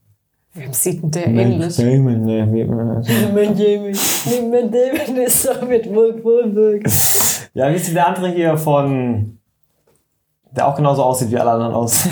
Wem 0.53 0.73
sieht 0.73 1.01
denn 1.01 1.11
der 1.11 1.27
ähnlich? 1.27 1.77
Damon. 1.77 2.25
Nee, 2.25 2.45
wie, 2.51 2.65
Matt 2.65 3.07
Damon. 3.07 4.51
Matt 4.51 4.73
Damon 4.73 5.17
ist 5.23 5.47
doch 5.47 5.61
mit 5.61 5.89
Mark 5.89 6.25
Wahlberg. 6.25 6.83
ja, 7.53 7.71
wie 7.71 7.77
sieht 7.77 7.95
der 7.95 8.07
andere 8.07 8.29
hier 8.29 8.57
von. 8.57 9.37
Der 10.51 10.67
auch 10.67 10.75
genauso 10.75 11.03
aussieht 11.03 11.31
wie 11.31 11.37
alle 11.37 11.51
anderen 11.51 11.73
aus? 11.73 12.05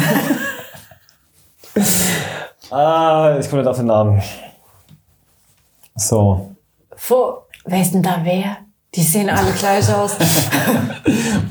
ah, 2.71 3.35
ich 3.37 3.49
komme 3.49 3.61
nicht 3.61 3.69
auf 3.69 3.75
den 3.75 3.87
Namen. 3.87 4.21
So. 5.95 6.55
Wo, 7.09 7.39
wer 7.65 7.81
ist 7.81 7.93
denn 7.93 8.03
da 8.03 8.21
wer? 8.23 8.59
Die 8.95 9.01
sehen 9.01 9.29
alle 9.29 9.51
gleich 9.51 9.93
aus. 9.93 10.15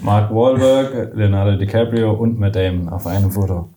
Mark 0.00 0.34
Wahlberg, 0.34 1.14
Leonardo 1.14 1.58
DiCaprio 1.58 2.12
und 2.14 2.38
Matt 2.38 2.56
Damon 2.56 2.88
auf 2.88 3.06
einem 3.06 3.30
Foto. 3.30 3.68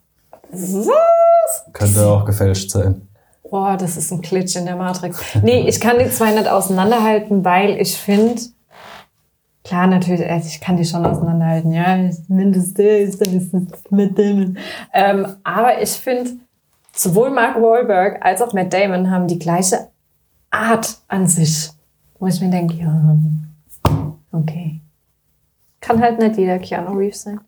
Was? 0.52 1.74
Könnte 1.74 2.08
auch 2.08 2.26
gefälscht 2.26 2.72
sein. 2.72 3.08
Boah, 3.50 3.76
das 3.76 3.98
ist 3.98 4.12
ein 4.12 4.22
Glitch 4.22 4.56
in 4.56 4.66
der 4.66 4.76
Matrix. 4.76 5.20
Nee, 5.42 5.68
ich 5.68 5.80
kann 5.80 6.00
die 6.00 6.10
zwei 6.10 6.32
nicht 6.32 6.48
auseinanderhalten, 6.48 7.44
weil 7.44 7.82
ich 7.82 7.98
finde, 7.98 8.42
klar, 9.64 9.88
natürlich, 9.88 10.30
also 10.30 10.48
ich 10.48 10.62
kann 10.62 10.78
die 10.78 10.86
schon 10.86 11.06
auseinanderhalten, 11.06 11.74
ja, 11.74 11.96
ist, 11.96 12.28
dann 12.30 12.54
ist 12.54 12.80
es 13.54 13.70
Matt 13.90 14.18
Damon. 14.18 14.58
Ähm, 14.94 15.28
aber 15.44 15.82
ich 15.82 15.90
finde, 15.90 16.32
sowohl 16.94 17.30
Mark 17.30 17.62
Wahlberg 17.62 18.24
als 18.24 18.42
auch 18.42 18.54
Matt 18.54 18.72
Damon 18.74 19.12
haben 19.12 19.28
die 19.28 19.40
gleiche 19.40 19.90
Art 20.50 20.98
an 21.08 21.28
sich, 21.28 21.70
wo 22.20 22.28
ich 22.28 22.40
mir 22.40 22.50
denke, 22.50 22.76
ja, 22.76 23.18
okay. 24.32 24.80
Kann 25.82 26.02
halt 26.02 26.20
nicht 26.20 26.38
jeder 26.38 26.60
Keanu 26.60 26.92
Reeves 26.92 27.24
sein. 27.24 27.42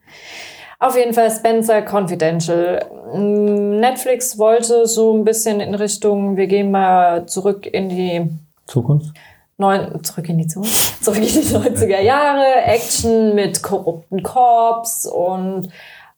Auf 0.84 0.98
jeden 0.98 1.14
Fall 1.14 1.32
Spencer 1.32 1.82
Confidential. 1.82 2.86
Mm, 3.14 3.80
Netflix 3.80 4.38
wollte 4.38 4.86
so 4.86 5.14
ein 5.14 5.24
bisschen 5.24 5.62
in 5.62 5.76
Richtung, 5.76 6.36
wir 6.36 6.48
gehen 6.48 6.72
mal 6.72 7.26
zurück 7.26 7.66
in 7.66 7.88
die 7.88 8.30
Zukunft? 8.68 9.16
neun, 9.58 10.04
zurück 10.04 10.28
in 10.28 10.40
die 10.40 10.48
Zukunft, 10.48 11.02
zurück 11.06 11.20
in 11.20 11.24
die 11.24 11.30
90er 11.30 12.02
Jahre, 12.02 12.64
Action 12.66 13.34
mit 13.34 13.64
korrupten 13.64 14.24
Korps 14.24 15.06
und 15.06 15.70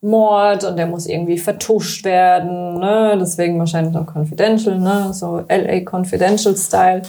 Mord 0.01 0.63
und 0.63 0.78
der 0.78 0.88
muss 0.88 1.06
irgendwie 1.06 1.38
vertuscht 1.38 2.04
werden, 2.04 2.80
ne? 2.80 3.17
deswegen 3.19 3.60
wahrscheinlich 3.60 3.95
auch 3.95 4.12
Confidential, 4.12 4.80
ne? 4.80 5.13
so 5.13 5.43
LA 5.47 5.82
Confidential 5.82 6.58
Style. 6.58 7.04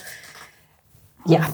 Ja, 1.25 1.47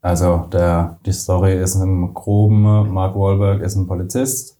Also 0.00 0.44
der, 0.52 0.96
die 1.04 1.12
Story 1.12 1.60
ist 1.60 1.74
im 1.74 2.14
Groben, 2.14 2.92
Mark 2.92 3.16
Wahlberg 3.16 3.62
ist 3.62 3.74
ein 3.74 3.88
Polizist. 3.88 4.53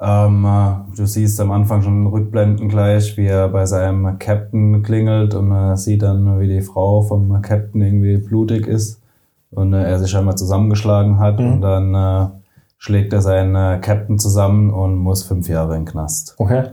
Ähm, 0.00 0.44
äh, 0.44 0.96
du 0.96 1.06
siehst 1.06 1.40
am 1.40 1.50
Anfang 1.50 1.82
schon 1.82 2.06
Rückblenden 2.06 2.68
gleich, 2.68 3.16
wie 3.16 3.26
er 3.26 3.48
bei 3.48 3.66
seinem 3.66 4.18
Captain 4.18 4.82
klingelt 4.82 5.34
und 5.34 5.50
äh, 5.50 5.76
sieht 5.76 6.02
dann, 6.02 6.38
wie 6.38 6.48
die 6.48 6.62
Frau 6.62 7.02
vom 7.02 7.42
Captain 7.42 7.82
irgendwie 7.82 8.18
blutig 8.18 8.66
ist 8.66 9.00
und 9.50 9.72
äh, 9.72 9.82
er 9.82 9.98
sich 9.98 10.16
einmal 10.16 10.36
zusammengeschlagen 10.36 11.18
hat 11.18 11.40
und 11.40 11.62
dann 11.62 11.94
äh, 11.94 12.28
schlägt 12.78 13.12
er 13.12 13.22
seinen 13.22 13.56
äh, 13.56 13.80
Captain 13.80 14.18
zusammen 14.18 14.72
und 14.72 14.96
muss 14.96 15.24
fünf 15.24 15.48
Jahre 15.48 15.74
in 15.74 15.84
den 15.84 15.90
Knast. 15.90 16.36
Okay. 16.38 16.70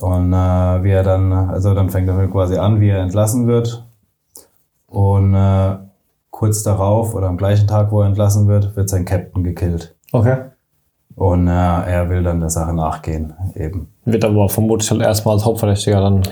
Und 0.00 0.32
äh, 0.32 0.82
wie 0.82 0.90
er 0.90 1.02
dann, 1.02 1.32
also 1.32 1.74
dann 1.74 1.90
fängt 1.90 2.08
er 2.08 2.26
quasi 2.28 2.56
an, 2.56 2.80
wie 2.80 2.88
er 2.88 3.00
entlassen 3.00 3.46
wird. 3.46 3.84
Und 4.88 5.36
kurz 6.30 6.62
darauf 6.62 7.14
oder 7.14 7.28
am 7.28 7.36
gleichen 7.36 7.66
Tag, 7.66 7.90
wo 7.90 8.00
er 8.00 8.06
entlassen 8.06 8.46
wird, 8.46 8.76
wird 8.76 8.88
sein 8.88 9.04
Captain 9.04 9.42
gekillt. 9.42 9.96
Okay. 10.12 10.36
Und 11.16 11.48
äh, 11.48 11.50
er 11.50 12.10
will 12.10 12.22
dann 12.22 12.40
der 12.40 12.50
Sache 12.50 12.74
nachgehen, 12.74 13.32
eben. 13.54 13.88
Wird 14.04 14.24
aber 14.24 14.48
vermutlich 14.48 14.90
halt 14.90 15.00
erstmal 15.00 15.34
als 15.34 15.46
Hauptverdächtiger 15.46 16.00
dann. 16.00 16.22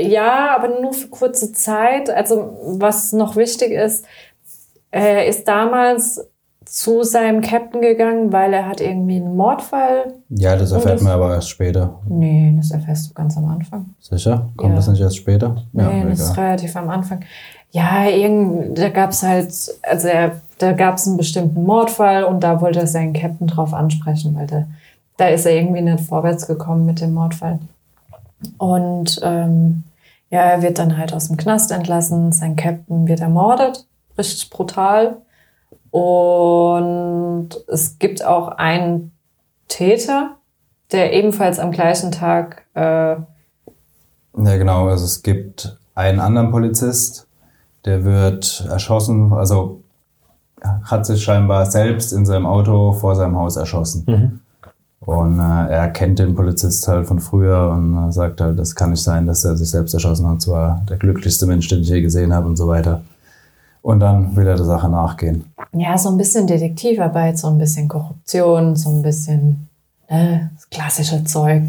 Ja, 0.00 0.56
aber 0.56 0.80
nur 0.80 0.94
für 0.94 1.08
kurze 1.08 1.52
Zeit. 1.52 2.08
Also 2.08 2.58
was 2.78 3.12
noch 3.12 3.36
wichtig 3.36 3.72
ist, 3.72 4.06
er 4.90 5.26
ist 5.26 5.46
damals 5.46 6.26
zu 6.64 7.02
seinem 7.02 7.40
Captain 7.40 7.80
gegangen, 7.80 8.32
weil 8.32 8.52
er 8.52 8.66
hat 8.68 8.80
irgendwie 8.80 9.16
einen 9.16 9.36
Mordfall. 9.36 10.14
Ja, 10.30 10.56
das 10.56 10.72
erfährt 10.72 10.96
das- 10.96 11.02
man 11.02 11.12
aber 11.12 11.34
erst 11.34 11.50
später. 11.50 12.00
Nee, 12.08 12.54
das 12.56 12.70
erfährst 12.70 13.10
du 13.10 13.14
ganz 13.14 13.36
am 13.36 13.46
Anfang. 13.48 13.86
Sicher? 14.00 14.50
Kommt 14.56 14.70
Ja. 14.70 14.76
das 14.76 14.88
nicht 14.88 15.00
erst 15.00 15.16
später? 15.16 15.56
Nee, 15.72 16.04
das 16.08 16.20
ist 16.20 16.36
relativ 16.36 16.74
am 16.76 16.90
Anfang. 16.90 17.20
Ja, 17.70 18.04
irgend, 18.06 18.76
da 18.78 18.88
gab 18.90 19.10
es 19.10 19.22
halt, 19.22 19.48
also 19.82 20.08
er, 20.08 20.32
da 20.58 20.72
gab 20.72 20.96
es 20.96 21.06
einen 21.06 21.16
bestimmten 21.16 21.64
Mordfall 21.64 22.24
und 22.24 22.40
da 22.44 22.60
wollte 22.60 22.80
er 22.80 22.86
seinen 22.86 23.12
Captain 23.14 23.46
drauf 23.46 23.72
ansprechen, 23.72 24.34
weil 24.34 24.46
da, 24.46 24.64
da 25.16 25.28
ist 25.28 25.46
er 25.46 25.52
irgendwie 25.56 25.80
nicht 25.82 26.00
vorwärts 26.04 26.46
gekommen 26.46 26.84
mit 26.86 27.00
dem 27.00 27.14
Mordfall. 27.14 27.58
Und 28.58 29.20
ähm, 29.22 29.84
ja, 30.30 30.40
er 30.40 30.62
wird 30.62 30.78
dann 30.78 30.96
halt 30.98 31.12
aus 31.14 31.28
dem 31.28 31.36
Knast 31.36 31.70
entlassen, 31.72 32.32
sein 32.32 32.56
Captain 32.56 33.06
wird 33.06 33.20
ermordet, 33.20 33.86
richtig 34.18 34.50
brutal. 34.50 35.16
Und 35.92 37.50
es 37.68 37.98
gibt 37.98 38.24
auch 38.24 38.48
einen 38.48 39.12
Täter, 39.68 40.36
der 40.90 41.12
ebenfalls 41.12 41.58
am 41.58 41.70
gleichen 41.70 42.10
Tag 42.10 42.64
äh, 42.74 42.80
Ja, 42.80 43.26
genau. 44.34 44.88
Also 44.88 45.04
es 45.04 45.22
gibt 45.22 45.78
einen 45.94 46.18
anderen 46.18 46.50
Polizist, 46.50 47.28
der 47.84 48.04
wird 48.04 48.66
erschossen, 48.68 49.32
also 49.34 49.82
hat 50.84 51.04
sich 51.04 51.22
scheinbar 51.22 51.66
selbst 51.66 52.12
in 52.12 52.24
seinem 52.24 52.46
Auto 52.46 52.92
vor 52.92 53.14
seinem 53.14 53.36
Haus 53.36 53.56
erschossen. 53.56 54.40
Und 55.00 55.40
äh, 55.40 55.68
er 55.68 55.90
kennt 55.90 56.20
den 56.20 56.34
Polizist 56.34 56.86
halt 56.86 57.06
von 57.06 57.18
früher 57.18 57.70
und 57.70 58.08
äh, 58.08 58.12
sagt 58.12 58.40
halt, 58.40 58.58
das 58.58 58.74
kann 58.74 58.90
nicht 58.90 59.02
sein, 59.02 59.26
dass 59.26 59.44
er 59.44 59.56
sich 59.56 59.68
selbst 59.68 59.92
erschossen 59.94 60.28
hat. 60.28 60.40
Zwar 60.40 60.82
der 60.88 60.96
glücklichste 60.96 61.46
Mensch, 61.46 61.68
den 61.68 61.80
ich 61.80 61.88
je 61.88 62.00
gesehen 62.00 62.32
habe 62.32 62.46
und 62.46 62.56
so 62.56 62.68
weiter. 62.68 63.02
Und 63.82 63.98
dann 64.00 64.34
will 64.36 64.46
er 64.46 64.54
der 64.56 64.64
Sache 64.64 64.88
nachgehen. 64.88 65.44
Ja, 65.72 65.98
so 65.98 66.08
ein 66.08 66.16
bisschen 66.16 66.46
Detektivarbeit, 66.46 67.36
so 67.38 67.48
ein 67.48 67.58
bisschen 67.58 67.88
Korruption, 67.88 68.76
so 68.76 68.90
ein 68.90 69.02
bisschen 69.02 69.68
ne, 70.08 70.50
das 70.54 70.70
klassische 70.70 71.24
Zeug. 71.24 71.62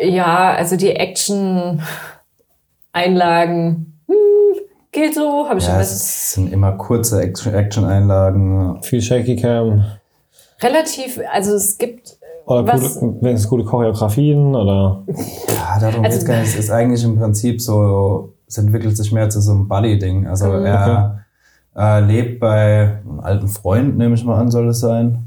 Ja, 0.00 0.52
also 0.54 0.76
die 0.76 0.90
Action-Einlagen, 2.92 3.92
hm, 4.06 4.14
geht 4.92 5.14
so, 5.14 5.46
habe 5.48 5.58
ich 5.58 5.64
schon 5.64 5.74
Ja, 5.74 5.80
was. 5.80 5.90
es 5.92 6.32
sind 6.34 6.52
immer 6.52 6.72
kurze 6.72 7.22
Action- 7.22 7.54
Action-Einlagen. 7.54 8.82
Viel 8.82 9.02
Shaky 9.02 9.36
Cam. 9.36 9.84
Relativ, 10.60 11.20
also 11.32 11.54
es 11.54 11.78
gibt, 11.78 12.16
Oder 12.46 12.66
Was- 12.66 12.98
gute, 13.00 13.20
wenigstens 13.22 13.50
gute 13.50 13.64
Choreografien 13.64 14.54
oder. 14.54 15.02
Ja, 15.06 15.78
darum 15.80 16.02
Also- 16.04 16.16
geht's 16.18 16.24
gar 16.26 16.38
nicht. 16.40 16.48
Es 16.54 16.56
ist 16.58 16.70
eigentlich 16.70 17.04
im 17.04 17.18
Prinzip 17.18 17.60
so, 17.60 18.32
es 18.48 18.58
entwickelt 18.58 18.96
sich 18.96 19.12
mehr 19.12 19.28
zu 19.30 19.40
so 19.40 19.52
einem 19.52 19.68
Buddy-Ding. 19.68 20.26
Also 20.26 20.48
Mhm. 20.48 20.64
er 20.66 21.24
äh, 21.76 22.00
lebt 22.00 22.40
bei 22.40 22.98
einem 23.04 23.20
alten 23.20 23.48
Freund, 23.48 23.96
nehme 23.98 24.14
ich 24.14 24.24
mal 24.24 24.40
an, 24.40 24.50
soll 24.50 24.68
es 24.68 24.80
sein. 24.80 25.18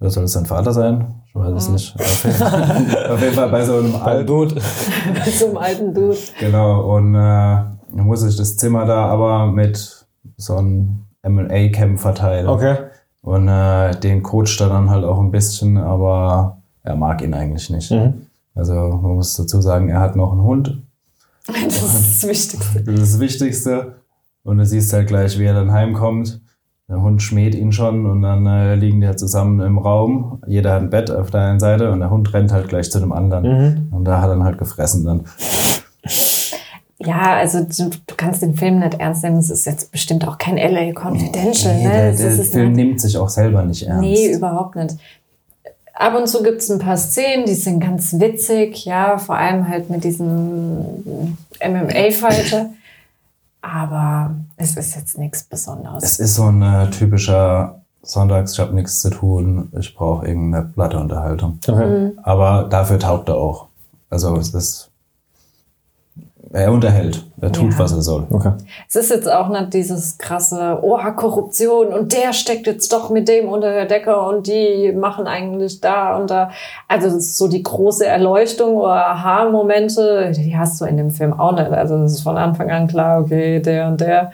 Oder 0.00 0.10
soll 0.10 0.24
es 0.24 0.32
sein 0.32 0.46
Vater 0.46 0.72
sein? 0.72 1.06
Ich 1.26 1.34
weiß 1.34 1.50
Mhm. 1.50 1.56
es 1.56 1.68
nicht. 1.70 1.94
Auf 2.00 2.24
jeden, 2.24 2.42
auf 3.10 3.20
jeden 3.22 3.34
Fall 3.34 3.48
bei 3.48 3.64
so 3.64 3.78
einem 3.78 3.96
alten, 3.96 4.26
Dude. 4.26 4.60
so 5.38 5.46
einem 5.46 5.56
alten 5.56 5.94
Dude. 5.94 6.16
genau. 6.38 6.94
Und 6.96 7.14
äh, 7.14 7.56
muss 7.92 8.20
sich 8.20 8.36
das 8.36 8.56
Zimmer 8.56 8.84
da 8.84 9.06
aber 9.06 9.46
mit 9.46 10.06
so 10.36 10.56
einem 10.56 11.00
M&A-Kämpfer 11.22 12.14
teilen. 12.14 12.46
Okay. 12.48 12.76
Und 13.22 13.48
äh, 13.48 13.96
den 14.00 14.22
coacht 14.22 14.60
er 14.60 14.68
dann 14.68 14.90
halt 14.90 15.04
auch 15.04 15.18
ein 15.18 15.30
bisschen, 15.30 15.78
aber 15.78 16.58
er 16.82 16.94
mag 16.96 17.22
ihn 17.22 17.32
eigentlich 17.34 17.70
nicht. 17.70 17.90
Mhm. 17.90 18.26
Also 18.54 18.74
man 18.74 19.14
muss 19.16 19.34
dazu 19.36 19.60
sagen, 19.60 19.88
er 19.88 20.00
hat 20.00 20.14
noch 20.14 20.30
einen 20.32 20.42
Hund. 20.42 20.78
Das 21.64 21.82
ist 21.82 22.22
das 22.22 22.28
Wichtigste. 22.30 22.82
Das 22.82 22.94
ist 23.00 23.12
das 23.14 23.20
Wichtigste. 23.20 23.94
Und 24.44 24.58
du 24.58 24.66
siehst 24.66 24.92
halt 24.92 25.08
gleich, 25.08 25.38
wie 25.38 25.44
er 25.44 25.54
dann 25.54 25.72
heimkommt. 25.72 26.40
Der 26.88 27.00
Hund 27.00 27.22
schmäht 27.22 27.54
ihn 27.54 27.72
schon 27.72 28.04
und 28.04 28.20
dann 28.20 28.46
äh, 28.46 28.74
liegen 28.74 29.00
die 29.00 29.06
halt 29.06 29.18
zusammen 29.18 29.60
im 29.60 29.78
Raum. 29.78 30.42
Jeder 30.46 30.74
hat 30.74 30.82
ein 30.82 30.90
Bett 30.90 31.10
auf 31.10 31.30
der 31.30 31.40
einen 31.42 31.60
Seite 31.60 31.90
und 31.90 32.00
der 32.00 32.10
Hund 32.10 32.32
rennt 32.34 32.52
halt 32.52 32.68
gleich 32.68 32.90
zu 32.90 33.00
dem 33.00 33.12
anderen. 33.12 33.44
Mhm. 33.88 33.88
Und 33.90 34.04
da 34.04 34.20
hat 34.20 34.28
er 34.28 34.34
dann 34.36 34.44
halt 34.44 34.58
gefressen 34.58 35.04
dann. 35.06 35.24
Ja, 36.98 37.34
also 37.36 37.60
du, 37.64 37.90
du 38.06 38.14
kannst 38.16 38.42
den 38.42 38.54
Film 38.54 38.78
nicht 38.80 38.94
ernst 39.00 39.22
nehmen. 39.24 39.38
Es 39.38 39.50
ist 39.50 39.64
jetzt 39.64 39.90
bestimmt 39.92 40.26
auch 40.28 40.38
kein 40.38 40.56
LA 40.56 40.92
Confidential. 40.92 41.74
Nee, 41.76 41.84
ne? 41.84 41.90
der, 41.90 42.12
der 42.12 42.44
Film 42.44 42.70
ist- 42.72 42.76
nimmt 42.76 43.00
sich 43.00 43.16
auch 43.18 43.28
selber 43.28 43.62
nicht 43.64 43.82
ernst. 43.86 44.00
Nee, 44.02 44.32
überhaupt 44.32 44.76
nicht. 44.76 44.96
Ab 45.94 46.16
und 46.16 46.26
zu 46.26 46.42
gibt 46.42 46.60
es 46.60 46.70
ein 46.70 46.80
paar 46.80 46.96
Szenen, 46.96 47.46
die 47.46 47.54
sind 47.54 47.78
ganz 47.78 48.18
witzig, 48.18 48.84
ja, 48.84 49.16
vor 49.16 49.36
allem 49.36 49.68
halt 49.68 49.90
mit 49.90 50.02
diesem 50.02 51.36
MMA-Fighter. 51.64 52.70
Aber 53.62 54.34
es 54.56 54.76
ist 54.76 54.96
jetzt 54.96 55.18
nichts 55.18 55.44
Besonderes. 55.44 56.02
Es 56.02 56.18
ist 56.18 56.34
so 56.34 56.44
ein 56.50 56.62
äh, 56.62 56.90
typischer 56.90 57.80
Sonntags, 58.02 58.52
ich 58.52 58.58
habe 58.58 58.74
nichts 58.74 59.00
zu 59.00 59.10
tun, 59.10 59.72
ich 59.78 59.94
brauche 59.94 60.26
irgendeine 60.26 60.66
platte 60.66 60.98
Unterhaltung. 60.98 61.58
Okay. 61.66 61.86
Mhm. 61.86 62.18
Aber 62.22 62.64
dafür 62.64 62.98
taugt 62.98 63.28
er 63.28 63.36
auch. 63.36 63.68
Also 64.10 64.36
es 64.36 64.52
ist, 64.52 64.90
er 66.52 66.72
unterhält, 66.72 67.24
er 67.44 67.52
tut, 67.52 67.72
Ja. 67.72 67.78
was 67.78 67.92
er 67.92 68.02
soll. 68.02 68.26
Okay. 68.30 68.52
Es 68.88 68.96
ist 68.96 69.10
jetzt 69.10 69.30
auch 69.30 69.48
nicht 69.48 69.74
dieses 69.74 70.18
krasse, 70.18 70.78
oh, 70.82 70.98
Korruption 71.16 71.88
und 71.88 72.12
der 72.12 72.32
steckt 72.32 72.66
jetzt 72.66 72.92
doch 72.92 73.10
mit 73.10 73.28
dem 73.28 73.48
unter 73.48 73.70
der 73.72 73.86
Decke 73.86 74.18
und 74.18 74.46
die 74.46 74.92
machen 74.92 75.26
eigentlich 75.26 75.80
da 75.80 76.16
und 76.16 76.30
da. 76.30 76.50
Also 76.88 77.06
das 77.08 77.16
ist 77.16 77.36
so 77.36 77.48
die 77.48 77.62
große 77.62 78.06
Erleuchtung 78.06 78.76
oder 78.76 79.06
Aha-Momente, 79.08 80.32
die 80.34 80.56
hast 80.56 80.80
du 80.80 80.86
in 80.86 80.96
dem 80.96 81.10
Film 81.10 81.32
auch 81.32 81.52
nicht. 81.52 81.70
Also 81.70 81.96
es 81.98 82.12
ist 82.14 82.22
von 82.22 82.36
Anfang 82.38 82.70
an 82.70 82.88
klar, 82.88 83.20
okay, 83.20 83.60
der 83.60 83.88
und 83.88 84.00
der. 84.00 84.32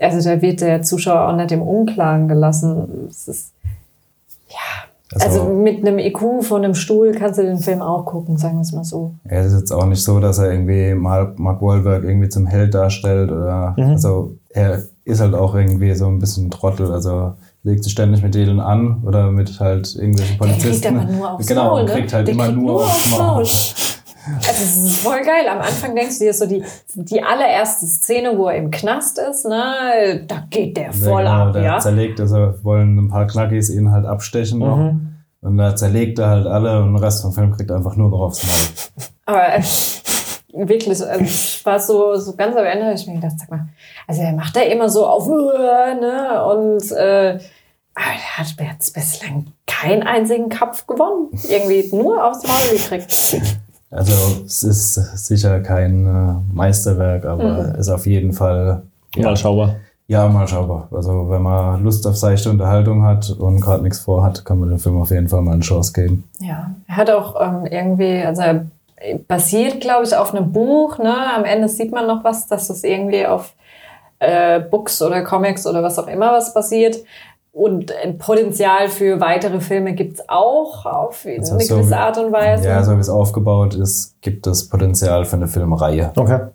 Also 0.00 0.28
da 0.28 0.40
wird 0.40 0.60
der 0.60 0.82
Zuschauer 0.82 1.28
auch 1.28 1.36
nicht 1.36 1.52
im 1.52 1.62
Unklaren 1.62 2.26
gelassen. 2.28 3.06
Es 3.08 3.28
ist, 3.28 3.52
ja, 4.48 4.56
also, 5.20 5.44
mit 5.44 5.86
einem 5.86 5.98
IQ 5.98 6.42
von 6.42 6.64
einem 6.64 6.74
Stuhl 6.74 7.12
kannst 7.12 7.38
du 7.38 7.42
den 7.42 7.58
Film 7.58 7.82
auch 7.82 8.04
gucken, 8.04 8.36
sagen 8.36 8.56
wir 8.56 8.62
es 8.62 8.72
mal 8.72 8.84
so. 8.84 9.14
Er 9.24 9.44
ist 9.44 9.54
jetzt 9.54 9.72
auch 9.72 9.86
nicht 9.86 10.02
so, 10.02 10.20
dass 10.20 10.38
er 10.38 10.52
irgendwie 10.52 10.94
Mark, 10.94 11.38
Mark 11.38 11.60
Wahlberg 11.60 12.04
irgendwie 12.04 12.28
zum 12.28 12.46
Held 12.46 12.74
darstellt 12.74 13.30
oder 13.30 13.74
also 13.76 14.34
er 14.50 14.82
ist 15.04 15.20
halt 15.20 15.34
auch 15.34 15.54
irgendwie 15.54 15.94
so 15.94 16.06
ein 16.06 16.18
bisschen 16.18 16.50
Trottel, 16.50 16.92
also 16.92 17.32
legt 17.64 17.84
sich 17.84 17.92
ständig 17.92 18.22
mit 18.22 18.34
denen 18.34 18.60
an 18.60 19.02
oder 19.04 19.30
mit 19.30 19.60
halt 19.60 19.94
irgendwelchen 19.94 20.38
Der 20.38 20.46
kriegt 20.48 20.62
Polizisten. 20.62 20.96
aber 20.98 21.10
nur 21.10 21.32
aufs 21.32 21.46
genau, 21.46 21.64
Maul, 21.64 21.80
und 21.80 21.86
ne? 21.86 21.92
kriegt 21.92 22.12
halt 22.12 22.26
Der 22.26 22.34
immer 22.34 22.46
kriegt 22.46 22.58
nur, 22.58 22.84
aufs 22.84 23.10
Maul. 23.10 23.44
Also 24.26 24.50
es 24.50 24.76
ist 24.76 24.98
voll 25.00 25.22
geil. 25.22 25.48
Am 25.48 25.58
Anfang 25.58 25.94
denkst 25.94 26.18
du 26.18 26.24
dir 26.24 26.34
so, 26.34 26.46
die, 26.46 26.62
die 26.94 27.22
allererste 27.22 27.86
Szene, 27.86 28.36
wo 28.38 28.48
er 28.48 28.56
im 28.56 28.70
Knast 28.70 29.18
ist, 29.18 29.46
ne, 29.46 30.24
da 30.26 30.44
geht 30.48 30.76
der 30.76 30.92
voll 30.92 31.24
ja, 31.24 31.38
genau, 31.38 31.46
ab, 31.48 31.52
der 31.54 31.62
ja. 31.62 31.78
zerlegt, 31.78 32.20
also 32.20 32.54
wollen 32.62 32.98
ein 32.98 33.08
paar 33.08 33.26
Knackis 33.26 33.70
ihn 33.70 33.90
halt 33.90 34.06
abstechen 34.06 34.60
noch. 34.60 34.76
Mhm. 34.76 35.08
Und 35.40 35.58
da 35.58 35.74
zerlegt 35.74 36.20
er 36.20 36.28
halt 36.28 36.46
alle 36.46 36.80
und 36.80 36.94
den 36.94 37.02
Rest 37.02 37.22
vom 37.22 37.32
Film 37.32 37.50
kriegt 37.52 37.70
er 37.70 37.76
einfach 37.76 37.96
nur 37.96 38.10
noch 38.10 38.20
aufs 38.20 38.44
Maul. 38.44 39.06
Aber 39.26 39.54
äh, 39.56 39.62
wirklich, 40.52 40.88
also 40.88 41.24
ich 41.24 41.66
war 41.66 41.80
so, 41.80 42.14
so 42.16 42.36
ganz 42.36 42.56
am 42.56 42.64
Ende, 42.64 42.86
hab 42.86 42.94
ich 42.94 43.06
mir 43.08 43.14
gedacht, 43.14 43.34
sag 43.38 43.50
mal, 43.50 43.66
also 44.06 44.22
er 44.22 44.32
macht 44.34 44.54
da 44.54 44.60
immer 44.60 44.88
so 44.88 45.04
auf, 45.04 45.26
äh, 45.26 45.94
ne, 45.94 46.44
und 46.44 46.92
äh, 46.92 47.40
aber 47.94 48.06
er 48.06 48.38
hat 48.38 48.54
jetzt 48.58 48.94
bislang 48.94 49.52
keinen 49.66 50.02
einzigen 50.02 50.48
Kampf 50.48 50.86
gewonnen. 50.86 51.28
Irgendwie 51.48 51.94
nur 51.94 52.24
aufs 52.24 52.46
Maul 52.46 52.78
gekriegt. 52.78 53.12
Also 53.92 54.12
es 54.46 54.62
ist 54.62 54.94
sicher 55.26 55.60
kein 55.60 56.06
äh, 56.06 56.54
Meisterwerk, 56.54 57.24
aber 57.26 57.44
Mhm. 57.68 57.74
ist 57.76 57.88
auf 57.90 58.06
jeden 58.06 58.32
Fall 58.32 58.82
ja, 59.14 59.24
Mal 59.28 59.36
schaubar. 59.36 59.76
ja 60.08 60.26
mal 60.28 60.48
schaubar. 60.48 60.88
Also 60.90 61.28
wenn 61.28 61.42
man 61.42 61.82
Lust 61.84 62.06
auf 62.06 62.16
seichte 62.16 62.48
Unterhaltung 62.50 63.04
hat 63.04 63.30
und 63.30 63.60
gerade 63.60 63.82
nichts 63.82 64.00
vorhat, 64.00 64.44
kann 64.46 64.58
man 64.58 64.70
dem 64.70 64.78
Film 64.78 65.00
auf 65.00 65.10
jeden 65.10 65.28
Fall 65.28 65.42
mal 65.42 65.52
eine 65.52 65.60
Chance 65.60 65.92
geben. 65.92 66.24
Ja, 66.40 66.70
er 66.88 66.96
hat 66.96 67.10
auch 67.10 67.38
ähm, 67.40 67.66
irgendwie, 67.66 68.22
also 68.24 68.40
er 68.42 68.64
basiert, 69.28 69.80
glaube 69.82 70.04
ich, 70.04 70.16
auf 70.16 70.34
einem 70.34 70.52
Buch. 70.52 70.96
Ne? 70.98 71.14
Am 71.36 71.44
Ende 71.44 71.68
sieht 71.68 71.92
man 71.92 72.06
noch 72.06 72.24
was, 72.24 72.46
dass 72.46 72.68
das 72.68 72.84
irgendwie 72.84 73.26
auf 73.26 73.52
äh, 74.20 74.60
Books 74.60 75.02
oder 75.02 75.22
Comics 75.22 75.66
oder 75.66 75.82
was 75.82 75.98
auch 75.98 76.06
immer 76.08 76.32
was 76.32 76.54
basiert. 76.54 76.96
Und 77.52 77.92
ein 77.92 78.16
Potenzial 78.16 78.88
für 78.88 79.20
weitere 79.20 79.60
Filme 79.60 79.92
gibt 79.94 80.18
es 80.18 80.28
auch 80.28 80.86
auf 80.86 81.26
eine 81.26 81.38
Also 81.40 81.58
so 81.58 81.74
gewisse 81.76 81.90
wie- 81.90 81.94
Art 81.94 82.16
und 82.16 82.32
Weise. 82.32 82.66
Ja, 82.66 82.82
so 82.82 82.96
wie 82.96 83.00
es 83.00 83.10
aufgebaut 83.10 83.74
ist, 83.74 84.20
gibt 84.22 84.46
es 84.46 84.68
Potenzial 84.68 85.26
für 85.26 85.36
eine 85.36 85.48
Filmreihe. 85.48 86.12
Okay. 86.16 86.46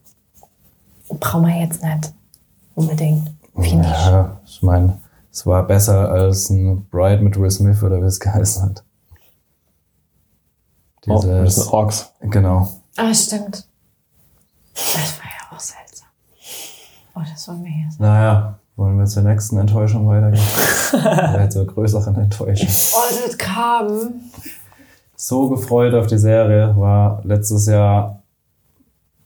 Brauchen 1.08 1.46
wir 1.48 1.62
jetzt 1.62 1.84
nicht 1.84 2.14
unbedingt. 2.76 3.32
Finde 3.56 3.86
ich. 3.86 4.06
Ja, 4.06 4.38
ich 4.46 4.62
meine, 4.64 4.98
es 5.32 5.46
war 5.46 5.64
besser 5.68 6.10
als 6.10 6.50
ein 6.50 6.88
Bride 6.90 7.22
mit 7.22 7.40
Will 7.40 7.52
Smith 7.52 7.82
oder 7.84 8.02
wie 8.02 8.06
es 8.08 8.20
geheißen 8.20 8.64
hat. 8.64 8.84
Oh, 11.10 11.14
das 11.14 11.22
Dieses, 11.26 11.56
sind 11.56 11.74
Orks. 11.74 12.12
genau. 12.22 12.70
Ah, 12.98 13.14
stimmt. 13.14 13.68
Das 14.74 15.20
war 15.20 15.26
ja 15.26 15.56
auch 15.56 15.60
seltsam. 15.60 16.08
Oh, 17.16 17.22
das 17.32 17.48
war 17.48 17.56
mir 17.56 17.70
jetzt. 17.86 18.00
Naja, 18.00 18.57
wollen 18.78 18.98
wir 18.98 19.06
zur 19.06 19.24
nächsten 19.24 19.58
Enttäuschung 19.58 20.08
weitergehen? 20.08 20.44
Oder 20.94 21.50
zur 21.50 21.66
größeren 21.66 22.16
Enttäuschung. 22.16 22.70
Oh, 22.70 23.26
das 23.26 23.38
kam. 23.38 23.88
so 25.16 25.50
gefreut 25.50 25.94
auf 25.96 26.08
die 26.08 26.20
Serie. 26.20 26.76
War 26.78 27.22
letztes 27.24 27.66
Jahr 27.66 28.22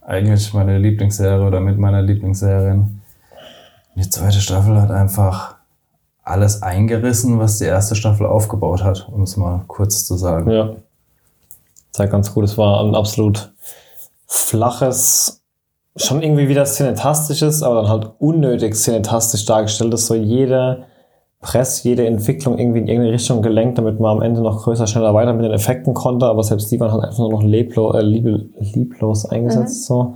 eigentlich 0.01 0.53
meine 0.53 0.79
Lieblingsserie 0.79 1.45
oder 1.45 1.59
mit 1.59 1.77
meiner 1.77 2.01
Lieblingsserien. 2.01 3.01
Die 3.95 4.09
zweite 4.09 4.39
Staffel 4.39 4.81
hat 4.81 4.89
einfach 4.89 5.55
alles 6.23 6.63
eingerissen, 6.63 7.39
was 7.39 7.57
die 7.57 7.65
erste 7.65 7.95
Staffel 7.95 8.25
aufgebaut 8.25 8.83
hat, 8.83 9.09
um 9.09 9.23
es 9.23 9.37
mal 9.37 9.63
kurz 9.67 10.05
zu 10.05 10.15
sagen. 10.15 10.49
Ja. 10.49 10.75
Zeigt 11.91 12.11
ganz 12.11 12.33
gut. 12.33 12.45
Es 12.45 12.57
war 12.57 12.83
ein 12.85 12.95
absolut 12.95 13.53
flaches, 14.27 15.40
schon 15.95 16.21
irgendwie 16.21 16.47
wieder 16.47 16.65
cinetastisches, 16.65 17.63
aber 17.63 17.75
dann 17.75 17.89
halt 17.89 18.11
unnötig 18.19 18.75
cinetastisch 18.75 19.45
dargestellt, 19.45 19.93
dass 19.93 20.07
so 20.07 20.15
jede 20.15 20.85
Press, 21.41 21.83
jede 21.83 22.05
Entwicklung 22.05 22.57
irgendwie 22.57 22.79
in 22.79 22.87
irgendeine 22.87 23.13
Richtung 23.13 23.41
gelenkt, 23.41 23.77
damit 23.77 23.99
man 23.99 24.17
am 24.17 24.21
Ende 24.21 24.41
noch 24.41 24.63
größer, 24.63 24.85
schneller 24.85 25.13
weiter 25.13 25.33
mit 25.33 25.43
den 25.43 25.51
Effekten 25.51 25.93
konnte, 25.93 26.27
aber 26.27 26.43
selbst 26.43 26.71
die 26.71 26.79
waren 26.79 26.91
halt 26.91 27.03
einfach 27.03 27.17
nur 27.17 27.31
noch 27.31 27.43
leblos, 27.43 27.95
äh, 27.95 28.01
liebe, 28.01 28.45
lieblos 28.59 29.25
eingesetzt. 29.25 29.85
So. 29.85 30.15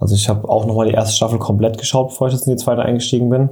Also 0.00 0.16
ich 0.16 0.28
habe 0.28 0.48
auch 0.48 0.66
nochmal 0.66 0.88
die 0.88 0.94
erste 0.94 1.14
Staffel 1.14 1.38
komplett 1.38 1.78
geschaut, 1.78 2.08
bevor 2.08 2.26
ich 2.26 2.34
jetzt 2.34 2.48
in 2.48 2.56
die 2.56 2.62
zweite 2.62 2.82
eingestiegen 2.82 3.30
bin, 3.30 3.50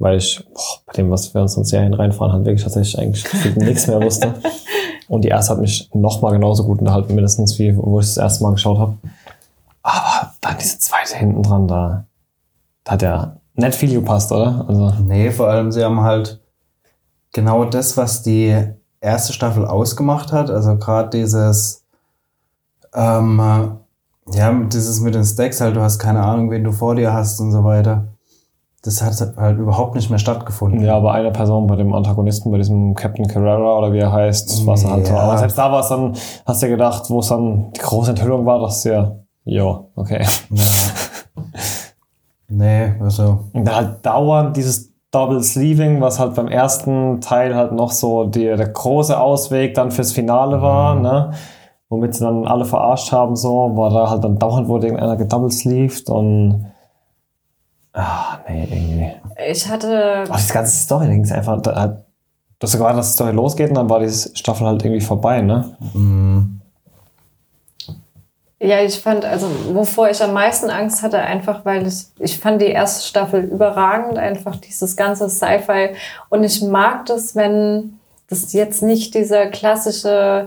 weil 0.00 0.16
ich 0.16 0.44
boah, 0.52 0.80
bei 0.86 0.94
dem, 0.94 1.12
was 1.12 1.32
wir 1.32 1.40
uns 1.40 1.56
in 1.56 1.64
Serien 1.64 1.94
reinfahren, 1.94 2.32
halt 2.32 2.44
wirklich 2.44 2.64
tatsächlich 2.64 2.98
eigentlich 2.98 3.24
nichts 3.56 3.86
mehr 3.86 4.02
wusste. 4.02 4.34
Und 5.08 5.24
die 5.24 5.28
erste 5.28 5.52
hat 5.52 5.60
mich 5.60 5.90
nochmal 5.94 6.32
genauso 6.32 6.64
gut 6.64 6.80
unterhalten, 6.80 7.14
mindestens 7.14 7.58
wie 7.58 7.76
wo 7.76 8.00
ich 8.00 8.06
das 8.06 8.16
erste 8.16 8.42
Mal 8.42 8.52
geschaut 8.52 8.78
habe. 8.78 8.94
Aber 9.82 10.32
dann 10.40 10.56
diese 10.58 10.78
zweite 10.78 11.16
hinten 11.16 11.42
dran, 11.42 11.66
da, 11.66 12.04
da 12.84 12.92
hat 12.92 13.02
ja 13.02 13.36
nicht 13.54 13.74
viel 13.74 13.92
gepasst, 13.92 14.32
oder? 14.32 14.64
Also, 14.68 14.92
Nee, 15.04 15.30
vor 15.30 15.48
allem 15.48 15.72
sie 15.72 15.84
haben 15.84 16.00
halt 16.00 16.40
genau 17.32 17.64
das, 17.64 17.96
was 17.96 18.22
die 18.22 18.56
erste 19.00 19.32
Staffel 19.32 19.66
ausgemacht 19.66 20.32
hat, 20.32 20.50
also 20.50 20.76
gerade 20.76 21.10
dieses, 21.10 21.84
ähm, 22.94 23.40
äh, 23.40 24.36
ja, 24.38 24.52
dieses 24.52 25.00
mit 25.00 25.14
den 25.14 25.24
Stacks 25.24 25.60
halt, 25.60 25.76
du 25.76 25.80
hast 25.80 25.98
keine 25.98 26.22
Ahnung, 26.22 26.50
wen 26.50 26.64
du 26.64 26.72
vor 26.72 26.94
dir 26.94 27.12
hast 27.12 27.40
und 27.40 27.52
so 27.52 27.64
weiter. 27.64 28.08
Das 28.84 29.00
hat 29.00 29.36
halt 29.36 29.58
überhaupt 29.58 29.94
nicht 29.94 30.10
mehr 30.10 30.18
stattgefunden. 30.18 30.82
ja, 30.82 30.98
bei 30.98 31.12
einer 31.12 31.30
Person, 31.30 31.68
bei 31.68 31.76
dem 31.76 31.92
Antagonisten, 31.94 32.50
bei 32.50 32.58
diesem 32.58 32.94
Captain 32.94 33.28
Carrera 33.28 33.78
oder 33.78 33.92
wie 33.92 33.98
er 33.98 34.12
heißt, 34.12 34.66
war 34.66 34.74
es 34.74 34.84
halt 34.84 35.06
so. 35.06 35.12
Ja. 35.12 35.20
Aber 35.20 35.38
selbst 35.38 35.56
da 35.56 35.70
war 35.70 35.80
es 35.80 35.88
dann, 35.88 36.16
hast 36.46 36.62
du 36.62 36.66
ja 36.66 36.72
gedacht, 36.72 37.08
wo 37.08 37.20
es 37.20 37.28
dann 37.28 37.70
die 37.72 37.80
große 37.80 38.10
Enthüllung 38.10 38.44
war, 38.44 38.58
dass 38.58 38.82
ja, 38.82 39.12
jo, 39.44 39.90
okay. 39.96 40.24
Ja. 40.50 40.64
nee, 42.48 42.92
also, 43.00 43.44
Und 43.52 43.64
dann 43.64 43.74
halt 43.76 44.06
dauernd 44.06 44.56
dieses 44.56 44.90
Double 45.10 45.42
Sleeving, 45.42 46.00
was 46.00 46.18
halt 46.18 46.34
beim 46.34 46.48
ersten 46.48 47.20
Teil 47.20 47.54
halt 47.54 47.72
noch 47.72 47.90
so 47.90 48.24
die, 48.24 48.44
der 48.44 48.68
große 48.68 49.18
Ausweg 49.18 49.74
dann 49.74 49.90
fürs 49.90 50.12
Finale 50.12 50.62
war, 50.62 50.94
Mhm. 50.94 51.02
ne? 51.02 51.30
Womit 51.90 52.14
sie 52.14 52.24
dann 52.24 52.46
alle 52.46 52.64
verarscht 52.64 53.12
haben, 53.12 53.36
so, 53.36 53.76
war 53.76 53.90
da 53.90 54.08
halt 54.08 54.24
dann 54.24 54.38
dauernd 54.38 54.68
wurde 54.68 54.86
irgendeiner 54.86 55.16
gedoublesleeved 55.16 56.08
und 56.08 56.66
ah, 57.92 58.38
nee, 58.48 58.64
irgendwie. 58.70 59.12
Ich 59.50 59.68
hatte. 59.68 60.24
Auch 60.30 60.36
diese 60.36 60.54
ganze 60.54 60.74
Story, 60.84 61.06
da 61.08 61.12
es 61.22 61.32
einfach, 61.32 61.60
da, 61.60 61.78
hat- 61.78 62.04
du 62.58 62.64
hast 62.64 62.72
ja 62.72 62.78
gewartet, 62.78 63.00
dass 63.00 63.08
die 63.08 63.14
Story 63.14 63.32
losgeht 63.32 63.68
und 63.68 63.74
dann 63.76 63.90
war 63.90 64.00
die 64.00 64.08
Staffel 64.08 64.66
halt 64.66 64.82
irgendwie 64.82 65.02
vorbei, 65.04 65.42
ne? 65.42 65.76
mh, 65.92 66.44
Ja, 68.64 68.80
ich 68.80 69.00
fand, 69.00 69.24
also 69.24 69.48
wovor 69.72 70.08
ich 70.08 70.22
am 70.22 70.34
meisten 70.34 70.70
Angst 70.70 71.02
hatte, 71.02 71.18
einfach 71.18 71.64
weil 71.64 71.84
ich, 71.84 72.04
ich 72.20 72.38
fand 72.38 72.62
die 72.62 72.66
erste 72.66 73.04
Staffel 73.08 73.42
überragend, 73.42 74.18
einfach 74.18 74.54
dieses 74.54 74.94
ganze 74.94 75.28
Sci-Fi. 75.28 75.96
Und 76.28 76.44
ich 76.44 76.62
mag 76.62 77.06
das, 77.06 77.34
wenn 77.34 77.98
das 78.28 78.52
jetzt 78.52 78.80
nicht 78.80 79.14
dieser 79.14 79.46
klassische, 79.46 80.46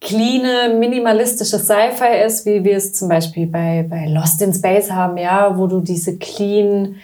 cleane, 0.00 0.74
minimalistische 0.78 1.58
Sci-Fi 1.58 2.24
ist, 2.24 2.46
wie 2.46 2.64
wir 2.64 2.78
es 2.78 2.94
zum 2.94 3.10
Beispiel 3.10 3.46
bei, 3.46 3.84
bei 3.86 4.06
Lost 4.06 4.40
in 4.40 4.54
Space 4.54 4.90
haben, 4.90 5.18
ja, 5.18 5.58
wo 5.58 5.66
du 5.66 5.80
diese 5.80 6.16
clean 6.16 6.96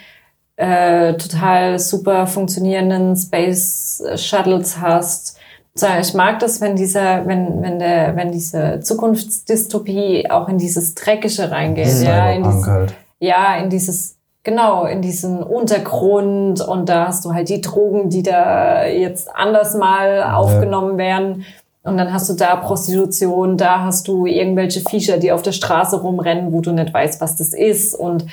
äh, 0.55 1.13
total 1.13 1.77
super 1.77 2.25
funktionierenden 2.25 3.15
Space 3.15 4.03
Shuttles 4.15 4.79
hast. 4.81 5.38
So, 5.79 5.87
ich 5.99 6.13
mag 6.13 6.39
das, 6.39 6.59
wenn 6.59 6.75
dieser, 6.75 7.25
wenn, 7.25 7.61
wenn 7.61 7.79
der, 7.79 8.13
wenn 8.17 8.33
diese 8.33 8.81
Zukunftsdystopie 8.81 10.29
auch 10.29 10.49
in 10.49 10.57
dieses 10.57 10.93
Dreckige 10.93 11.49
reingeht, 11.51 12.01
ja, 12.01 12.31
in 12.31 12.43
dieses, 12.43 12.67
halt. 12.67 12.93
ja, 13.19 13.55
in 13.55 13.69
dieses, 13.69 14.17
genau, 14.43 14.83
in 14.83 15.01
diesen 15.01 15.41
Untergrund 15.41 16.59
und 16.59 16.89
da 16.89 17.07
hast 17.07 17.23
du 17.23 17.33
halt 17.33 17.47
die 17.47 17.61
Drogen, 17.61 18.09
die 18.09 18.23
da 18.23 18.87
jetzt 18.87 19.33
anders 19.33 19.73
mal 19.75 20.23
aufgenommen 20.23 20.97
werden. 20.97 21.45
Und 21.83 21.97
dann 21.97 22.11
hast 22.11 22.29
du 22.29 22.33
da 22.33 22.57
Prostitution, 22.57 23.55
da 23.55 23.85
hast 23.85 24.09
du 24.09 24.25
irgendwelche 24.25 24.81
Viecher, 24.81 25.17
die 25.17 25.31
auf 25.31 25.43
der 25.43 25.53
Straße 25.53 26.01
rumrennen, 26.01 26.51
wo 26.51 26.59
du 26.59 26.73
nicht 26.73 26.93
weißt, 26.93 27.21
was 27.21 27.37
das 27.37 27.53
ist. 27.53 27.95
Und 27.95 28.25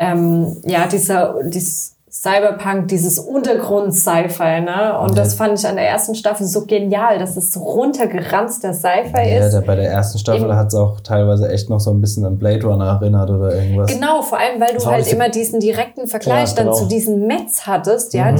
ähm, 0.00 0.56
ja, 0.64 0.88
dieser, 0.88 1.36
dieses 1.44 1.91
Cyberpunk, 2.14 2.88
dieses 2.88 3.18
Untergrund-Sci-Fi, 3.18 4.60
ne? 4.60 4.98
Und 5.00 5.16
das 5.16 5.32
fand 5.32 5.58
ich 5.58 5.66
an 5.66 5.76
der 5.76 5.88
ersten 5.88 6.14
Staffel 6.14 6.46
so 6.46 6.66
genial, 6.66 7.18
dass 7.18 7.38
es 7.38 7.52
so 7.52 7.60
runtergeranzter 7.60 8.74
Sci-Fi 8.74 9.30
Ja, 9.30 9.46
ist. 9.46 9.54
der, 9.54 9.62
bei 9.62 9.76
der 9.76 9.90
ersten 9.90 10.18
Staffel 10.18 10.54
hat 10.54 10.68
es 10.68 10.74
auch 10.74 11.00
teilweise 11.00 11.48
echt 11.50 11.70
noch 11.70 11.80
so 11.80 11.90
ein 11.90 12.02
bisschen 12.02 12.26
an 12.26 12.38
Blade 12.38 12.66
Runner 12.66 12.98
erinnert 13.00 13.30
oder 13.30 13.54
irgendwas. 13.54 13.90
Genau, 13.90 14.20
vor 14.20 14.38
allem, 14.38 14.60
weil 14.60 14.76
du 14.76 14.84
halt 14.84 15.10
immer 15.10 15.30
diesen 15.30 15.58
direkten 15.60 16.06
Vergleich 16.06 16.50
Ja, 16.50 16.56
dann 16.56 16.66
genau. 16.66 16.76
zu 16.76 16.84
diesen 16.86 17.26
Mets 17.26 17.66
hattest, 17.66 18.12
ja, 18.12 18.30
Mhm. 18.30 18.36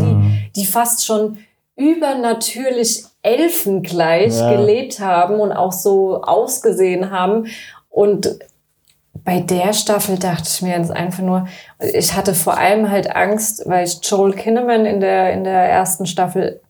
die, 0.55 0.61
die 0.61 0.67
fast 0.67 1.07
schon 1.07 1.39
übernatürlich 1.77 3.05
elfengleich 3.23 4.37
Ja. 4.39 4.55
gelebt 4.55 5.01
haben 5.01 5.41
und 5.41 5.51
auch 5.53 5.73
so 5.73 6.21
ausgesehen 6.21 7.11
haben. 7.11 7.47
Und 7.89 8.39
bei 9.15 9.41
der 9.41 9.73
Staffel 9.73 10.19
dachte 10.19 10.49
ich 10.49 10.63
mir 10.63 10.77
jetzt 10.77 10.91
einfach 10.91 11.23
nur, 11.23 11.47
ich 11.79 12.17
hatte 12.17 12.35
vor 12.35 12.57
allem 12.57 12.91
halt 12.91 13.15
Angst, 13.15 13.63
weil 13.67 13.87
ich 13.87 14.01
Joel 14.03 14.33
Kinnaman 14.33 14.85
in 14.85 15.01
der, 15.01 15.33
in 15.33 15.45
der 15.45 15.69
ersten 15.71 16.07
Staffel 16.07 16.61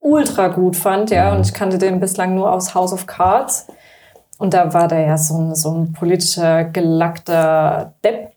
ultra 0.00 0.48
gut 0.48 0.76
fand, 0.76 1.10
ja, 1.10 1.34
und 1.34 1.44
ich 1.44 1.52
kannte 1.52 1.78
den 1.78 2.00
bislang 2.00 2.34
nur 2.34 2.52
aus 2.52 2.74
House 2.74 2.92
of 2.92 3.06
Cards. 3.06 3.66
Und 4.38 4.54
da 4.54 4.72
war 4.72 4.86
der 4.86 5.00
ja 5.00 5.18
so 5.18 5.36
ein, 5.36 5.54
so 5.54 5.72
ein 5.72 5.92
politischer, 5.92 6.64
gelackter 6.64 7.94
Depp. 8.04 8.32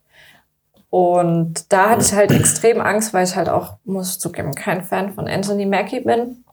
Und 0.90 1.72
da 1.72 1.92
hatte 1.92 2.04
ich 2.04 2.14
halt 2.14 2.32
extrem 2.32 2.82
Angst, 2.82 3.14
weil 3.14 3.24
ich 3.24 3.36
halt 3.36 3.48
auch, 3.48 3.76
muss 3.86 4.14
ich 4.14 4.20
zugeben, 4.20 4.56
kein 4.56 4.84
Fan 4.84 5.14
von 5.14 5.28
Anthony 5.28 5.66
Mackie 5.66 6.02
bin, 6.02 6.44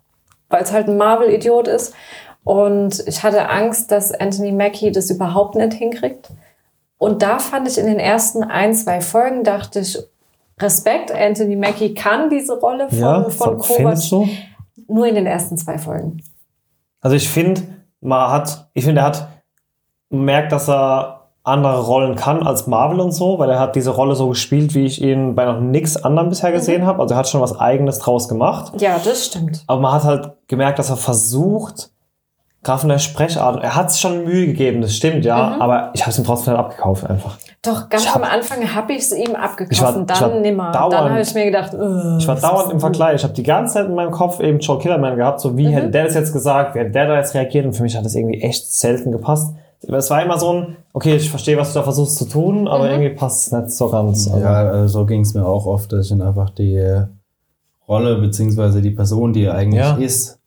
weil 0.48 0.62
es 0.62 0.72
halt 0.72 0.88
ein 0.88 0.98
Marvel-Idiot 0.98 1.66
ist. 1.66 1.94
Und 2.44 3.02
ich 3.06 3.22
hatte 3.22 3.48
Angst, 3.48 3.90
dass 3.90 4.12
Anthony 4.12 4.52
Mackie 4.52 4.92
das 4.92 5.10
überhaupt 5.10 5.54
nicht 5.54 5.72
hinkriegt. 5.72 6.28
Und 6.98 7.22
da 7.22 7.38
fand 7.38 7.68
ich 7.68 7.78
in 7.78 7.86
den 7.86 7.98
ersten 8.00 8.42
ein, 8.42 8.74
zwei 8.74 9.00
Folgen, 9.00 9.44
dachte 9.44 9.80
ich, 9.80 9.98
Respekt, 10.60 11.12
Anthony 11.12 11.54
Mackie 11.56 11.94
kann 11.94 12.28
diese 12.30 12.58
Rolle 12.58 12.88
von, 12.88 12.98
Ja, 12.98 13.30
von 13.30 13.58
Kovac 13.58 13.98
du? 14.10 14.28
nur 14.88 15.06
in 15.06 15.14
den 15.14 15.26
ersten 15.26 15.56
zwei 15.56 15.78
Folgen. 15.78 16.20
Also 17.00 17.14
ich 17.16 17.28
finde, 17.28 17.62
man 18.00 18.30
hat, 18.32 18.68
ich 18.74 18.84
finde, 18.84 19.02
er 19.02 19.06
hat 19.06 19.28
merkt, 20.10 20.50
dass 20.52 20.68
er 20.68 21.28
andere 21.44 21.80
Rollen 21.86 22.16
kann 22.16 22.42
als 22.42 22.66
Marvel 22.66 23.00
und 23.00 23.12
so, 23.12 23.38
weil 23.38 23.48
er 23.50 23.58
hat 23.60 23.76
diese 23.76 23.90
Rolle 23.90 24.14
so 24.14 24.28
gespielt, 24.28 24.74
wie 24.74 24.84
ich 24.84 25.00
ihn 25.00 25.34
bei 25.34 25.44
noch 25.44 25.60
nichts 25.60 25.96
anderem 25.96 26.28
bisher 26.28 26.52
gesehen 26.52 26.84
habe. 26.84 27.00
Also 27.00 27.14
er 27.14 27.18
hat 27.18 27.28
schon 27.28 27.40
was 27.40 27.58
Eigenes 27.58 28.00
draus 28.00 28.28
gemacht. 28.28 28.80
Ja, 28.80 28.98
das 29.02 29.26
stimmt. 29.26 29.64
Aber 29.66 29.80
man 29.80 29.92
hat 29.92 30.04
halt 30.04 30.32
gemerkt, 30.48 30.78
dass 30.78 30.90
er 30.90 30.96
versucht, 30.96 31.90
gerade 32.64 32.80
von 32.80 32.88
der 32.88 32.98
Sprechart, 32.98 33.62
er 33.62 33.74
hat 33.76 33.90
sich 33.92 34.00
schon 34.00 34.24
Mühe 34.24 34.46
gegeben, 34.46 34.80
das 34.82 34.94
stimmt, 34.94 35.24
ja, 35.24 35.54
Mhm. 35.56 35.62
aber 35.62 35.90
ich 35.94 36.02
habe 36.02 36.10
es 36.10 36.18
ihm 36.18 36.24
trotzdem 36.24 36.54
nicht 36.54 36.60
abgekauft 36.60 37.08
einfach. 37.08 37.38
Doch, 37.62 37.88
ganz 37.88 38.04
Ich 38.04 38.08
hab- 38.14 38.16
am 38.16 38.22
Anfang 38.24 38.74
habe 38.74 38.92
ich 38.92 38.98
es 39.00 39.12
ihm 39.12 39.34
abgekauft 39.34 39.82
war- 39.82 39.96
und 39.96 40.10
ich 40.10 40.18
dann 40.18 40.42
nimmer. 40.42 40.70
dauernd- 40.72 40.92
dann 40.92 41.10
habe 41.10 41.20
ich 41.20 41.34
mir 41.34 41.44
gedacht, 41.46 41.72
äh, 41.74 42.18
Ich 42.18 42.28
war 42.28 42.36
dauernd 42.36 42.72
im? 42.72 42.80
Vergleich. 42.80 43.16
Ich 43.16 43.24
habe 43.24 43.34
die 43.34 43.42
ganze 43.42 43.74
Zeit 43.74 43.86
in 43.86 43.94
meinem 43.94 44.10
Kopf 44.10 44.40
eben 44.40 44.58
Joel 44.60 44.78
Killerman 44.80 45.16
gehabt, 45.16 45.40
so 45.40 45.56
wie 45.56 45.66
Mhm. 45.68 45.72
hätte 45.72 45.90
der 45.90 46.04
das 46.04 46.14
jetzt 46.14 46.32
gesagt, 46.32 46.74
wie 46.74 46.80
hätte 46.80 46.90
der 46.92 47.06
da 47.08 47.16
jetzt 47.16 47.34
reagiert 47.34 47.64
und 47.66 47.72
für 47.74 47.82
mich 47.82 47.96
hat 47.96 48.04
das 48.04 48.14
irgendwie 48.14 48.40
echt 48.42 48.72
selten 48.72 49.12
gepasst. 49.12 49.54
Es 49.86 50.10
war 50.10 50.22
immer 50.22 50.38
so 50.38 50.52
ein, 50.52 50.76
okay, 50.92 51.14
ich 51.16 51.30
verstehe, 51.30 51.56
was 51.56 51.72
du 51.72 51.78
da 51.78 51.84
versuchst 51.84 52.16
zu 52.16 52.24
tun, 52.24 52.66
aber 52.66 52.84
Mhm. 52.84 52.90
irgendwie 52.90 53.10
passt 53.10 53.46
es 53.46 53.52
nicht 53.52 53.70
so 53.70 53.88
ganz. 53.88 54.26
Also, 54.28 54.40
Ja, 54.44 54.52
also 54.68 55.00
so 55.00 55.06
ging 55.06 55.20
es 55.20 55.34
mir 55.34 55.46
auch 55.46 55.66
oft, 55.66 55.92
dass 55.92 56.06
ich 56.06 56.12
ihn 56.12 56.22
einfach 56.22 56.50
die 56.50 56.74
äh, 56.76 57.06
Rolle 57.88 58.16
beziehungsweise 58.16 58.82
die 58.82 58.90
Person, 58.90 59.32
die 59.32 59.44
er 59.44 59.54
eigentlich 59.54 59.82
Ja. 59.82 59.94
ist, 59.96 60.37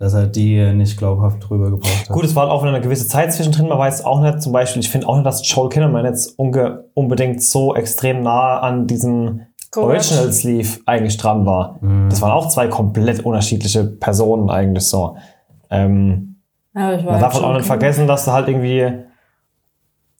dass 0.00 0.14
er 0.14 0.26
die 0.26 0.72
nicht 0.72 0.96
glaubhaft 0.96 1.46
drüber 1.46 1.70
gebracht 1.70 2.08
hat. 2.08 2.08
Gut, 2.08 2.24
es 2.24 2.34
war 2.34 2.44
halt 2.44 2.52
auch 2.52 2.62
wieder 2.62 2.72
eine 2.72 2.80
gewisse 2.80 3.06
Zeit 3.06 3.34
zwischendrin. 3.34 3.68
Man 3.68 3.78
weiß 3.78 4.02
auch 4.06 4.22
nicht, 4.22 4.40
zum 4.40 4.50
Beispiel, 4.50 4.80
ich 4.80 4.88
finde 4.88 5.06
auch 5.06 5.14
nicht, 5.14 5.26
dass 5.26 5.46
Joel 5.46 5.68
Kinnaman 5.68 6.06
jetzt 6.06 6.38
unge 6.38 6.84
unbedingt 6.94 7.42
so 7.42 7.76
extrem 7.76 8.22
nah 8.22 8.60
an 8.60 8.86
diesem. 8.86 9.42
Original 9.76 10.32
Sleeve 10.32 10.80
eigentlich 10.86 11.16
dran 11.16 11.46
war. 11.46 11.78
Mhm. 11.80 12.08
Das 12.08 12.20
waren 12.22 12.32
auch 12.32 12.48
zwei 12.48 12.66
komplett 12.66 13.24
unterschiedliche 13.24 13.84
Personen 13.84 14.50
eigentlich 14.50 14.84
so. 14.84 15.16
Ähm, 15.70 16.36
Ja, 16.74 16.94
ich 16.94 17.04
war 17.04 17.04
Man 17.04 17.12
halt 17.12 17.22
darf 17.22 17.34
halt 17.34 17.42
schon 17.42 17.52
auch 17.52 17.56
nicht 17.56 17.66
vergessen, 17.66 18.08
dass 18.08 18.24
da 18.24 18.32
halt 18.32 18.48
irgendwie 18.48 19.04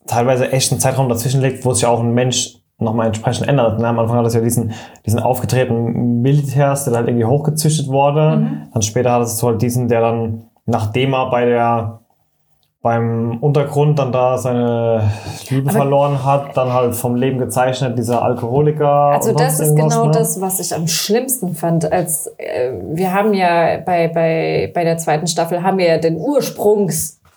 teilweise 0.07 0.53
echt 0.53 0.71
ein 0.71 0.79
Zeitraum 0.79 1.09
dazwischen 1.09 1.41
liegt, 1.41 1.65
wo 1.65 1.73
sich 1.73 1.87
auch 1.87 2.01
ein 2.01 2.13
Mensch 2.15 2.60
nochmal 2.81 3.07
entsprechend 3.07 3.49
ändert. 3.49 3.79
Ne? 3.79 3.87
Am 3.89 3.99
Anfang 3.99 4.19
hat 4.19 4.27
es 4.27 4.35
ja 4.35 4.41
diesen, 4.41 4.73
diesen 5.07 5.21
aufgetretenen 5.21 6.23
Militärs, 6.23 6.85
der 6.85 6.95
halt 6.95 7.09
irgendwie 7.09 7.27
hochgezüchtet 7.27 7.89
wurde. 7.89 8.37
Mhm. 8.37 8.69
Dann 8.73 8.83
später 8.83 9.13
hat 9.13 9.23
es 9.23 9.43
halt 9.43 9.63
diesen, 9.63 9.89
der 9.89 10.01
dann, 10.01 10.45
nachdem 10.67 11.15
er 11.15 11.31
bei 11.31 11.45
der 11.45 12.01
beim 12.83 13.37
Untergrund 13.43 13.99
dann 13.99 14.11
da 14.11 14.39
seine 14.39 15.11
Liebe 15.51 15.69
Aber- 15.69 15.81
verloren 15.81 16.25
hat, 16.25 16.57
dann 16.57 16.73
halt 16.73 16.95
vom 16.95 17.15
Leben 17.15 17.39
gezeichnet, 17.39 17.99
dieser 17.99 18.23
Alkoholiker. 18.23 18.89
Also 18.89 19.35
das 19.35 19.61
ist 19.61 19.77
genau 19.77 20.07
ne? 20.07 20.13
das, 20.13 20.41
was 20.41 20.61
ich 20.61 20.75
am 20.75 20.87
schlimmsten 20.87 21.55
fand. 21.55 21.93
Als 21.93 22.29
äh, 22.39 22.73
wir 22.93 23.13
haben 23.13 23.35
ja 23.35 23.79
bei, 23.85 24.09
bei, 24.09 24.73
bei 24.75 24.85
der 24.85 24.97
zweiten 24.97 25.27
Staffel 25.27 25.63
haben 25.63 25.77
wir 25.77 25.89
ja 25.89 25.99
den 25.99 26.17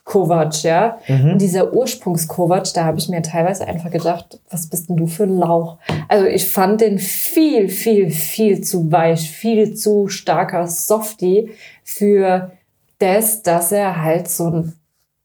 Ursprungs-Kovac, 0.05 0.63
ja. 0.63 0.97
Mhm. 1.07 1.31
Und 1.33 1.41
dieser 1.41 1.73
Ursprungs-Kovac, 1.73 2.73
da 2.73 2.85
habe 2.85 2.97
ich 2.97 3.09
mir 3.09 3.21
teilweise 3.21 3.67
einfach 3.67 3.91
gedacht, 3.91 4.39
was 4.49 4.67
bist 4.67 4.89
denn 4.89 4.97
du 4.97 5.07
für 5.07 5.23
ein 5.23 5.37
Lauch? 5.37 5.77
Also 6.07 6.25
ich 6.25 6.49
fand 6.51 6.81
den 6.81 6.99
viel, 6.99 7.69
viel, 7.69 8.09
viel 8.09 8.61
zu 8.61 8.91
weich, 8.91 9.29
viel 9.29 9.73
zu 9.73 10.07
starker 10.07 10.67
Softie 10.67 11.51
für 11.83 12.51
das, 12.99 13.43
dass 13.43 13.71
er 13.71 14.01
halt 14.01 14.29
so 14.29 14.49
ein 14.49 14.73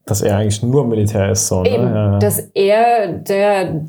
Dass 0.06 0.22
er 0.22 0.36
eigentlich 0.36 0.62
nur 0.62 0.86
Militär 0.86 1.30
ist. 1.30 1.48
So, 1.48 1.62
ne? 1.62 1.70
Eben, 1.70 1.84
Ja, 1.84 2.12
ja. 2.12 2.18
dass 2.18 2.38
er 2.54 3.08
der, 3.08 3.82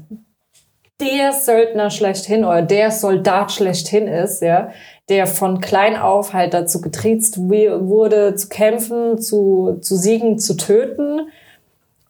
der 1.00 1.32
Söldner 1.34 1.90
schlechthin 1.90 2.44
oder 2.44 2.62
der 2.62 2.92
Soldat 2.92 3.52
schlechthin 3.52 4.08
ist, 4.08 4.42
ja, 4.42 4.70
der 5.10 5.26
von 5.28 5.60
klein 5.60 5.98
auf 5.98 6.34
halt 6.34 6.54
dazu 6.54 6.82
getriezt 6.82 7.40
wurde, 7.40 8.36
zu 8.36 8.48
kämpfen, 8.48 9.20
zu, 9.20 9.80
zu 9.82 9.96
siegen, 9.96 10.38
zu 10.38 10.56
töten. 10.56 11.30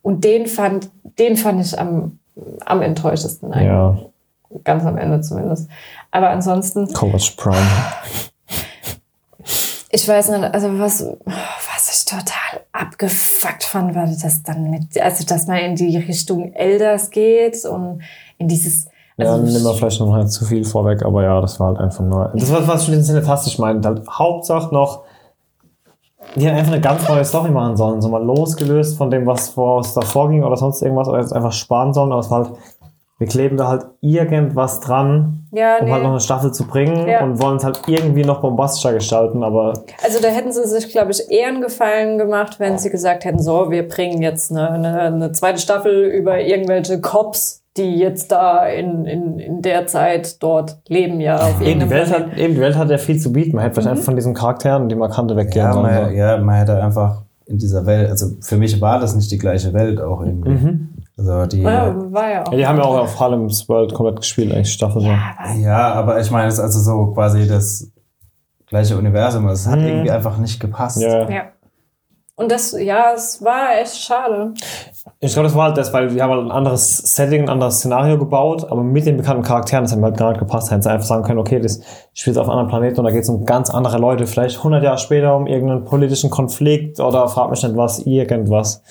Und 0.02 0.24
den 0.24 0.47
fand, 0.47 0.89
den 1.18 1.38
fand 1.38 1.66
ich 1.66 1.80
am, 1.80 2.20
am 2.66 2.82
enttäuschtesten 2.82 3.52
eigentlich. 3.52 3.68
ja. 3.68 3.97
Ganz 4.64 4.84
am 4.84 4.97
Ende 4.97 5.22
zumindest. 5.22 5.70
Aber 6.10 6.32
ansonsten, 6.32 6.91
Kovac 6.91 7.38
Prime. 7.38 7.68
ich 9.91 10.08
weiß 10.08 10.30
nicht, 10.30 10.43
also 10.43 10.80
was, 10.80 11.06
was 11.26 11.95
ich 11.95 12.06
total 12.06 12.66
abgefuckt 12.72 13.64
fand, 13.64 13.93
war 13.93 14.08
das 14.08 14.41
dann 14.41 14.72
mit, 14.72 15.00
also 15.00 15.24
dass 15.24 15.45
man 15.45 15.58
in 15.58 15.76
die 15.76 15.97
Richtung 15.97 16.54
Elders 16.54 17.12
geht 17.12 17.64
und 17.66 18.02
in 18.39 18.47
dieses, 18.47 18.88
Ja, 19.20 19.34
also 19.34 19.43
nimm 19.43 19.63
mal 19.63 19.74
vielleicht 19.74 19.99
noch 19.99 20.15
nicht 20.15 20.32
zu 20.32 20.45
viel 20.45 20.63
vorweg, 20.63 21.03
aber 21.05 21.24
ja, 21.24 21.39
das 21.41 21.59
war 21.59 21.67
halt 21.67 21.80
einfach 21.80 22.03
nur. 22.03 22.32
Das 22.34 22.51
war, 22.51 22.67
was 22.67 22.84
ich 22.84 22.89
mit 22.89 22.97
den 22.99 23.03
Cinefastisch 23.03 23.59
meinte. 23.59 23.88
Halt 23.88 24.07
Hauptsache 24.09 24.74
noch, 24.74 25.03
die 26.36 26.47
haben 26.47 26.57
einfach 26.57 26.74
eine 26.74 26.82
ganz 26.82 27.07
neue 27.07 27.26
Story 27.26 27.49
machen 27.49 27.76
sollen. 27.78 28.01
So 28.01 28.09
mal 28.09 28.24
losgelöst 28.24 28.97
von 28.97 29.09
dem, 29.09 29.26
was 29.26 29.57
was 29.57 29.93
davor 29.93 30.30
ging 30.30 30.43
oder 30.43 30.57
sonst 30.57 30.82
irgendwas, 30.82 31.07
oder 31.07 31.20
jetzt 31.20 31.34
einfach 31.34 31.53
sparen 31.53 31.93
sollen. 31.93 32.11
Aber 32.11 32.22
es 32.22 32.30
war 32.30 32.45
halt, 32.45 32.57
wir 33.17 33.28
kleben 33.28 33.57
da 33.57 33.67
halt 33.67 33.86
irgendwas 33.99 34.80
dran, 34.80 35.47
ja, 35.51 35.78
um 35.80 35.86
nee. 35.86 35.91
halt 35.91 36.03
noch 36.03 36.11
eine 36.11 36.20
Staffel 36.22 36.53
zu 36.53 36.65
bringen 36.65 37.07
Ja. 37.07 37.22
und 37.22 37.41
wollen 37.41 37.57
es 37.57 37.65
halt 37.65 37.82
irgendwie 37.88 38.24
noch 38.24 38.39
bombastischer 38.39 38.93
gestalten, 38.93 39.43
aber 39.43 39.74
Also 40.03 40.22
da 40.22 40.30
hätten 40.30 40.53
sie 40.53 40.65
sich, 40.65 40.89
glaube 40.89 41.11
ich, 41.11 41.30
eher 41.30 41.49
einen 41.49 41.61
Gefallen 41.61 42.17
gemacht, 42.17 42.59
wenn 42.59 42.78
sie 42.78 42.89
gesagt 42.89 43.26
hätten, 43.26 43.39
so, 43.39 43.72
wir 43.72 43.86
bringen 43.88 44.22
jetzt 44.22 44.51
eine, 44.51 44.70
eine, 44.72 45.01
eine 45.01 45.32
zweite 45.34 45.59
Staffel 45.59 46.05
über 46.05 46.39
irgendwelche 46.39 47.01
Cops, 47.01 47.59
die 47.78 47.97
jetzt 47.97 48.32
da 48.32 48.65
in, 48.65 49.05
in, 49.05 49.39
in 49.39 49.61
der 49.61 49.88
Zeit 49.88 50.41
dort 50.43 50.78
leben, 50.88 51.20
ja, 51.22 51.38
auf 51.38 51.61
eben 51.61 51.80
die, 51.80 51.89
Welt 51.89 52.11
hat, 52.11 52.38
eben 52.38 52.55
die 52.55 52.59
Welt 52.61 52.76
hat 52.78 52.89
ja 52.89 52.97
viel 52.97 53.20
zu 53.20 53.32
bieten. 53.32 53.55
Man 53.55 53.63
hätte 53.63 53.76
vielleicht 53.76 53.89
einfach 53.89 54.03
von 54.03 54.15
diesen 54.15 54.34
Charakteren, 54.34 54.89
die 54.89 54.95
man 54.95 55.11
kannte, 55.11 55.36
weggehen 55.36 55.65
ja, 55.65 55.74
sollen. 55.74 55.86
man, 55.86 56.15
ja, 56.15 56.38
man 56.38 56.55
hätte 56.55 56.82
einfach 56.84 57.24
in 57.45 57.57
dieser 57.57 57.86
Welt, 57.86 58.09
also 58.09 58.28
für 58.41 58.57
mich 58.57 58.80
war 58.82 58.99
das 58.99 59.15
nicht 59.15 59.32
die 59.32 59.38
gleiche 59.38 59.74
Welt 59.74 59.99
auch 60.01 60.22
irgendwie. 60.22 60.49
Mhm. 60.49 60.89
Also 61.17 61.45
die, 61.45 61.61
Ja, 61.61 61.93
war 62.11 62.30
ja 62.30 62.43
auch. 62.45 62.51
Ja, 62.51 62.57
die 62.57 62.67
haben 62.67 62.78
ja 62.78 62.84
auch 62.84 62.99
auf 62.99 63.20
Harlem's 63.20 63.67
World 63.70 63.93
komplett 63.93 64.17
gespielt, 64.17 64.51
eigentlich 64.51 64.67
die 64.67 64.74
Staffel 64.74 65.01
so. 65.01 65.07
ja, 65.59 65.93
aber 65.93 66.20
ich 66.20 66.30
meine, 66.32 66.47
es 66.47 66.55
ist 66.55 66.59
also 66.59 66.80
so 66.80 67.07
quasi 67.13 67.47
das 67.47 67.91
gleiche 68.67 68.97
Universum. 68.97 69.47
Es 69.47 69.67
hat 69.67 69.80
Mhm. 69.80 69.86
irgendwie 69.88 70.11
einfach 70.11 70.38
nicht 70.38 70.59
gepasst. 70.59 71.01
Ja. 71.01 71.30
ja. 71.30 71.41
Und 72.36 72.51
das, 72.51 72.72
ja, 72.80 73.11
es 73.15 73.43
war 73.43 73.78
echt 73.82 73.97
schade. 73.97 74.53
Ich 75.20 75.34
glaube, 75.34 75.47
das 75.47 75.56
war 75.56 75.66
halt 75.66 75.78
das, 75.78 75.93
weil 75.93 76.14
wir 76.14 76.24
haben 76.24 76.32
halt 76.32 76.45
ein 76.45 76.52
anderes 76.52 76.97
Setting, 76.97 77.43
ein 77.43 77.50
anderes 77.50 77.78
Szenario 77.78 78.18
gebaut, 78.18 78.66
aber 78.70 78.84
mit 78.84 79.06
den 79.06 79.18
bekannten 79.18 79.43
Charakteren, 79.43 79.84
das 79.84 79.91
hat 79.91 80.00
mir 80.00 80.06
halt 80.06 80.18
gar 80.18 80.30
nicht 80.30 80.39
gepasst. 80.39 80.72
Hätten 80.72 80.82
sie 80.82 80.89
einfach 80.89 81.08
sagen 81.08 81.24
können, 81.24 81.39
okay, 81.39 81.60
das 81.60 81.82
spielt 82.14 82.38
auf 82.38 82.47
einem 82.47 82.60
anderen 82.60 82.70
Planeten 82.70 83.00
und 83.00 83.06
da 83.06 83.12
geht 83.12 83.24
es 83.24 83.30
um 83.30 83.45
ganz 83.45 83.70
andere 83.70 83.97
Leute, 83.97 84.28
vielleicht 84.28 84.58
100 84.58 84.84
Jahre 84.84 84.97
später 84.97 85.36
um 85.36 85.47
irgendeinen 85.47 85.86
politischen 85.86 86.30
Konflikt 86.30 87.00
oder 87.00 87.28
frag 87.28 87.50
mich 87.50 87.64
nicht 87.64 87.76
was, 87.76 88.00
irgendwas. 88.00 88.82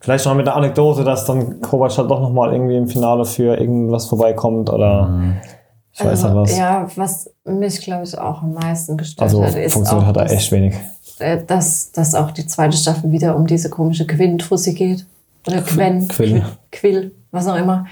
Vielleicht 0.00 0.26
noch 0.26 0.34
mit 0.34 0.46
einer 0.46 0.56
Anekdote, 0.56 1.04
dass 1.04 1.24
dann 1.24 1.60
Kovac 1.60 1.96
halt 1.96 2.10
doch 2.10 2.20
nochmal 2.20 2.52
irgendwie 2.52 2.76
im 2.76 2.86
Finale 2.86 3.24
für 3.24 3.58
irgendwas 3.58 4.06
vorbeikommt 4.06 4.70
oder 4.70 5.10
ich 5.98 6.04
weiß 6.04 6.24
also, 6.24 6.40
nicht 6.40 6.50
was. 6.50 6.58
Ja, 6.58 6.86
was 6.96 7.30
mich, 7.44 7.80
glaube 7.80 8.04
ich, 8.04 8.18
auch 8.18 8.42
am 8.42 8.52
meisten 8.52 8.96
gestört 8.96 9.22
also 9.22 9.42
hat, 9.42 9.54
ist 9.54 9.72
funktioniert 9.72 10.04
auch, 10.04 10.08
hat 10.08 10.16
er 10.16 10.24
dass, 10.24 10.32
echt 10.32 10.52
wenig. 10.52 10.74
äh, 11.18 11.42
dass, 11.44 11.90
dass 11.92 12.14
auch 12.14 12.30
die 12.30 12.46
zweite 12.46 12.76
Staffel 12.76 13.10
wieder 13.10 13.34
um 13.34 13.46
diese 13.46 13.70
komische 13.70 14.06
Quinn-Tussi 14.06 14.74
geht. 14.74 15.06
Oder 15.46 15.62
Quen, 15.62 16.08
Quill. 16.08 16.44
Quill, 16.72 17.14
was 17.30 17.46
auch 17.46 17.56
immer. 17.56 17.86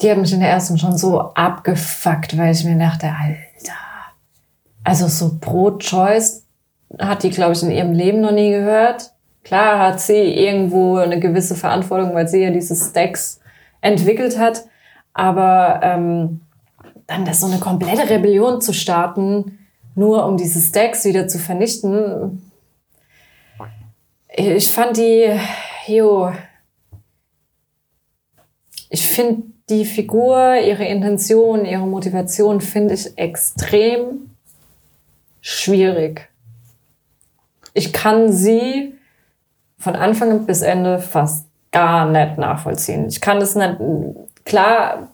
Die 0.00 0.10
haben 0.10 0.20
mich 0.20 0.32
in 0.32 0.40
der 0.40 0.50
ersten 0.50 0.78
schon 0.78 0.96
so 0.96 1.20
abgefuckt, 1.20 2.36
weil 2.36 2.52
ich 2.52 2.64
mir 2.64 2.78
dachte, 2.78 3.06
Alter. 3.06 3.72
Also 4.84 5.08
so 5.08 5.38
Pro-Choice 5.40 6.44
hat 6.98 7.22
die, 7.22 7.30
glaube 7.30 7.52
ich, 7.52 7.62
in 7.62 7.70
ihrem 7.70 7.92
Leben 7.92 8.20
noch 8.20 8.32
nie 8.32 8.50
gehört. 8.50 9.12
Klar 9.42 9.78
hat 9.78 10.00
sie 10.00 10.14
irgendwo 10.14 10.96
eine 10.96 11.20
gewisse 11.20 11.54
Verantwortung, 11.54 12.14
weil 12.14 12.28
sie 12.28 12.42
ja 12.42 12.50
diese 12.50 12.74
Stacks 12.76 13.40
entwickelt 13.80 14.38
hat. 14.38 14.64
Aber 15.12 15.80
ähm, 15.82 16.40
dann 17.06 17.24
das 17.24 17.40
so 17.40 17.46
eine 17.46 17.58
komplette 17.58 18.08
Rebellion 18.08 18.60
zu 18.60 18.72
starten, 18.72 19.58
nur 19.94 20.26
um 20.26 20.36
diese 20.36 20.60
Stacks 20.60 21.04
wieder 21.04 21.28
zu 21.28 21.38
vernichten. 21.38 22.50
Ich 24.28 24.68
fand 24.68 24.96
die, 24.96 25.30
jo, 25.86 26.32
ich 28.96 29.06
finde 29.06 29.42
die 29.68 29.84
Figur, 29.84 30.54
ihre 30.56 30.86
Intention, 30.86 31.66
ihre 31.66 31.86
Motivation 31.86 32.62
finde 32.62 32.94
ich 32.94 33.18
extrem 33.18 34.30
schwierig. 35.42 36.30
Ich 37.74 37.92
kann 37.92 38.32
sie 38.32 38.94
von 39.76 39.96
Anfang 39.96 40.46
bis 40.46 40.62
Ende 40.62 40.98
fast 40.98 41.46
gar 41.72 42.06
nicht 42.06 42.38
nachvollziehen. 42.38 43.08
Ich 43.08 43.20
kann 43.20 43.38
das 43.38 43.54
nicht, 43.54 43.76
klar, 44.46 45.08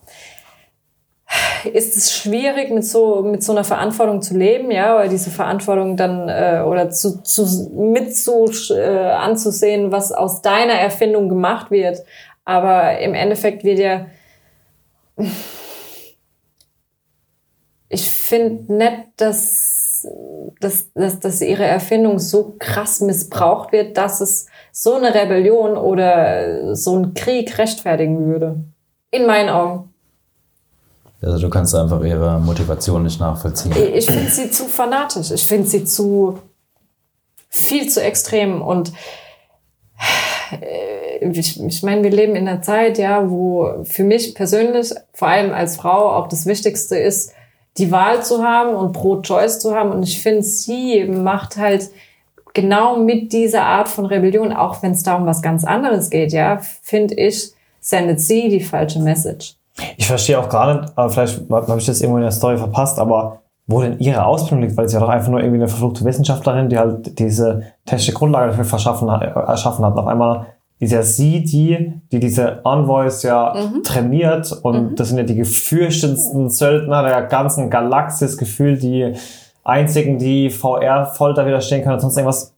ist 1.72 1.96
es 1.96 2.12
schwierig, 2.12 2.70
mit 2.70 2.84
so, 2.84 3.22
mit 3.22 3.42
so 3.42 3.50
einer 3.50 3.64
Verantwortung 3.64 4.22
zu 4.22 4.36
leben, 4.36 4.70
ja, 4.70 4.94
weil 4.94 5.08
diese 5.08 5.30
Verantwortung 5.30 5.96
dann 5.96 6.28
äh, 6.28 6.62
oder 6.64 6.90
zu, 6.90 7.20
zu, 7.24 7.70
mit 7.72 8.16
zu 8.16 8.48
äh, 8.70 9.10
anzusehen, 9.10 9.90
was 9.90 10.12
aus 10.12 10.40
deiner 10.40 10.74
Erfindung 10.74 11.28
gemacht 11.28 11.72
wird. 11.72 12.04
Aber 12.44 12.98
im 12.98 13.14
Endeffekt 13.14 13.64
wird 13.64 13.78
ja. 13.78 14.06
Ich 17.88 18.08
finde 18.10 18.72
nicht, 18.72 19.04
dass, 19.16 20.06
dass, 20.60 20.92
dass, 20.94 21.20
dass 21.20 21.40
ihre 21.40 21.64
Erfindung 21.64 22.18
so 22.18 22.56
krass 22.58 23.00
missbraucht 23.00 23.72
wird, 23.72 23.96
dass 23.96 24.20
es 24.20 24.46
so 24.72 24.94
eine 24.94 25.14
Rebellion 25.14 25.76
oder 25.76 26.74
so 26.74 26.96
einen 26.96 27.14
Krieg 27.14 27.58
rechtfertigen 27.58 28.26
würde. 28.26 28.64
In 29.10 29.26
meinen 29.26 29.50
Augen. 29.50 29.92
Also 31.20 31.38
du 31.38 31.50
kannst 31.50 31.74
einfach 31.74 32.02
ihre 32.02 32.40
Motivation 32.40 33.04
nicht 33.04 33.20
nachvollziehen. 33.20 33.72
Ich 33.94 34.06
finde 34.06 34.28
sie 34.28 34.50
zu 34.50 34.64
fanatisch. 34.64 35.30
Ich 35.30 35.44
finde 35.44 35.68
sie 35.68 35.84
zu 35.84 36.38
viel 37.48 37.88
zu 37.88 38.02
extrem. 38.02 38.60
Und 38.60 38.92
äh, 40.60 41.01
ich, 41.30 41.60
ich 41.60 41.82
meine, 41.82 42.02
wir 42.02 42.10
leben 42.10 42.34
in 42.34 42.48
einer 42.48 42.62
Zeit, 42.62 42.98
ja, 42.98 43.30
wo 43.30 43.84
für 43.84 44.04
mich 44.04 44.34
persönlich, 44.34 44.92
vor 45.12 45.28
allem 45.28 45.52
als 45.52 45.76
Frau, 45.76 46.10
auch 46.10 46.28
das 46.28 46.46
Wichtigste 46.46 46.96
ist, 46.96 47.32
die 47.78 47.90
Wahl 47.90 48.22
zu 48.22 48.42
haben 48.42 48.74
und 48.74 48.92
Pro-Choice 48.92 49.60
zu 49.60 49.74
haben. 49.74 49.92
Und 49.92 50.02
ich 50.02 50.22
finde, 50.22 50.42
sie 50.42 51.04
macht 51.04 51.56
halt 51.56 51.90
genau 52.54 52.98
mit 52.98 53.32
dieser 53.32 53.62
Art 53.62 53.88
von 53.88 54.06
Rebellion, 54.06 54.52
auch 54.52 54.82
wenn 54.82 54.92
es 54.92 55.02
da 55.02 55.16
um 55.16 55.26
was 55.26 55.42
ganz 55.42 55.64
anderes 55.64 56.10
geht, 56.10 56.32
ja, 56.32 56.58
finde 56.82 57.14
ich, 57.14 57.52
sendet 57.80 58.20
sie 58.20 58.48
die 58.48 58.60
falsche 58.60 59.00
Message. 59.00 59.56
Ich 59.96 60.06
verstehe 60.06 60.38
auch 60.38 60.52
aber 60.52 61.08
vielleicht 61.08 61.50
habe 61.50 61.78
ich 61.78 61.86
das 61.86 62.00
irgendwo 62.00 62.18
in 62.18 62.24
der 62.24 62.30
Story 62.30 62.58
verpasst, 62.58 62.98
aber 62.98 63.40
wo 63.66 63.80
denn 63.80 63.98
ihre 64.00 64.24
Ausbildung 64.24 64.62
liegt, 64.62 64.76
weil 64.76 64.88
sie 64.88 64.94
ja 64.94 65.00
doch 65.00 65.08
einfach 65.08 65.30
nur 65.30 65.40
irgendwie 65.40 65.58
eine 65.58 65.68
verfluchte 65.68 66.04
Wissenschaftlerin, 66.04 66.68
die 66.68 66.78
halt 66.78 67.18
diese 67.18 67.62
technische 67.86 68.12
Grundlage 68.12 68.48
dafür 68.48 68.64
verschaffen 68.64 69.10
hat, 69.10 69.22
erschaffen 69.22 69.84
hat. 69.84 69.96
Auf 69.96 70.06
einmal 70.06 70.46
ist 70.82 70.92
ja 70.92 71.02
sie 71.02 71.44
die, 71.44 71.92
die 72.10 72.18
diese 72.18 72.60
Envoys 72.64 73.22
ja 73.22 73.54
trainiert 73.84 74.50
und 74.62 74.98
das 74.98 75.08
sind 75.08 75.18
ja 75.18 75.24
die 75.24 75.36
gefürchtetsten 75.36 76.50
Söldner 76.50 77.02
der 77.04 77.22
ganzen 77.22 77.70
Galaxis 77.70 78.36
gefühlt, 78.36 78.82
die 78.82 79.12
einzigen, 79.64 80.18
die 80.18 80.50
VR-Folter 80.50 81.46
widerstehen 81.46 81.82
können 81.82 81.94
und 81.94 82.00
sonst 82.00 82.16
irgendwas. 82.16 82.52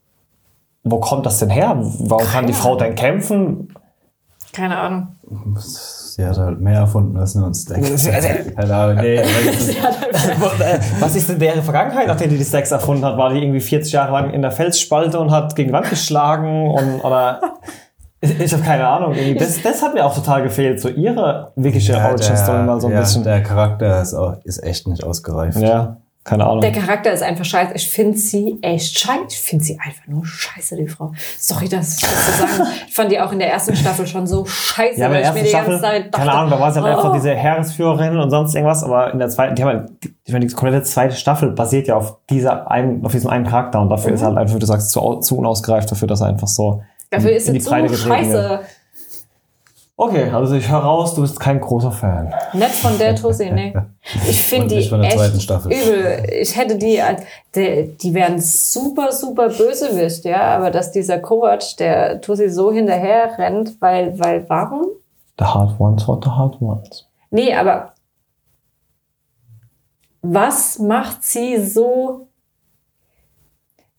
Wo 0.84 1.00
kommt 1.00 1.24
das 1.26 1.38
denn 1.38 1.50
her? 1.50 1.76
Warum 1.80 2.26
kann 2.26 2.46
die 2.46 2.52
Frau 2.52 2.76
denn 2.76 2.94
kämpfen? 2.94 3.68
Keine 4.52 4.78
Ahnung. 4.78 5.08
Sie 5.56 6.24
hat 6.24 6.38
halt 6.38 6.60
mehr 6.60 6.80
erfunden 6.80 7.16
als 7.16 7.34
nur 7.34 7.46
ein 7.48 7.54
Stack. 7.54 7.82
Keine 8.54 8.74
Ahnung, 8.74 8.96
nee. 9.02 9.16
das 9.16 9.68
ist- 9.68 9.76
Was 11.00 11.16
ist 11.16 11.28
denn 11.28 11.38
deren 11.40 11.62
Vergangenheit, 11.62 12.06
nachdem 12.06 12.30
die 12.30 12.38
die 12.38 12.44
Stacks 12.44 12.70
erfunden 12.70 13.04
hat? 13.04 13.16
War 13.18 13.32
die 13.32 13.40
irgendwie 13.42 13.60
40 13.60 13.92
Jahre 13.92 14.12
lang 14.12 14.30
in 14.30 14.42
der 14.42 14.50
Felsspalte 14.52 15.18
und 15.18 15.30
hat 15.30 15.56
gegen 15.56 15.68
die 15.68 15.72
Wand 15.74 15.90
geschlagen 15.90 16.70
und, 16.70 17.00
oder? 17.04 17.40
Ich 18.38 18.52
habe 18.52 18.62
keine 18.62 18.86
Ahnung. 18.86 19.14
Irgendwie. 19.14 19.38
Das, 19.38 19.60
das 19.62 19.82
hat 19.82 19.94
mir 19.94 20.04
auch 20.04 20.14
total 20.14 20.42
gefehlt, 20.42 20.80
so 20.80 20.88
ihre 20.88 21.52
wirkliche 21.56 21.92
Ja, 21.92 22.08
Origin 22.08 22.36
Story 22.36 22.62
mal 22.62 22.80
so 22.80 22.88
ein 22.88 22.94
ja, 22.94 23.00
bisschen. 23.00 23.22
Der 23.24 23.42
Charakter 23.42 24.00
ist, 24.00 24.14
auch, 24.14 24.36
ist 24.44 24.62
echt 24.62 24.86
nicht 24.86 25.04
ausgereift. 25.04 25.58
ja, 25.58 25.96
keine 26.24 26.46
Ahnung. 26.46 26.62
Der 26.62 26.72
Charakter 26.72 27.12
ist 27.12 27.22
einfach 27.22 27.44
scheiße. 27.44 27.74
Ich 27.74 27.86
finde 27.86 28.16
sie 28.16 28.58
echt 28.62 28.98
scheiße. 28.98 29.26
Ich 29.28 29.40
finde 29.40 29.62
sie 29.62 29.78
einfach 29.78 30.06
nur 30.06 30.24
scheiße, 30.24 30.74
die 30.74 30.88
Frau. 30.88 31.12
Sorry, 31.38 31.68
das 31.68 31.98
so 31.98 32.06
sagen. 32.06 32.70
Ich 32.88 32.94
fand 32.94 33.12
die 33.12 33.20
auch 33.20 33.30
in 33.30 33.40
der 33.40 33.52
ersten 33.52 33.76
Staffel 33.76 34.06
schon 34.06 34.26
so 34.26 34.46
scheiße, 34.46 34.98
Ja, 34.98 35.06
aber 35.06 35.16
in 35.16 35.22
der 35.22 35.34
weil 35.34 35.36
ersten 35.36 35.36
ich 35.36 35.42
mir 35.42 35.42
die 35.42 35.48
Staffel, 35.50 35.70
ganze 35.72 35.82
Zeit 35.82 36.04
dachte, 36.06 36.18
keine 36.18 36.32
Ahnung, 36.32 36.50
da 36.50 36.60
war 36.60 36.72
sie 36.72 36.80
halt 36.80 36.94
oh. 36.94 36.96
einfach 36.96 37.12
diese 37.12 37.34
Heeresführerin 37.34 38.18
und 38.18 38.30
sonst 38.30 38.54
irgendwas, 38.54 38.82
aber 38.82 39.12
in 39.12 39.18
der 39.18 39.28
zweiten, 39.28 39.54
die 39.54 39.62
haben 39.62 39.68
halt, 39.68 39.90
die, 40.02 40.14
ich 40.24 40.32
meine, 40.32 40.46
die 40.46 40.54
komplette 40.54 40.82
zweite 40.84 41.14
Staffel 41.14 41.50
basiert 41.50 41.88
ja 41.88 41.96
auf 41.96 42.16
dieser 42.30 42.70
einen, 42.70 43.04
auf 43.04 43.12
diesem 43.12 43.28
einen 43.28 43.44
Charakter 43.44 43.82
und 43.82 43.90
dafür 43.90 44.12
ist 44.14 44.22
er 44.22 44.28
halt 44.28 44.38
einfach, 44.38 44.54
wie 44.54 44.60
du 44.60 44.66
sagst, 44.66 44.92
zu, 44.92 45.16
zu 45.16 45.36
unausgereift 45.36 45.90
dafür, 45.90 46.08
dass 46.08 46.22
er 46.22 46.28
einfach 46.28 46.48
so 46.48 46.80
Dafür 47.16 47.30
in, 47.30 47.36
ist 47.36 47.48
in 47.48 47.56
es 47.56 47.64
so 47.64 47.70
Breite 47.70 47.96
scheiße. 47.96 48.60
Okay, 49.96 50.28
also 50.30 50.56
ich 50.56 50.68
höre 50.68 50.78
raus, 50.78 51.14
du 51.14 51.20
bist 51.20 51.38
kein 51.38 51.60
großer 51.60 51.92
Fan. 51.92 52.34
Nicht 52.52 52.74
von 52.74 52.98
der 52.98 53.14
Tussi, 53.14 53.50
nee. 53.52 53.72
Ich 54.28 54.42
finde 54.42 54.66
die 54.66 54.74
nicht 54.76 54.90
von 54.90 55.00
der 55.00 55.10
echt 55.10 55.18
zweiten 55.18 55.40
Staffel. 55.40 55.72
übel. 55.72 56.26
Ich 56.32 56.56
hätte 56.56 56.76
die, 56.76 57.00
die, 57.54 57.96
die 57.96 58.12
wären 58.12 58.40
super, 58.40 59.12
super 59.12 59.48
bösewicht, 59.50 60.24
ja. 60.24 60.56
Aber 60.56 60.72
dass 60.72 60.90
dieser 60.90 61.20
Kovac, 61.20 61.76
der 61.78 62.20
Tussi 62.20 62.50
so 62.50 62.72
hinterher 62.72 63.38
rennt, 63.38 63.80
weil, 63.80 64.18
weil, 64.18 64.44
warum? 64.48 64.86
The 65.38 65.44
hard 65.44 65.78
ones 65.78 66.08
what 66.08 66.24
the 66.24 66.30
hard 66.30 66.60
ones. 66.60 67.06
Nee, 67.30 67.54
aber 67.54 67.92
was 70.22 70.80
macht 70.80 71.22
sie 71.22 71.64
so? 71.64 72.26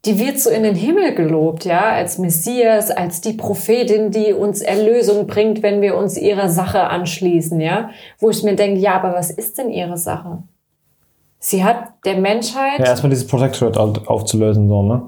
Die 0.05 0.19
wird 0.19 0.39
so 0.39 0.51
in 0.51 0.61
den 0.63 0.75
Himmel 0.75 1.15
gelobt, 1.15 1.65
ja, 1.65 1.89
als 1.89 2.19
Messias, 2.19 2.91
als 2.91 3.21
die 3.21 3.33
Prophetin, 3.33 4.11
die 4.11 4.33
uns 4.33 4.61
Erlösung 4.61 5.25
bringt, 5.25 5.63
wenn 5.63 5.81
wir 5.81 5.97
uns 5.97 6.15
ihrer 6.15 6.49
Sache 6.49 6.81
anschließen, 6.89 7.59
ja. 7.59 7.89
Wo 8.19 8.29
ich 8.29 8.43
mir 8.43 8.55
denke, 8.55 8.79
ja, 8.79 8.95
aber 8.95 9.13
was 9.15 9.31
ist 9.31 9.57
denn 9.57 9.71
ihre 9.71 9.97
Sache? 9.97 10.43
Sie 11.39 11.63
hat 11.63 11.93
der 12.05 12.17
Menschheit. 12.17 12.79
Ja, 12.79 12.85
erstmal 12.85 13.09
dieses 13.09 13.27
Protectorate 13.27 13.79
auf- 13.79 14.07
aufzulösen, 14.07 14.67
so, 14.67 14.83
ne? 14.83 15.01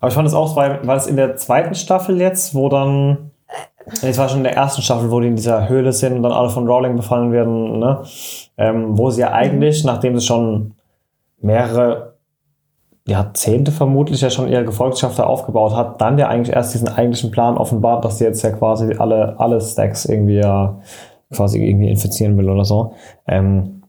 Aber 0.00 0.08
ich 0.08 0.14
fand 0.14 0.26
es 0.26 0.34
auch, 0.34 0.56
weil, 0.56 0.80
weil 0.84 0.96
es 0.96 1.06
in 1.06 1.16
der 1.16 1.36
zweiten 1.36 1.76
Staffel 1.76 2.20
jetzt, 2.20 2.56
wo 2.56 2.68
dann, 2.68 3.30
nee, 4.02 4.08
es 4.08 4.18
war 4.18 4.28
schon 4.28 4.38
in 4.38 4.44
der 4.44 4.56
ersten 4.56 4.82
Staffel, 4.82 5.12
wo 5.12 5.20
die 5.20 5.28
in 5.28 5.36
dieser 5.36 5.68
Höhle 5.68 5.92
sind 5.92 6.14
und 6.14 6.24
dann 6.24 6.32
alle 6.32 6.50
von 6.50 6.66
Rowling 6.66 6.96
befallen 6.96 7.30
werden, 7.30 7.78
ne? 7.78 8.02
Ähm, 8.58 8.98
wo 8.98 9.10
sie 9.10 9.20
ja 9.20 9.32
eigentlich, 9.32 9.84
nachdem 9.84 10.18
sie 10.18 10.26
schon 10.26 10.74
mehrere 11.40 12.11
Jahrzehnte 13.06 13.72
vermutlich 13.72 14.20
ja 14.20 14.30
schon 14.30 14.48
ihre 14.48 14.64
Gefolgschaft 14.64 15.18
da 15.18 15.24
aufgebaut 15.24 15.74
hat, 15.74 16.00
dann 16.00 16.18
ja 16.18 16.28
eigentlich 16.28 16.54
erst 16.54 16.74
diesen 16.74 16.88
eigentlichen 16.88 17.30
Plan 17.30 17.56
offenbart, 17.56 18.04
dass 18.04 18.18
sie 18.18 18.24
jetzt 18.24 18.42
ja 18.42 18.50
quasi 18.50 18.94
alle, 18.96 19.38
alle 19.38 19.60
Stacks 19.60 20.04
irgendwie 20.04 20.36
ja 20.36 20.80
quasi 21.32 21.64
irgendwie 21.64 21.88
infizieren 21.88 22.36
will 22.36 22.48
oder 22.48 22.64
so. 22.64 22.94
Ähm, 23.26 23.82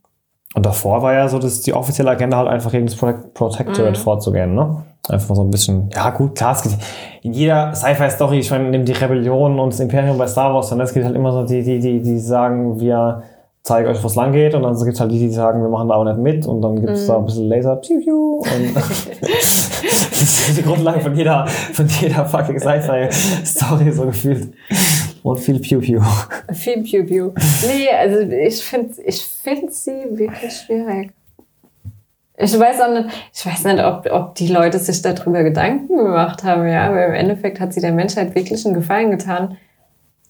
und 0.56 0.66
davor 0.66 1.02
war 1.02 1.14
ja 1.14 1.28
so, 1.28 1.40
dass 1.40 1.62
die 1.62 1.74
offizielle 1.74 2.12
Agenda 2.12 2.38
halt 2.38 2.48
einfach 2.48 2.72
gegen 2.72 2.86
das 2.86 2.96
Protect 2.96 3.34
Protectorate 3.34 4.00
vorzugehen, 4.00 4.54
ne? 4.54 4.84
Einfach 5.10 5.30
mal 5.30 5.36
so 5.36 5.44
ein 5.44 5.50
bisschen, 5.50 5.90
ja 5.94 6.12
gut, 6.12 6.36
klar, 6.36 6.54
es 6.54 6.62
gibt 6.62 6.78
in 7.24 7.34
jeder 7.34 7.74
Sci-Fi-Story, 7.76 8.40
ich 8.40 8.52
meine, 8.52 8.70
nimm 8.70 8.86
die 8.86 8.94
Rebellion 8.94 9.60
und 9.60 9.74
das 9.74 9.80
Imperium 9.80 10.18
bei 10.18 10.28
Star 10.28 10.54
Wars, 10.54 10.72
und 10.72 10.80
es 10.80 10.94
gibt 10.94 11.06
halt 11.06 11.16
immer 11.16 11.32
so 11.34 11.44
die, 11.44 11.64
die, 11.64 11.80
die, 11.80 12.02
die 12.02 12.20
sagen, 12.20 12.80
wir 12.80 13.24
zeige 13.64 13.90
euch, 13.90 14.04
wo 14.04 14.08
es 14.08 14.16
lang 14.16 14.32
geht. 14.32 14.54
Und 14.54 14.64
dann 14.64 14.78
gibt 14.78 14.94
es 14.94 15.00
halt 15.00 15.12
die, 15.12 15.20
die 15.20 15.30
sagen, 15.30 15.62
wir 15.62 15.70
machen 15.70 15.88
da 15.90 15.96
auch 15.96 16.04
nicht 16.04 16.18
mit. 16.18 16.46
Und 16.46 16.62
dann 16.62 16.76
gibt 16.76 16.92
es 16.92 17.08
da 17.08 17.18
ein 17.18 17.26
bisschen 17.26 17.48
Laser. 17.48 17.78
Piu, 17.78 18.00
piu, 18.02 18.36
und 18.40 18.76
das 18.76 20.50
ist 20.50 20.58
die 20.58 20.64
Grundlage 20.64 21.00
von 21.00 21.16
jeder, 21.16 21.48
von 21.48 21.88
jeder 21.88 22.26
fucking 22.26 22.60
Sci-Fi-Story 22.60 23.92
so 23.94 24.06
gefühlt. 24.06 24.54
Und 25.24 25.40
viel 25.40 25.60
Piu 25.60 25.80
Piu. 25.80 26.02
Viel 26.52 26.84
Piu 26.84 27.06
Piu. 27.06 27.32
Nee, 27.66 27.90
also 27.98 28.20
ich 28.20 28.64
finde 28.64 28.94
ich 29.06 29.24
find 29.24 29.72
sie 29.74 30.06
wirklich 30.12 30.54
schwierig. 30.54 31.12
Ich 32.36 32.60
weiß 32.60 32.82
auch 32.82 32.92
nicht, 32.92 33.10
ich 33.34 33.46
weiß 33.46 33.64
nicht 33.66 33.84
ob, 33.86 34.12
ob 34.12 34.36
die 34.36 34.48
Leute 34.48 34.80
sich 34.80 35.02
darüber 35.02 35.44
Gedanken 35.44 35.96
gemacht 35.96 36.44
haben, 36.44 36.68
ja, 36.68 36.90
aber 36.90 37.06
im 37.06 37.14
Endeffekt 37.14 37.60
hat 37.60 37.74
sie 37.74 37.80
der 37.80 37.94
Menschheit 37.94 38.34
wirklich 38.36 38.66
einen 38.66 38.74
Gefallen 38.74 39.12
getan. 39.12 39.56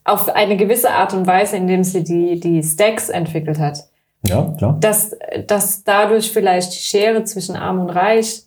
Auf 0.05 0.29
eine 0.35 0.57
gewisse 0.57 0.89
Art 0.91 1.13
und 1.13 1.25
Weise, 1.27 1.55
indem 1.57 1.83
sie 1.83 2.03
die, 2.03 2.39
die 2.39 2.61
Stacks 2.63 3.09
entwickelt 3.09 3.59
hat. 3.59 3.79
Ja, 4.25 4.53
klar. 4.57 4.77
Dass, 4.79 5.11
dass 5.47 5.83
dadurch 5.83 6.31
vielleicht 6.31 6.73
die 6.73 6.77
Schere 6.79 7.23
zwischen 7.23 7.55
Arm 7.55 7.79
und 7.79 7.89
Reich 7.89 8.43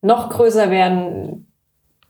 noch 0.00 0.30
größer 0.30 0.70
werden 0.70 1.46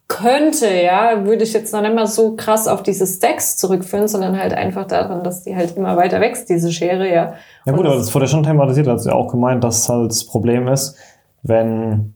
könnte, 0.09 0.67
ja, 0.69 1.25
würde 1.25 1.43
ich 1.45 1.53
jetzt 1.55 1.73
noch 1.73 1.81
nicht 1.81 1.95
mal 1.95 2.07
so 2.07 2.37
krass 2.37 2.69
auf 2.69 2.83
diese 2.83 3.07
Stacks 3.07 3.57
zurückführen, 3.57 4.09
sondern 4.09 4.39
halt 4.39 4.53
einfach 4.53 4.87
daran, 4.87 5.25
dass 5.25 5.43
die 5.43 5.57
halt 5.57 5.77
immer 5.77 5.97
weiter 5.97 6.21
wächst, 6.21 6.51
diese 6.51 6.71
Schere, 6.71 7.07
ja. 7.11 7.35
Ja 7.65 7.73
gut, 7.73 7.81
Und 7.81 7.87
aber 7.87 7.97
das 7.97 8.15
wurde 8.15 8.29
schon 8.29 8.43
thematisiert, 8.43 8.87
hat 8.89 9.01
sie 9.01 9.09
ja 9.09 9.15
auch 9.15 9.29
gemeint, 9.29 9.65
dass 9.65 9.89
halt 9.89 10.11
das 10.11 10.25
Problem 10.27 10.69
ist, 10.69 10.97
wenn 11.43 12.15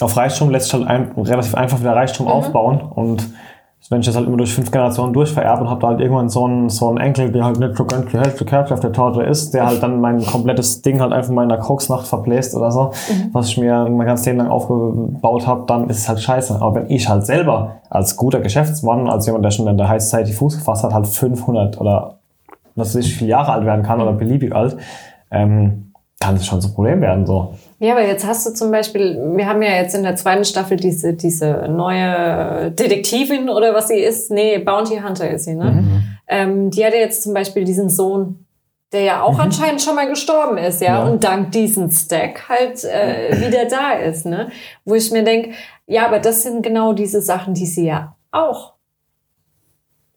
auf 0.00 0.16
Reichtum 0.16 0.50
lässt 0.50 0.66
sich 0.70 0.74
halt 0.74 0.86
ein, 0.86 1.12
relativ 1.16 1.54
einfach 1.54 1.80
wieder 1.80 1.94
Reichtum 1.94 2.26
Mhm. 2.26 2.32
aufbauen 2.32 2.80
und 2.82 3.24
wenn 3.90 4.00
ich 4.00 4.06
das 4.06 4.16
halt 4.16 4.26
immer 4.26 4.36
durch 4.36 4.54
fünf 4.54 4.70
Generationen 4.70 5.12
durchvererbe 5.12 5.62
und 5.62 5.70
habe 5.70 5.80
da 5.80 5.88
halt 5.88 6.00
irgendwann 6.00 6.28
so 6.28 6.44
einen, 6.44 6.68
so 6.68 6.88
einen 6.88 6.98
Enkel, 6.98 7.32
der 7.32 7.44
halt 7.44 7.58
nicht 7.58 7.76
so 7.76 7.84
ganz 7.84 8.10
die 8.10 8.18
Hälfte 8.18 8.44
Kerze 8.44 8.74
auf 8.74 8.80
der 8.80 8.92
Torte 8.92 9.22
ist, 9.22 9.52
der 9.54 9.66
halt 9.66 9.82
dann 9.82 10.00
mein 10.00 10.24
komplettes 10.24 10.82
Ding 10.82 11.00
halt 11.00 11.12
einfach 11.12 11.32
mal 11.32 11.42
in 11.42 11.48
der 11.48 11.58
Koksnacht 11.58 12.06
verbläst 12.06 12.54
oder 12.54 12.70
so, 12.70 12.92
Mhm. 13.10 13.30
was 13.32 13.48
ich 13.48 13.58
mir 13.58 13.88
mein 13.90 14.06
ganzes 14.06 14.26
Leben 14.26 14.38
lang 14.38 14.48
aufgebaut 14.48 15.46
habe, 15.46 15.64
dann 15.66 15.88
ist 15.90 15.98
es 15.98 16.08
halt 16.08 16.20
scheiße. 16.20 16.54
Aber 16.60 16.74
wenn 16.76 16.90
ich 16.90 17.08
halt 17.08 17.26
selber 17.26 17.76
als 17.90 18.16
guter 18.16 18.40
Geschäftsmann, 18.40 19.08
als 19.08 19.26
jemand, 19.26 19.44
der 19.44 19.50
schon 19.50 19.66
in 19.66 19.76
der 19.76 19.88
High 19.88 20.00
Society 20.02 20.32
Fuß 20.32 20.58
gefasst 20.58 20.84
hat, 20.84 20.94
halt 20.94 21.06
500 21.06 21.80
oder 21.80 22.18
was 22.74 22.94
weiß 22.94 23.04
ich, 23.04 23.16
viele 23.16 23.30
Jahre 23.30 23.52
alt 23.52 23.66
werden 23.66 23.82
kann 23.82 24.00
oder 24.00 24.12
beliebig 24.12 24.54
alt, 24.54 24.76
ähm, 25.30 25.92
kann 26.20 26.36
das 26.36 26.46
schon 26.46 26.60
ein 26.60 26.72
Problem 26.74 27.00
werden. 27.00 27.26
So. 27.26 27.54
Ja, 27.82 27.94
aber 27.94 28.06
jetzt 28.06 28.24
hast 28.24 28.46
du 28.46 28.54
zum 28.54 28.70
Beispiel, 28.70 29.18
wir 29.34 29.48
haben 29.48 29.60
ja 29.60 29.70
jetzt 29.72 29.96
in 29.96 30.04
der 30.04 30.14
zweiten 30.14 30.44
Staffel 30.44 30.76
diese, 30.76 31.14
diese 31.14 31.66
neue 31.68 32.70
Detektivin 32.70 33.48
oder 33.48 33.74
was 33.74 33.88
sie 33.88 33.98
ist. 33.98 34.30
Nee, 34.30 34.58
Bounty 34.58 34.98
Hunter 34.98 35.28
ist 35.28 35.46
sie, 35.46 35.54
ne? 35.56 35.84
Ähm, 36.28 36.70
die 36.70 36.86
hatte 36.86 36.96
jetzt 36.96 37.24
zum 37.24 37.34
Beispiel 37.34 37.64
diesen 37.64 37.90
Sohn, 37.90 38.46
der 38.92 39.00
ja 39.02 39.22
auch 39.22 39.36
anscheinend 39.40 39.82
schon 39.82 39.96
mal 39.96 40.08
gestorben 40.08 40.58
ist, 40.58 40.80
ja, 40.80 40.98
Ja. 40.98 41.10
und 41.10 41.24
dank 41.24 41.50
diesem 41.50 41.90
Stack 41.90 42.48
halt 42.48 42.84
äh, 42.84 43.36
wieder 43.48 43.64
da 43.64 43.94
ist, 43.94 44.26
ne? 44.26 44.50
Wo 44.84 44.94
ich 44.94 45.10
mir 45.10 45.24
denk, 45.24 45.54
ja, 45.88 46.06
aber 46.06 46.20
das 46.20 46.44
sind 46.44 46.62
genau 46.62 46.92
diese 46.92 47.20
Sachen, 47.20 47.52
die 47.54 47.66
sie 47.66 47.86
ja 47.86 48.14
auch 48.30 48.74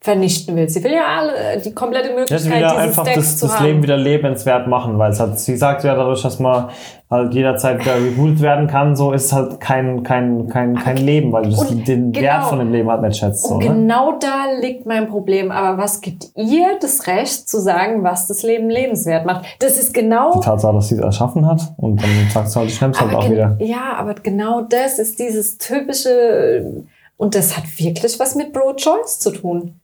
vernichten 0.06 0.56
will. 0.56 0.70
Sie 0.70 0.84
will 0.84 0.94
ja 0.94 1.04
alle 1.18 1.60
die 1.60 1.74
komplette 1.74 2.10
Ja, 2.10 2.16
Möglichkeit, 2.16 2.40
sie 2.42 2.52
will 2.52 2.62
ja 2.62 2.76
einfach 2.76 3.04
Stacks 3.04 3.18
das, 3.18 3.38
zu 3.38 3.48
das 3.48 3.58
haben. 3.58 3.66
Leben 3.66 3.84
wieder 3.84 3.98
lebenswert 3.98 4.68
machen, 4.68 5.00
weil 5.00 5.12
es 5.12 5.20
halt, 5.20 5.40
sie 5.40 5.58
sagt 5.58 5.84
ja 5.84 5.96
dadurch, 5.96 6.22
dass 6.22 6.40
man 6.40 6.70
halt 7.10 7.34
jederzeit 7.34 7.80
wieder 7.80 7.96
rebootet 7.96 8.42
werden 8.42 8.68
kann, 8.68 8.96
so 8.96 9.14
ist 9.14 9.26
es 9.26 9.34
halt 9.34 9.60
kein, 9.60 10.04
kein, 10.04 10.48
kein, 10.48 10.76
kein 10.76 10.98
Leben, 10.98 11.32
weil 11.32 11.50
du 11.50 11.56
den 11.74 12.12
genau. 12.12 12.24
Wert 12.24 12.44
von 12.46 12.60
dem 12.60 12.72
Leben 12.72 12.90
halt 12.90 13.02
nicht 13.02 13.18
schätzt. 13.18 13.48
So, 13.48 13.56
Und 13.56 13.64
ne? 13.64 13.70
genau 13.70 14.20
da 14.20 14.46
liegt 14.62 14.86
mein 14.86 15.08
Problem. 15.08 15.52
Aber 15.52 15.82
was 15.82 16.02
gibt 16.02 16.28
ihr 16.36 16.78
das 16.80 17.08
Recht 17.08 17.50
zu 17.50 17.60
sagen, 17.60 18.04
was 18.04 18.28
das 18.28 18.44
Leben 18.44 18.70
lebenswert 18.70 19.26
macht? 19.26 19.46
Das 19.60 19.80
ist 19.80 19.92
genau. 19.92 20.34
Die 20.34 20.46
Tatsache, 20.46 20.76
dass 20.76 20.88
sie 20.90 20.96
es 20.96 21.02
erschaffen 21.02 21.48
hat 21.48 21.62
und 21.78 22.00
dann 22.00 22.30
sagt 22.32 22.52
sie 22.52 22.60
halt, 22.60 22.70
ich 22.70 22.80
nehm's 22.80 23.02
halt 23.02 23.14
auch 23.16 23.28
wieder. 23.28 23.58
Ja, 23.60 23.96
aber 23.98 24.14
genau 24.14 24.62
das 24.62 25.00
ist 25.00 25.18
dieses 25.18 25.58
typische. 25.58 26.86
Und 27.18 27.34
das 27.34 27.58
hat 27.58 27.64
wirklich 27.78 28.20
was 28.20 28.36
mit 28.36 28.54
Pro-Choice 28.54 29.20
zu 29.20 29.32
tun. 29.32 29.80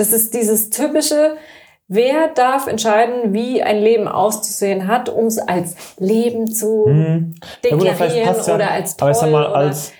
Das 0.00 0.12
ist 0.12 0.32
dieses 0.32 0.70
typische. 0.70 1.36
Wer 1.86 2.28
darf 2.28 2.66
entscheiden, 2.66 3.34
wie 3.34 3.62
ein 3.62 3.78
Leben 3.78 4.08
auszusehen 4.08 4.88
hat, 4.88 5.10
um 5.10 5.26
es 5.26 5.38
als 5.38 5.76
Leben 5.98 6.50
zu 6.50 6.86
Mhm. 6.86 7.34
Gut, 7.68 7.82
deklarieren 7.82 8.26
passt 8.26 8.48
ja, 8.48 8.54
oder 8.54 8.70
als 8.70 8.96
toll 8.96 9.12
aber 9.12 9.30
mal, 9.30 9.46
als, 9.46 9.92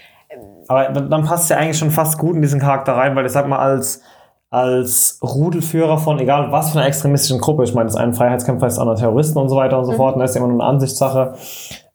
aber 0.68 1.00
dann 1.00 1.24
passt 1.24 1.50
ja 1.50 1.58
eigentlich 1.58 1.76
schon 1.76 1.90
fast 1.90 2.16
gut 2.16 2.34
in 2.34 2.42
diesen 2.42 2.60
Charakter 2.60 2.92
rein, 2.92 3.14
weil 3.14 3.26
ich 3.26 3.32
sag 3.32 3.46
mal, 3.46 3.58
als, 3.58 4.00
als 4.48 5.18
Rudelführer 5.22 5.98
von 5.98 6.18
egal 6.18 6.50
was 6.50 6.70
für 6.70 6.78
einer 6.78 6.86
extremistischen 6.86 7.40
Gruppe, 7.40 7.64
ich 7.64 7.74
meine, 7.74 7.88
das 7.88 7.96
eine 7.96 8.14
Freiheitskämpfer 8.14 8.68
ist 8.68 8.78
andere 8.78 8.96
Terroristen 8.96 9.38
und 9.38 9.48
so 9.50 9.56
weiter 9.56 9.78
und 9.78 9.84
so 9.84 9.92
fort, 9.92 10.14
und 10.14 10.20
das 10.20 10.30
ist 10.30 10.36
ja 10.36 10.42
immer 10.42 10.52
nur 10.52 10.62
eine 10.62 10.70
Ansichtssache, 10.70 11.34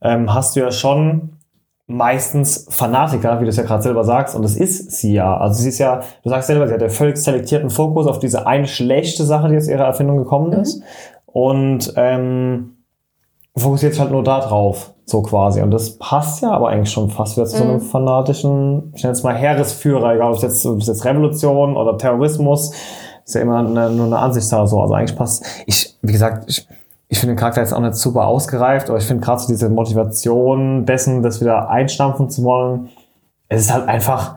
ähm, 0.01 0.31
hast 0.31 0.55
du 0.55 0.59
ja 0.59 0.71
schon 0.71 1.34
meistens 1.87 2.67
Fanatiker, 2.69 3.39
wie 3.39 3.43
du 3.43 3.49
es 3.49 3.57
ja 3.57 3.63
gerade 3.63 3.83
selber 3.83 4.03
sagst, 4.03 4.35
und 4.35 4.41
das 4.41 4.55
ist 4.55 4.91
sie 4.91 5.13
ja. 5.13 5.37
Also 5.37 5.61
sie 5.61 5.69
ist 5.69 5.77
ja, 5.77 6.01
du 6.23 6.29
sagst 6.29 6.47
selber, 6.47 6.67
sie 6.67 6.73
hat 6.73 6.81
ja 6.81 6.89
völlig 6.89 7.17
selektierten 7.17 7.69
Fokus 7.69 8.07
auf 8.07 8.19
diese 8.19 8.47
eine 8.47 8.67
schlechte 8.67 9.23
Sache, 9.23 9.49
die 9.49 9.57
aus 9.57 9.67
ihrer 9.67 9.85
Erfindung 9.85 10.17
gekommen 10.17 10.53
ist. 10.53 10.81
Und 11.25 11.93
ähm, 11.95 12.77
fokussiert 13.55 13.99
halt 13.99 14.11
nur 14.11 14.23
da 14.23 14.39
drauf, 14.39 14.93
so 15.05 15.21
quasi. 15.21 15.61
Und 15.61 15.71
das 15.71 15.97
passt 15.97 16.41
ja 16.41 16.51
aber 16.51 16.69
eigentlich 16.69 16.91
schon 16.91 17.09
fast 17.09 17.37
wieder 17.37 17.45
zu 17.45 17.57
so 17.57 17.63
einem 17.63 17.81
fanatischen, 17.81 18.91
ich 18.95 19.03
nenne 19.03 19.13
es 19.13 19.23
mal 19.23 19.35
Heeresführer, 19.35 20.15
egal 20.15 20.29
ob 20.29 20.37
es 20.37 20.41
jetzt, 20.41 20.65
ob 20.65 20.79
es 20.79 20.87
jetzt 20.87 21.05
Revolution 21.05 21.77
oder 21.77 21.97
Terrorismus, 21.97 22.73
ist 23.23 23.35
ja 23.35 23.41
immer 23.41 23.59
eine, 23.59 23.89
nur 23.89 24.07
eine 24.07 24.19
Ansichtssache 24.19 24.67
so. 24.67 24.81
Also 24.81 24.93
eigentlich 24.93 25.17
passt, 25.17 25.45
ich, 25.65 25.95
wie 26.01 26.11
gesagt, 26.11 26.49
ich, 26.49 26.67
ich 27.15 27.19
finde 27.21 27.33
den 27.35 27.39
Charakter 27.39 27.61
jetzt 27.61 27.73
auch 27.73 27.79
nicht 27.79 27.95
super 27.95 28.27
ausgereift, 28.27 28.89
aber 28.89 28.97
ich 28.97 29.05
finde 29.05 29.23
gerade 29.23 29.39
so 29.41 29.47
diese 29.47 29.69
Motivation 29.69 30.85
dessen, 30.85 31.23
das 31.23 31.39
wieder 31.41 31.69
einstampfen 31.69 32.29
zu 32.29 32.43
wollen, 32.43 32.89
es 33.47 33.61
ist 33.61 33.73
halt 33.73 33.87
einfach, 33.87 34.35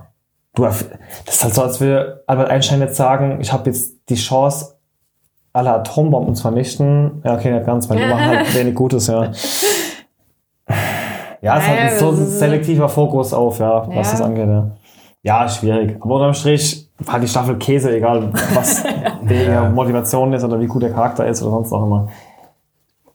du, 0.55 0.63
das 0.65 0.85
ist 1.27 1.43
halt 1.45 1.55
so, 1.55 1.63
als 1.63 1.81
würde 1.81 2.23
Albert 2.29 2.51
Einstein 2.51 2.81
jetzt 2.81 2.97
sagen, 2.97 3.39
ich 3.41 3.53
habe 3.53 3.69
jetzt 3.71 3.97
die 4.09 4.15
Chance, 4.15 4.77
alle 5.53 5.73
Atombomben 5.73 6.37
zu 6.37 6.43
vernichten. 6.43 7.21
Ja, 7.25 7.35
okay, 7.35 7.51
nicht 7.51 7.67
ganz, 7.67 7.91
weil 7.91 7.99
die 7.99 8.05
machen 8.07 8.27
halt 8.27 8.55
wenig 8.59 8.75
Gutes, 8.77 9.09
ja. 9.09 9.25
Ja, 11.41 11.59
es 11.59 11.67
Naja, 11.67 11.81
ein 11.93 11.99
so 11.99 12.11
ein 12.11 12.27
selektiver 12.27 12.89
Fokus 12.89 13.33
auf, 13.33 13.59
ja, 13.59 13.87
was 13.89 13.95
Ja. 14.07 14.13
das 14.13 14.21
angeht, 14.23 14.47
ja. 14.49 14.71
Ja, 15.23 15.49
schwierig. 15.49 15.97
Aber 16.01 16.15
unterm 16.17 16.35
Strich 16.35 16.89
war 16.99 17.19
die 17.19 17.27
Staffel 17.29 17.57
Käse, 17.57 17.95
egal 17.97 18.31
was 18.55 18.85
die 19.29 19.35
Ja. 19.35 19.69
Motivation 19.69 20.33
ist 20.33 20.45
oder 20.45 20.61
wie 20.61 20.67
gut 20.67 20.83
der 20.83 20.93
Charakter 20.93 21.27
ist 21.27 21.43
oder 21.43 21.51
sonst 21.53 21.73
auch 21.73 21.85
immer. 21.85 22.09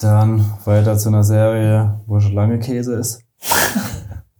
Dann 0.03 0.43
weiter 0.65 0.97
zu 0.97 1.07
einer 1.07 1.23
Serie, 1.23 2.01
wo 2.07 2.19
schon 2.19 2.33
lange 2.33 2.59
Käse 2.59 2.95
ist. 2.95 3.21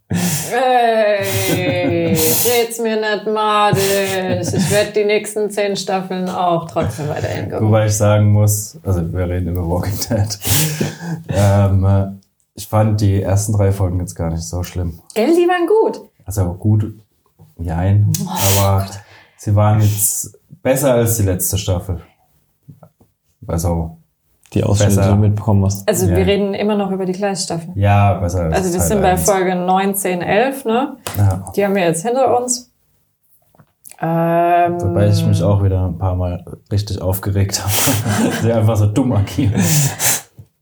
Ey, 0.09 2.11
jetzt 2.11 2.79
mir 2.83 2.99
nicht 2.99 3.27
madig. 3.27 3.81
Ich 3.81 4.71
werde 4.71 4.91
die 4.93 5.05
nächsten 5.05 5.49
zehn 5.49 5.77
Staffeln 5.77 6.27
auch 6.27 6.69
trotzdem 6.69 7.07
weiterhin 7.07 7.49
gucken. 7.49 7.67
Wobei 7.67 7.85
ich 7.85 7.95
sagen 7.95 8.33
muss, 8.33 8.77
also 8.83 9.13
wir 9.13 9.29
reden 9.29 9.53
über 9.53 9.65
Walking 9.69 9.97
Dead. 10.09 10.39
ähm, 11.29 11.85
äh, 11.85 12.07
ich 12.55 12.67
fand 12.67 12.99
die 12.99 13.21
ersten 13.21 13.53
drei 13.53 13.71
Folgen 13.71 14.01
jetzt 14.01 14.15
gar 14.15 14.31
nicht 14.31 14.43
so 14.43 14.63
schlimm. 14.63 14.99
Gell, 15.15 15.33
die 15.33 15.47
waren 15.47 15.65
gut. 15.65 16.01
Also 16.25 16.55
gut, 16.55 16.93
jein, 17.57 18.11
aber 18.27 18.85
sie 19.37 19.55
waren 19.55 19.79
jetzt 19.79 20.37
besser 20.61 20.95
als 20.95 21.15
die 21.15 21.23
letzte 21.23 21.57
Staffel. 21.57 22.01
Also, 23.47 23.95
Die 24.53 24.63
Ausschnitte, 24.63 25.01
die 25.01 25.07
du 25.07 25.15
mitbekommen 25.15 25.65
hast. 25.65 25.87
Also 25.87 26.05
Ja. 26.07 26.15
wir 26.17 26.25
reden 26.25 26.53
immer 26.53 26.75
noch 26.75 26.91
über 26.91 27.05
die 27.05 27.13
gleiche 27.13 27.41
Staffel. 27.43 27.69
ja, 27.75 28.13
besser 28.15 28.43
als 28.43 28.55
Also 28.55 28.71
wir 28.73 28.79
Teil 28.79 28.87
sind 28.87 29.01
bei. 29.01 29.17
Folge 29.17 29.55
9, 29.55 29.95
10, 29.95 30.21
11, 30.21 30.65
ne? 30.65 30.97
Ja. 31.17 31.45
Die 31.55 31.65
haben 31.65 31.75
wir 31.75 31.83
jetzt 31.83 32.05
hinter 32.05 32.39
uns. 32.39 32.69
Ähm, 34.01 34.81
Wobei 34.81 35.07
ich 35.07 35.25
mich 35.25 35.41
auch 35.43 35.63
wieder 35.63 35.85
ein 35.85 35.97
paar 35.97 36.15
Mal 36.15 36.43
richtig 36.71 37.01
aufgeregt 37.01 37.61
habe. 37.63 38.31
Sie 38.41 38.51
einfach 38.51 38.75
so 38.75 38.87
dumm 38.87 39.13
agieren. 39.13 39.61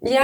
Ja, 0.01 0.21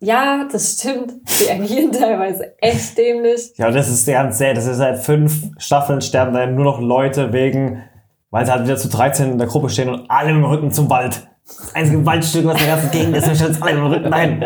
ja, 0.00 0.46
das 0.50 0.74
stimmt. 0.78 1.14
Die 1.40 1.50
agieren 1.50 1.90
teilweise 1.92 2.56
echt 2.60 2.96
dämlich. 2.96 3.52
Ja, 3.56 3.70
das 3.70 3.88
ist 3.88 4.06
ganz 4.06 4.38
sehr, 4.38 4.54
das 4.54 4.66
ist 4.66 4.76
seit 4.76 4.98
fünf 5.00 5.48
Staffeln 5.58 6.00
sterben 6.00 6.32
da 6.34 6.46
nur 6.46 6.64
noch 6.64 6.80
Leute 6.80 7.32
wegen, 7.32 7.82
weil 8.30 8.46
sie 8.46 8.52
halt 8.52 8.64
wieder 8.64 8.76
zu 8.76 8.88
13 8.88 9.32
in 9.32 9.38
der 9.38 9.48
Gruppe 9.48 9.68
stehen 9.70 9.88
und 9.88 10.08
alle 10.10 10.32
mit 10.32 10.42
dem 10.42 10.50
Rücken 10.50 10.70
zum 10.70 10.88
Wald. 10.90 11.26
Das 11.56 11.74
einzige 11.74 12.04
Waldstück, 12.06 12.44
was 12.46 12.60
in 12.60 12.66
der 12.66 12.76
ganzen 12.76 12.90
Gegend 12.90 13.16
ist, 13.16 13.26
wir 13.26 13.34
stellen 13.34 13.50
uns 13.50 13.62
alle 13.62 13.72
dem 13.74 13.86
Rücken 13.86 14.10
dahin. 14.10 14.42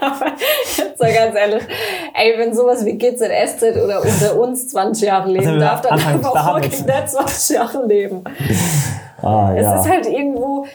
Aber 0.00 0.26
jetzt 0.76 1.00
mal 1.00 1.12
ganz 1.12 1.34
ehrlich, 1.36 1.62
ey, 2.14 2.34
wenn 2.38 2.54
sowas 2.54 2.84
wie 2.84 2.92
GZSZ 2.96 3.62
oder 3.84 4.02
unter 4.02 4.38
uns 4.38 4.68
20 4.68 5.08
Jahre 5.08 5.30
leben 5.30 5.46
Also, 5.46 5.60
darf, 5.60 5.80
dann 5.80 5.92
Anfang 5.92 6.22
darf 6.22 6.26
auch 6.30 6.34
damit. 6.54 6.64
Walking 6.72 6.86
Dead 6.86 7.08
20 7.08 7.56
Jahre 7.56 7.86
leben. 7.86 8.24
Ah, 9.22 9.52
Es 9.56 9.62
ja. 9.62 9.80
ist 9.80 9.88
halt 9.88 10.06
irgendwo, 10.06 10.66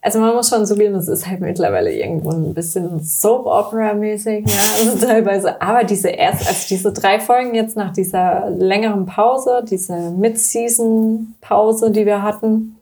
also 0.00 0.20
man 0.20 0.34
muss 0.34 0.48
schon 0.48 0.64
zugeben, 0.64 0.94
es 0.94 1.08
ist 1.08 1.26
halt 1.26 1.40
mittlerweile 1.40 1.92
irgendwo 1.92 2.30
ein 2.30 2.54
bisschen 2.54 3.00
Soap-Opera-mäßig, 3.02 4.46
ja, 4.48 4.54
also 4.92 5.06
teilweise. 5.06 5.60
Aber 5.60 5.84
diese 5.84 6.08
erst, 6.08 6.46
also 6.48 6.66
diese 6.68 6.92
drei 6.92 7.20
Folgen 7.20 7.54
jetzt 7.54 7.76
nach 7.76 7.92
dieser 7.92 8.48
längeren 8.50 9.06
Pause, 9.06 9.62
diese 9.68 9.92
Mid-Season-Pause, 10.12 11.90
die 11.90 12.06
wir 12.06 12.22
hatten, 12.22 12.76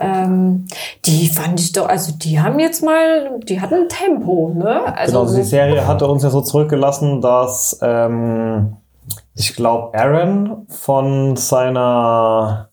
Ähm, 0.00 0.66
die 1.04 1.28
fand 1.28 1.60
ich 1.60 1.72
doch, 1.72 1.88
also 1.88 2.12
die 2.12 2.40
haben 2.40 2.58
jetzt 2.58 2.82
mal, 2.82 3.40
die 3.40 3.60
hatten 3.60 3.88
Tempo, 3.88 4.52
ne? 4.54 4.96
Also, 4.96 5.24
genau, 5.24 5.36
die 5.36 5.42
Serie 5.42 5.86
hatte 5.86 6.06
uns 6.06 6.22
ja 6.22 6.30
so 6.30 6.40
zurückgelassen, 6.40 7.20
dass 7.20 7.78
ähm, 7.82 8.76
ich 9.34 9.54
glaube, 9.54 9.98
Aaron 9.98 10.66
von 10.68 11.36
seiner 11.36 12.68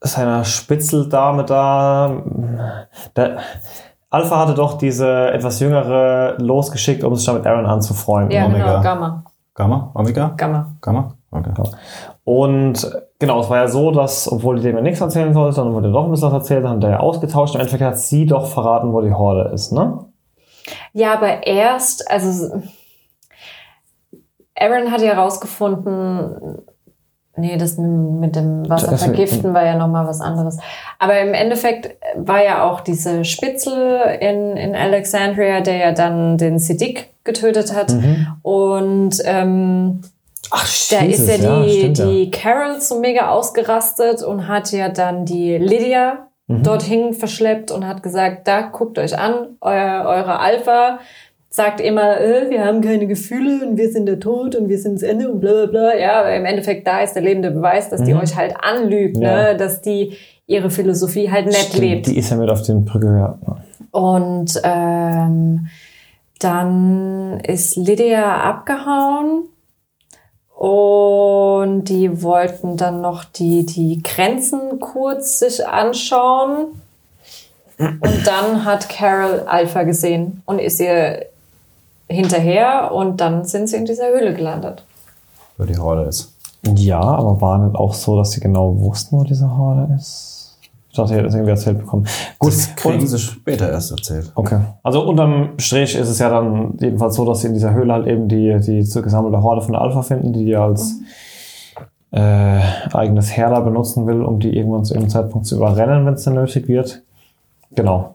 seiner 0.00 0.44
Spitzeldame 0.44 1.44
da, 1.44 2.22
der, 3.16 3.38
Alpha 4.10 4.38
hatte 4.38 4.54
doch 4.54 4.78
diese 4.78 5.32
etwas 5.32 5.60
jüngere 5.60 6.36
losgeschickt, 6.38 7.04
um 7.04 7.14
sich 7.14 7.26
dann 7.26 7.36
mit 7.36 7.46
Aaron 7.46 7.66
anzufreunden. 7.66 8.30
ja, 8.30 8.46
Omega. 8.46 8.64
genau, 8.64 8.82
Gamma. 8.82 9.24
Gamma? 9.54 9.90
Omega? 9.94 10.32
Gamma. 10.36 10.76
Gamma? 10.80 11.14
Okay. 11.30 11.50
Und 12.28 12.86
genau, 13.18 13.40
es 13.40 13.48
war 13.48 13.56
ja 13.56 13.68
so, 13.68 13.90
dass, 13.90 14.30
obwohl 14.30 14.56
die 14.56 14.62
dem 14.62 14.76
ja 14.76 14.82
nichts 14.82 15.00
erzählen 15.00 15.32
sollte, 15.32 15.62
dann 15.62 15.72
wurde 15.72 15.90
doch 15.90 16.04
ein 16.04 16.10
bisschen 16.10 16.26
was 16.26 16.34
erzählt, 16.34 16.62
dann 16.62 16.76
hat 16.76 16.84
er 16.84 16.90
ja 16.90 17.00
ausgetauscht. 17.00 17.54
Im 17.54 17.62
Endeffekt 17.62 17.82
hat 17.82 17.98
sie 17.98 18.26
doch 18.26 18.48
verraten, 18.48 18.92
wo 18.92 19.00
die 19.00 19.14
Horde 19.14 19.50
ist, 19.54 19.72
ne? 19.72 20.04
Ja, 20.92 21.14
aber 21.14 21.46
erst, 21.46 22.10
also 22.10 22.60
Aaron 24.54 24.92
hat 24.92 25.00
ja 25.00 25.14
rausgefunden, 25.14 26.58
nee, 27.36 27.56
das 27.56 27.78
mit 27.78 28.36
dem 28.36 28.68
Wasser 28.68 28.98
vergiften 28.98 29.54
war 29.54 29.64
ja 29.64 29.78
nochmal 29.78 30.06
was 30.06 30.20
anderes. 30.20 30.58
Aber 30.98 31.18
im 31.18 31.32
Endeffekt 31.32 31.96
war 32.14 32.44
ja 32.44 32.70
auch 32.70 32.80
diese 32.80 33.24
Spitzel 33.24 34.00
in, 34.20 34.54
in 34.58 34.76
Alexandria, 34.76 35.62
der 35.62 35.76
ja 35.78 35.92
dann 35.92 36.36
den 36.36 36.58
Siddiq 36.58 37.06
getötet 37.24 37.74
hat. 37.74 37.94
Mhm. 37.94 38.26
Und 38.42 39.16
ähm, 39.24 40.02
Ach, 40.50 40.66
da 40.90 41.00
ist 41.04 41.28
ja 41.28 41.36
die, 41.64 41.80
ja. 41.80 41.88
die 41.88 42.30
Carol 42.30 42.80
so 42.80 43.00
mega 43.00 43.28
ausgerastet 43.30 44.22
und 44.22 44.48
hat 44.48 44.72
ja 44.72 44.88
dann 44.88 45.24
die 45.24 45.56
Lydia 45.58 46.24
Mhm. 46.50 46.62
dorthin 46.62 47.12
verschleppt 47.12 47.70
und 47.70 47.86
hat 47.86 48.02
gesagt, 48.02 48.48
da 48.48 48.62
guckt 48.62 48.98
euch 48.98 49.18
an, 49.18 49.58
euer, 49.60 50.04
eure 50.06 50.38
Alpha 50.40 50.98
sagt 51.50 51.78
immer, 51.78 52.18
äh, 52.20 52.48
wir 52.48 52.64
haben 52.64 52.80
keine 52.80 53.06
Gefühle 53.06 53.66
und 53.66 53.76
wir 53.76 53.90
sind 53.90 54.06
der 54.06 54.18
Tod 54.18 54.56
und 54.56 54.70
wir 54.70 54.78
sind 54.78 54.94
das 54.94 55.02
Ende 55.02 55.30
und 55.30 55.40
bla 55.40 55.52
bla 55.52 55.66
bla. 55.66 55.94
Ja, 55.98 56.20
aber 56.20 56.34
im 56.34 56.46
Endeffekt, 56.46 56.86
da 56.86 57.00
ist 57.00 57.12
der 57.12 57.22
lebende 57.22 57.50
Beweis, 57.50 57.90
dass 57.90 58.02
die 58.02 58.14
Mhm. 58.14 58.20
euch 58.20 58.34
halt 58.34 58.54
anlügt, 58.62 59.18
Ja. 59.18 59.52
ne? 59.52 59.56
dass 59.58 59.82
die 59.82 60.16
ihre 60.46 60.70
Philosophie 60.70 61.30
halt 61.30 61.44
nett 61.44 61.56
Stimmt, 61.56 61.82
lebt. 61.82 62.06
Die 62.06 62.16
ist 62.16 62.30
ja 62.30 62.38
mit 62.38 62.48
auf 62.48 62.62
den 62.62 62.86
Brücke, 62.86 63.08
ja. 63.08 63.38
Und 63.90 64.58
ähm, 64.64 65.66
dann 66.38 67.40
ist 67.40 67.76
Lydia 67.76 68.36
abgehauen 68.42 69.42
und 70.58 71.84
die 71.84 72.20
wollten 72.20 72.76
dann 72.76 73.00
noch 73.00 73.22
die, 73.22 73.64
die 73.64 74.02
Grenzen 74.02 74.80
kurz 74.80 75.38
sich 75.38 75.64
anschauen. 75.64 76.80
Und 77.78 78.26
dann 78.26 78.64
hat 78.64 78.88
Carol 78.88 79.44
Alpha 79.46 79.84
gesehen 79.84 80.42
und 80.46 80.58
ist 80.58 80.80
ihr 80.80 81.26
hinterher 82.08 82.90
und 82.92 83.20
dann 83.20 83.44
sind 83.44 83.68
sie 83.68 83.76
in 83.76 83.84
dieser 83.84 84.08
Höhle 84.08 84.34
gelandet. 84.34 84.82
Wo 85.58 85.64
die 85.64 85.78
Horde 85.78 86.08
ist. 86.08 86.32
Ja, 86.64 87.02
aber 87.02 87.40
war 87.40 87.58
nicht 87.58 87.76
auch 87.76 87.94
so, 87.94 88.16
dass 88.16 88.32
sie 88.32 88.40
genau 88.40 88.80
wussten, 88.80 89.16
wo 89.16 89.22
diese 89.22 89.56
Horde 89.56 89.94
ist? 89.96 90.37
Ich 90.98 91.10
dachte, 91.10 91.12
ich 91.12 91.16
hätte 91.18 91.26
das 91.26 91.34
irgendwie 91.34 91.50
erzählt 91.52 91.78
bekommen. 91.78 92.06
Gut, 92.38 92.52
Das 92.52 92.74
kriegen 92.76 92.98
und- 93.00 93.06
sie 93.06 93.18
später 93.18 93.70
erst 93.70 93.90
erzählt. 93.92 94.32
Okay. 94.34 94.58
Also 94.82 95.02
unterm 95.02 95.50
Strich 95.58 95.94
ist 95.96 96.08
es 96.08 96.18
ja 96.18 96.28
dann 96.28 96.74
jedenfalls 96.80 97.14
so, 97.14 97.24
dass 97.24 97.40
sie 97.42 97.48
in 97.48 97.54
dieser 97.54 97.72
Höhle 97.72 97.92
halt 97.92 98.06
eben 98.06 98.28
die, 98.28 98.58
die 98.60 98.82
gesammelte 99.02 99.42
Horde 99.42 99.60
von 99.62 99.72
der 99.72 99.82
Alpha 99.82 100.02
finden, 100.02 100.32
die 100.32 100.44
die 100.44 100.56
als 100.56 100.96
äh, 102.10 102.60
eigenes 102.92 103.36
Heer 103.36 103.50
da 103.50 103.60
benutzen 103.60 104.06
will, 104.06 104.22
um 104.22 104.40
die 104.40 104.56
irgendwann 104.56 104.84
zu 104.84 104.94
irgendeinem 104.94 105.22
Zeitpunkt 105.22 105.46
zu 105.46 105.56
überrennen, 105.56 106.06
wenn 106.06 106.14
es 106.14 106.24
dann 106.24 106.34
nötig 106.34 106.66
wird. 106.68 107.02
Genau. 107.72 108.14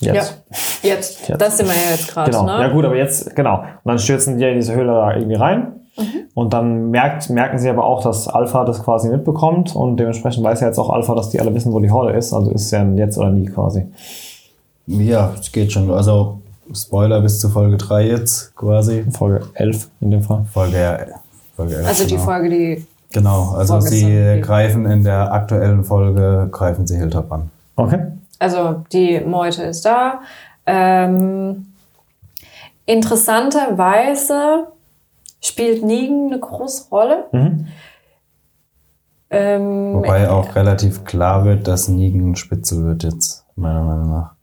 Jetzt. 0.00 0.42
Ja, 0.82 0.90
jetzt. 0.90 1.28
Jetzt. 1.28 1.40
Das 1.40 1.56
sind 1.56 1.66
wir 1.68 1.74
ja 1.74 1.90
jetzt 1.92 2.08
gerade. 2.08 2.30
Genau. 2.30 2.44
Ne? 2.44 2.60
Ja 2.62 2.68
gut, 2.68 2.84
aber 2.84 2.96
jetzt, 2.96 3.34
genau. 3.36 3.58
Und 3.60 3.66
dann 3.84 3.98
stürzen 3.98 4.36
die 4.36 4.42
ja 4.44 4.50
in 4.50 4.56
diese 4.56 4.74
Höhle 4.74 4.88
da 4.92 5.14
irgendwie 5.14 5.36
rein. 5.36 5.72
Und 6.34 6.52
dann 6.52 6.90
merkt, 6.90 7.30
merken 7.30 7.58
sie 7.58 7.70
aber 7.70 7.84
auch, 7.84 8.02
dass 8.02 8.28
Alpha 8.28 8.64
das 8.64 8.82
quasi 8.82 9.08
mitbekommt 9.08 9.74
und 9.74 9.96
dementsprechend 9.96 10.44
weiß 10.44 10.60
ja 10.60 10.66
jetzt 10.66 10.78
auch 10.78 10.90
Alpha, 10.90 11.14
dass 11.14 11.30
die 11.30 11.40
alle 11.40 11.54
wissen, 11.54 11.72
wo 11.72 11.80
die 11.80 11.90
Horde 11.90 12.12
ist. 12.12 12.32
Also 12.32 12.50
ist 12.50 12.66
es 12.66 12.70
ja 12.70 12.84
jetzt 12.84 13.16
oder 13.16 13.30
nie 13.30 13.46
quasi. 13.46 13.86
Ja, 14.86 15.32
es 15.38 15.50
geht 15.50 15.72
schon. 15.72 15.90
Also, 15.90 16.40
Spoiler 16.74 17.20
bis 17.20 17.40
zu 17.40 17.48
Folge 17.48 17.76
3 17.76 18.08
jetzt 18.08 18.54
quasi. 18.56 19.04
Folge 19.10 19.46
11 19.54 19.88
in 20.00 20.10
dem 20.10 20.22
Fall. 20.22 20.44
Folge, 20.52 20.78
ja, 20.78 20.98
Folge 21.54 21.76
11. 21.76 21.88
Also 21.88 22.04
die 22.04 22.10
genau. 22.10 22.24
Folge, 22.24 22.50
die. 22.50 22.86
Genau, 23.12 23.54
also 23.56 23.74
Vorgestern, 23.74 24.34
sie 24.34 24.40
greifen 24.42 24.84
in 24.84 25.04
der 25.04 25.32
aktuellen 25.32 25.84
Folge, 25.84 26.48
greifen 26.50 26.86
sie 26.86 26.96
Hilltop 26.96 27.30
an. 27.32 27.50
Okay. 27.76 28.00
Also 28.38 28.84
die 28.92 29.20
Meute 29.20 29.62
ist 29.62 29.84
da. 29.84 30.20
Ähm, 30.66 31.66
interessanterweise 32.84 34.66
spielt 35.46 35.84
Negan 35.84 36.26
eine 36.26 36.40
große 36.40 36.88
Rolle. 36.90 37.26
Mhm. 37.32 37.66
Ähm, 39.28 39.94
Wobei 39.94 40.30
auch 40.30 40.54
relativ 40.54 41.04
klar 41.04 41.44
wird, 41.44 41.66
dass 41.66 41.88
Negan 41.88 42.36
Spitzel 42.36 42.84
wird 42.84 43.02
jetzt, 43.02 43.44
meiner 43.56 43.82
Meinung 43.82 44.10
nach. 44.10 44.34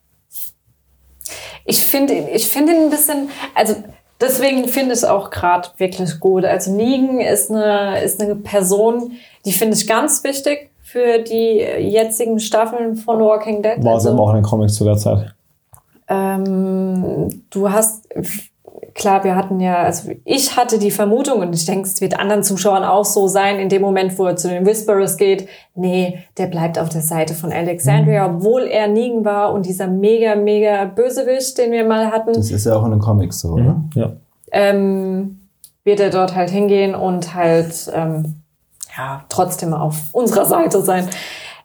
ich 1.65 1.79
finde 1.79 2.13
ich 2.13 2.47
finde 2.47 2.73
ihn 2.73 2.83
ein 2.85 2.89
bisschen, 2.89 3.29
also 3.55 3.75
deswegen 4.19 4.67
finde 4.67 4.93
ich 4.93 4.99
es 4.99 5.03
auch 5.05 5.29
gerade 5.29 5.69
wirklich 5.77 6.19
gut. 6.19 6.43
Also 6.43 6.71
Negan 6.71 7.19
ist 7.19 7.49
eine, 7.49 8.01
ist 8.01 8.21
eine 8.21 8.35
Person, 8.35 9.13
die 9.45 9.53
finde 9.53 9.77
ich 9.77 9.87
ganz 9.87 10.23
wichtig 10.23 10.71
für 10.81 11.19
die 11.19 11.59
jetzigen 11.79 12.39
Staffeln 12.39 12.95
von 12.95 13.19
Walking 13.19 13.63
Dead. 13.63 13.83
War 13.83 13.95
also, 13.95 14.09
sie 14.09 14.13
aber 14.13 14.23
auch 14.23 14.29
in 14.29 14.35
den 14.35 14.43
Comics 14.43 14.75
zu 14.75 14.83
der 14.83 14.97
Zeit. 14.97 15.33
Ähm, 16.07 17.43
du 17.49 17.71
hast, 17.71 18.07
klar, 18.95 19.23
wir 19.23 19.35
hatten 19.35 19.59
ja, 19.59 19.77
also 19.83 20.11
ich 20.23 20.55
hatte 20.55 20.79
die 20.79 20.91
Vermutung 20.91 21.39
und 21.39 21.53
ich 21.55 21.65
denke, 21.65 21.87
es 21.87 22.01
wird 22.01 22.19
anderen 22.19 22.43
Zuschauern 22.43 22.83
auch 22.83 23.05
so 23.05 23.27
sein, 23.27 23.59
in 23.59 23.69
dem 23.69 23.81
Moment, 23.81 24.17
wo 24.17 24.25
er 24.25 24.35
zu 24.35 24.49
den 24.49 24.65
Whisperers 24.65 25.17
geht, 25.17 25.47
nee, 25.75 26.19
der 26.37 26.47
bleibt 26.47 26.77
auf 26.79 26.89
der 26.89 27.01
Seite 27.01 27.33
von 27.33 27.51
Alexandria, 27.51 28.25
obwohl 28.25 28.63
er 28.63 28.87
Negan 28.87 29.25
war 29.25 29.53
und 29.53 29.65
dieser 29.65 29.87
mega, 29.87 30.35
mega 30.35 30.85
Bösewicht, 30.85 31.57
den 31.57 31.71
wir 31.71 31.85
mal 31.85 32.11
hatten, 32.11 32.33
Das 32.33 32.51
ist 32.51 32.65
ja 32.65 32.75
auch 32.75 32.85
in 32.85 32.91
den 32.91 32.99
Comics 32.99 33.39
so, 33.39 33.49
oder? 33.49 33.83
Ja. 33.95 34.13
ähm, 34.51 35.39
wird 35.83 35.99
er 35.99 36.09
dort 36.09 36.35
halt 36.35 36.49
hingehen 36.49 36.95
und 36.95 37.33
halt, 37.35 37.91
ähm, 37.93 38.35
ja, 38.97 39.25
trotzdem 39.29 39.73
auf 39.73 39.95
unserer 40.13 40.45
Seite 40.45 40.81
sein. 40.81 41.07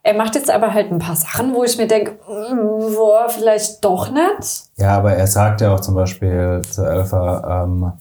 Er 0.08 0.14
macht 0.14 0.34
jetzt 0.36 0.50
aber 0.50 0.72
halt 0.72 0.90
ein 0.90 0.98
paar 0.98 1.16
Sachen, 1.16 1.52
wo 1.52 1.64
ich 1.64 1.76
mir 1.76 1.86
denke, 1.86 2.12
mm, 2.12 2.94
boah, 2.94 3.28
vielleicht 3.28 3.84
doch 3.84 4.10
nicht. 4.10 4.62
Ja, 4.78 4.96
aber 4.96 5.12
er 5.12 5.26
sagt 5.26 5.60
ja 5.60 5.74
auch 5.74 5.80
zum 5.80 5.94
Beispiel 5.94 6.62
zu 6.62 6.82
Alpha, 6.82 7.64
ähm, 7.64 7.92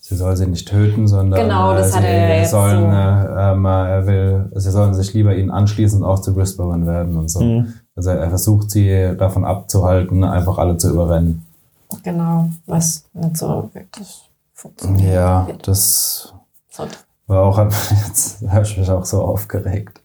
sie 0.00 0.16
soll 0.16 0.34
sie 0.36 0.48
nicht 0.48 0.66
töten, 0.66 1.06
sondern 1.06 1.40
Genau, 1.40 1.74
das 1.74 1.92
äh, 1.92 1.94
hat 1.94 2.02
sie 2.02 2.08
er 2.08 2.28
ja 2.28 2.34
jetzt 2.40 2.50
sollen, 2.50 2.90
so. 2.90 3.38
äh, 3.38 3.52
ähm, 3.52 3.64
er 3.66 4.06
will, 4.08 4.50
sie 4.56 4.70
sollen 4.72 4.94
sich 4.94 5.14
lieber 5.14 5.32
ihnen 5.32 5.52
anschließen 5.52 6.02
und 6.02 6.08
auch 6.08 6.18
zu 6.18 6.34
Whisperern 6.34 6.88
werden 6.88 7.16
und 7.16 7.30
so. 7.30 7.40
Mhm. 7.40 7.72
Also 7.94 8.10
er 8.10 8.30
versucht 8.30 8.72
sie 8.72 9.14
davon 9.16 9.44
abzuhalten, 9.44 10.24
einfach 10.24 10.58
alle 10.58 10.76
zu 10.76 10.90
überrennen. 10.90 11.46
Genau, 12.02 12.48
was 12.66 13.04
nicht 13.12 13.36
so 13.36 13.70
wirklich 13.72 14.28
funktioniert. 14.54 15.14
Ja, 15.14 15.46
das 15.62 16.34
sollte. 16.68 16.96
War 17.28 17.42
auch, 17.44 17.58
jetzt 18.06 18.42
habe 18.48 18.64
ich 18.64 18.76
mich 18.76 18.90
auch 18.90 19.04
so 19.04 19.22
aufgeregt. 19.22 20.00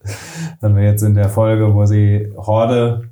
Dann 0.62 0.76
wir 0.76 0.84
jetzt 0.84 1.02
in 1.02 1.16
der 1.16 1.30
Folge, 1.30 1.74
wo 1.74 1.86
sie 1.86 2.32
Horde 2.38 3.10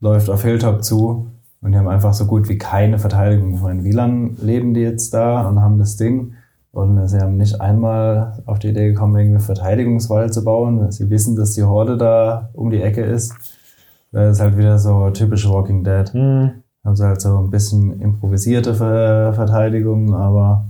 läuft 0.00 0.30
auf 0.30 0.42
Hilltop 0.42 0.82
zu 0.82 1.26
und 1.60 1.72
die 1.72 1.78
haben 1.78 1.88
einfach 1.88 2.14
so 2.14 2.26
gut 2.26 2.48
wie 2.48 2.58
keine 2.58 2.98
Verteidigung. 2.98 3.54
Ich 3.54 3.60
meine, 3.60 3.84
wie 3.84 3.92
lange 3.92 4.30
leben 4.40 4.72
die 4.72 4.80
jetzt 4.80 5.12
da 5.12 5.46
und 5.46 5.60
haben 5.60 5.78
das 5.78 5.96
Ding? 5.96 6.34
Und 6.70 7.08
sie 7.08 7.18
haben 7.18 7.38
nicht 7.38 7.60
einmal 7.60 8.42
auf 8.44 8.58
die 8.58 8.68
Idee 8.68 8.88
gekommen, 8.88 9.16
irgendwie 9.16 9.42
Verteidigungswall 9.42 10.30
zu 10.30 10.44
bauen. 10.44 10.90
Sie 10.92 11.08
wissen, 11.08 11.34
dass 11.34 11.54
die 11.54 11.64
Horde 11.64 11.96
da 11.96 12.50
um 12.52 12.70
die 12.70 12.82
Ecke 12.82 13.02
ist. 13.02 13.34
Das 14.12 14.36
ist 14.36 14.42
halt 14.42 14.58
wieder 14.58 14.78
so 14.78 15.10
typisch 15.10 15.48
Walking 15.48 15.84
Dead. 15.84 16.12
Mhm. 16.12 16.62
Haben 16.86 16.96
sie 16.96 17.04
halt 17.04 17.20
so 17.20 17.36
ein 17.36 17.50
bisschen 17.50 18.00
improvisierte 18.00 18.74
Ver 18.74 19.32
Verteidigung, 19.34 20.14
aber 20.14 20.64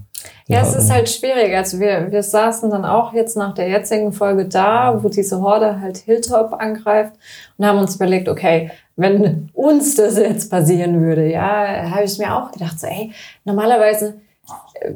Ja, 0.48 0.62
es 0.62 0.74
ist 0.74 0.90
halt 0.90 1.08
schwierig. 1.10 1.54
Also 1.54 1.78
wir, 1.78 2.10
wir 2.10 2.22
saßen 2.22 2.70
dann 2.70 2.84
auch 2.84 3.12
jetzt 3.12 3.36
nach 3.36 3.52
der 3.54 3.68
jetzigen 3.68 4.12
Folge 4.12 4.46
da, 4.48 4.98
wo 5.02 5.08
diese 5.08 5.40
Horde 5.42 5.80
halt 5.80 5.98
Hilltop 5.98 6.54
angreift 6.54 7.12
und 7.58 7.66
haben 7.66 7.78
uns 7.78 7.96
überlegt, 7.96 8.28
okay, 8.28 8.70
wenn 8.96 9.50
uns 9.52 9.96
das 9.96 10.16
jetzt 10.16 10.50
passieren 10.50 11.02
würde, 11.02 11.30
ja, 11.30 11.90
habe 11.90 12.04
ich 12.04 12.18
mir 12.18 12.34
auch 12.34 12.50
gedacht, 12.50 12.80
so, 12.80 12.86
ey, 12.86 13.12
normalerweise, 13.44 14.14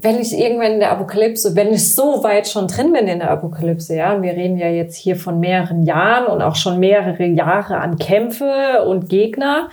wenn 0.00 0.18
ich 0.18 0.32
irgendwann 0.38 0.72
in 0.72 0.80
der 0.80 0.92
Apokalypse, 0.92 1.56
wenn 1.56 1.72
ich 1.72 1.94
so 1.94 2.22
weit 2.22 2.48
schon 2.48 2.66
drin 2.66 2.92
bin 2.92 3.08
in 3.08 3.18
der 3.18 3.30
Apokalypse, 3.30 3.94
ja, 3.94 4.22
wir 4.22 4.32
reden 4.32 4.56
ja 4.56 4.68
jetzt 4.68 4.96
hier 4.96 5.16
von 5.16 5.40
mehreren 5.40 5.82
Jahren 5.82 6.26
und 6.26 6.40
auch 6.40 6.54
schon 6.54 6.78
mehrere 6.78 7.26
Jahre 7.26 7.78
an 7.78 7.98
Kämpfe 7.98 8.84
und 8.86 9.08
Gegner, 9.08 9.68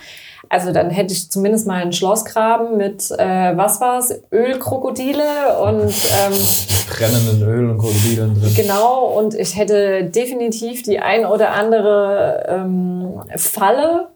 Also 0.48 0.72
dann 0.72 0.90
hätte 0.90 1.12
ich 1.12 1.30
zumindest 1.30 1.66
mal 1.66 1.82
einen 1.82 1.92
Schlossgraben 1.92 2.76
mit, 2.76 3.10
äh, 3.10 3.56
was 3.56 3.80
war's, 3.80 4.14
Ölkrokodile 4.32 5.58
und 5.62 5.90
ähm, 5.90 6.32
Brennenden 6.90 7.42
Öl 7.42 7.70
und 7.70 7.78
Krokodilen 7.78 8.40
drin. 8.40 8.52
genau, 8.54 9.04
und 9.04 9.34
ich 9.34 9.56
hätte 9.56 10.04
definitiv 10.04 10.82
die 10.82 11.00
ein 11.00 11.26
oder 11.26 11.52
andere 11.52 12.46
ähm, 12.48 13.20
Falle 13.36 14.08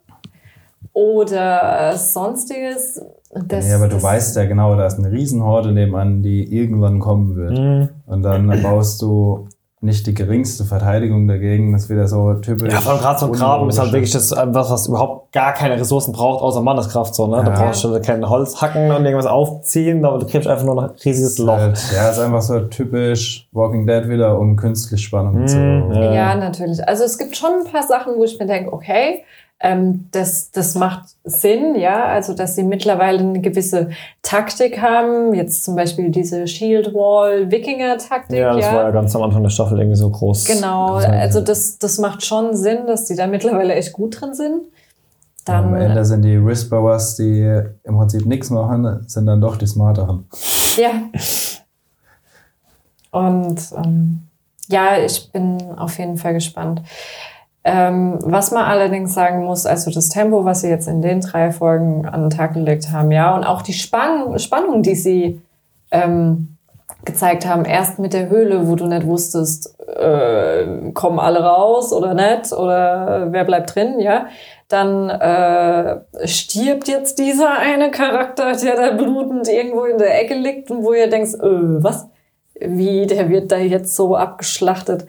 oder 0.92 1.96
sonstiges. 1.96 3.02
Das, 3.34 3.68
ja, 3.68 3.76
aber 3.76 3.88
du 3.88 4.02
weißt 4.02 4.36
ja 4.36 4.44
genau, 4.44 4.76
da 4.76 4.86
ist 4.86 4.98
eine 4.98 5.10
Riesenhorde 5.10 5.72
nebenan, 5.72 6.22
die 6.22 6.44
irgendwann 6.44 6.98
kommen 6.98 7.36
wird. 7.36 7.58
Mhm. 7.58 7.88
Und 8.06 8.22
dann 8.22 8.62
baust 8.62 9.00
du 9.00 9.48
nicht 9.82 10.06
die 10.06 10.14
geringste 10.14 10.64
Verteidigung 10.64 11.26
dagegen. 11.26 11.72
Das 11.72 11.84
ist 11.84 11.90
wieder 11.90 12.06
so 12.06 12.34
typisch. 12.34 12.72
Ja, 12.72 12.80
vor 12.80 12.92
allem 12.92 13.00
gerade 13.00 13.18
so 13.18 13.26
ein 13.26 13.32
Graben 13.32 13.68
ist 13.68 13.78
halt 13.80 13.92
wirklich 13.92 14.12
das, 14.12 14.30
äh, 14.30 14.46
was, 14.46 14.70
was 14.70 14.86
überhaupt 14.86 15.32
gar 15.32 15.52
keine 15.52 15.78
Ressourcen 15.78 16.12
braucht, 16.12 16.40
außer 16.42 16.60
Manneskraft. 16.62 17.14
So, 17.14 17.26
ne? 17.26 17.42
Da 17.44 17.50
Ja. 17.50 17.58
brauchst 17.64 17.82
du 17.82 18.00
kein 18.00 18.28
Holz 18.28 18.62
hacken 18.62 18.92
und 18.92 19.04
irgendwas 19.04 19.26
aufziehen, 19.26 20.04
aber 20.04 20.18
du 20.20 20.26
kriegst 20.26 20.46
einfach 20.46 20.64
nur 20.64 20.80
ein 20.82 20.90
riesiges 21.04 21.38
Loch. 21.38 21.58
Ja, 21.94 22.10
ist 22.10 22.18
einfach 22.20 22.42
so 22.42 22.60
typisch 22.60 23.48
Walking 23.52 23.86
Dead 23.86 24.08
wieder, 24.08 24.38
um 24.38 24.54
künstlich 24.56 25.02
Spannung 25.02 25.46
zu. 25.46 25.58
Mhm, 25.58 25.92
ja. 25.92 26.12
Ja, 26.14 26.34
natürlich. 26.36 26.86
Also 26.88 27.02
es 27.04 27.18
gibt 27.18 27.36
schon 27.36 27.50
ein 27.66 27.72
paar 27.72 27.82
Sachen, 27.82 28.14
wo 28.16 28.24
ich 28.24 28.38
mir 28.38 28.46
denke, 28.46 28.72
okay, 28.72 29.24
ähm, 29.62 30.08
das, 30.10 30.50
das 30.50 30.74
macht 30.74 31.04
Sinn, 31.22 31.76
ja. 31.76 32.04
Also 32.04 32.34
dass 32.34 32.56
sie 32.56 32.64
mittlerweile 32.64 33.20
eine 33.20 33.40
gewisse 33.40 33.90
Taktik 34.22 34.82
haben. 34.82 35.34
Jetzt 35.34 35.64
zum 35.64 35.76
Beispiel 35.76 36.10
diese 36.10 36.48
Shield 36.48 36.92
Wall 36.92 37.50
Wikinger 37.50 37.96
Taktik, 37.96 38.38
Ja, 38.38 38.56
das 38.56 38.66
war 38.66 38.82
ja 38.82 38.90
ganz 38.90 39.14
am 39.14 39.22
Anfang 39.22 39.42
der 39.44 39.50
Staffel 39.50 39.78
irgendwie 39.78 39.96
so 39.96 40.10
groß. 40.10 40.44
Genau, 40.46 40.94
also 40.94 41.40
das, 41.40 41.78
das 41.78 41.98
macht 41.98 42.24
schon 42.24 42.56
Sinn, 42.56 42.86
dass 42.88 43.04
die 43.04 43.14
da 43.14 43.28
mittlerweile 43.28 43.74
echt 43.74 43.92
gut 43.92 44.20
drin 44.20 44.34
sind. 44.34 44.66
Dann, 45.44 45.66
Am 45.66 45.74
Ende 45.74 46.04
sind 46.04 46.22
die 46.22 46.44
Whisperers, 46.44 47.16
die 47.16 47.62
im 47.84 47.96
Prinzip 47.96 48.26
nichts 48.26 48.50
machen, 48.50 49.04
sind 49.08 49.26
dann 49.26 49.40
doch 49.40 49.56
die 49.56 49.66
Smarteren. 49.66 50.28
Ja. 50.76 50.90
Und 53.10 53.60
ähm, 53.76 54.28
ja, 54.68 54.98
ich 54.98 55.30
bin 55.32 55.60
auf 55.76 55.98
jeden 55.98 56.16
Fall 56.16 56.34
gespannt. 56.34 56.82
Ähm, 57.64 58.18
was 58.22 58.50
man 58.50 58.64
allerdings 58.64 59.14
sagen 59.14 59.44
muss, 59.44 59.66
also 59.66 59.90
das 59.92 60.08
Tempo, 60.08 60.44
was 60.44 60.62
sie 60.62 60.68
jetzt 60.68 60.88
in 60.88 61.00
den 61.00 61.20
drei 61.20 61.52
Folgen 61.52 62.06
an 62.06 62.22
den 62.22 62.30
Tag 62.30 62.54
gelegt 62.54 62.90
haben, 62.90 63.12
ja, 63.12 63.34
und 63.34 63.44
auch 63.44 63.62
die 63.62 63.72
Spann 63.72 64.38
Spannung, 64.40 64.82
die 64.82 64.96
sie 64.96 65.40
ähm, 65.92 66.56
gezeigt 67.04 67.46
haben, 67.46 67.64
erst 67.64 68.00
mit 68.00 68.12
der 68.14 68.28
Höhle, 68.28 68.68
wo 68.68 68.74
du 68.74 68.86
nicht 68.86 69.06
wusstest, 69.06 69.78
äh, 69.88 70.90
kommen 70.92 71.20
alle 71.20 71.42
raus 71.42 71.92
oder 71.92 72.14
nicht, 72.14 72.52
oder 72.52 73.28
wer 73.30 73.44
bleibt 73.44 73.74
drin, 73.74 74.00
ja. 74.00 74.26
Dann 74.68 75.10
äh, 75.10 76.00
stirbt 76.26 76.88
jetzt 76.88 77.18
dieser 77.18 77.58
eine 77.58 77.90
Charakter, 77.90 78.52
der 78.56 78.76
da 78.76 78.90
blutend 78.92 79.48
irgendwo 79.48 79.84
in 79.84 79.98
der 79.98 80.18
Ecke 80.20 80.34
liegt 80.34 80.70
und 80.70 80.82
wo 80.82 80.94
ihr 80.94 81.08
denkst, 81.08 81.34
äh, 81.34 81.82
was? 81.82 82.08
Wie, 82.58 83.06
der 83.06 83.28
wird 83.28 83.50
da 83.50 83.58
jetzt 83.58 83.96
so 83.96 84.16
abgeschlachtet. 84.16 85.06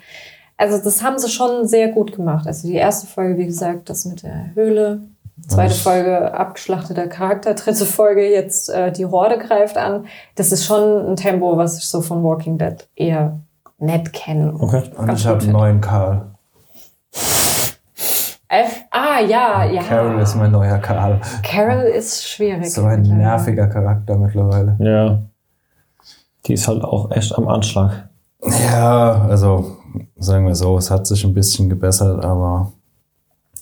Also 0.63 0.77
das 0.81 1.03
haben 1.03 1.19
sie 1.19 1.27
schon 1.27 1.67
sehr 1.67 1.89
gut 1.89 2.15
gemacht. 2.15 2.47
Also 2.47 2.69
die 2.69 2.75
erste 2.75 3.05
Folge, 3.05 3.37
wie 3.37 3.47
gesagt, 3.47 3.89
das 3.89 4.05
mit 4.05 4.23
der 4.23 4.55
Höhle. 4.55 5.01
Zweite 5.45 5.73
Folge 5.73 6.33
abgeschlachteter 6.33 7.07
Charakter. 7.07 7.53
Dritte 7.53 7.83
Folge 7.85 8.31
jetzt 8.31 8.69
äh, 8.69 8.89
die 8.89 9.05
Horde 9.05 9.37
greift 9.39 9.77
an. 9.77 10.05
Das 10.35 10.53
ist 10.53 10.63
schon 10.63 11.05
ein 11.05 11.17
Tempo, 11.17 11.57
was 11.57 11.77
ich 11.77 11.83
so 11.83 11.99
von 11.99 12.23
Walking 12.23 12.57
Dead 12.57 12.87
eher 12.95 13.41
nett 13.77 14.13
kenne. 14.13 14.53
Okay. 14.57 14.83
Und 14.95 15.11
ich 15.11 15.27
habe 15.27 15.41
einen 15.41 15.51
neuen 15.51 15.81
Karl. 15.81 16.27
Äh, 18.47 18.63
ah, 18.89 19.19
ja, 19.19 19.65
ja. 19.65 19.83
Carol 19.83 20.21
ist 20.21 20.35
mein 20.35 20.51
neuer 20.51 20.77
Karl. 20.77 21.19
Carol 21.43 21.83
ist 21.83 22.25
schwierig. 22.25 22.71
So 22.73 22.85
ein 22.85 23.01
nerviger 23.01 23.67
Charakter 23.67 24.15
mittlerweile. 24.15 24.77
Ja. 24.79 25.19
Die 26.45 26.53
ist 26.53 26.69
halt 26.69 26.85
auch 26.85 27.11
echt 27.11 27.37
am 27.37 27.49
Anschlag. 27.49 28.07
Ja, 28.45 29.25
also 29.29 29.82
sagen 30.17 30.47
wir 30.47 30.55
so, 30.55 30.77
es 30.77 30.89
hat 30.91 31.05
sich 31.07 31.23
ein 31.23 31.33
bisschen 31.33 31.69
gebessert, 31.69 32.23
aber 32.23 32.71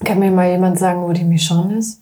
Kann 0.03 0.19
mir 0.19 0.31
mal 0.31 0.49
jemand 0.49 0.79
sagen, 0.79 1.03
wo 1.03 1.11
die 1.11 1.23
Michonne 1.23 1.77
ist? 1.77 2.01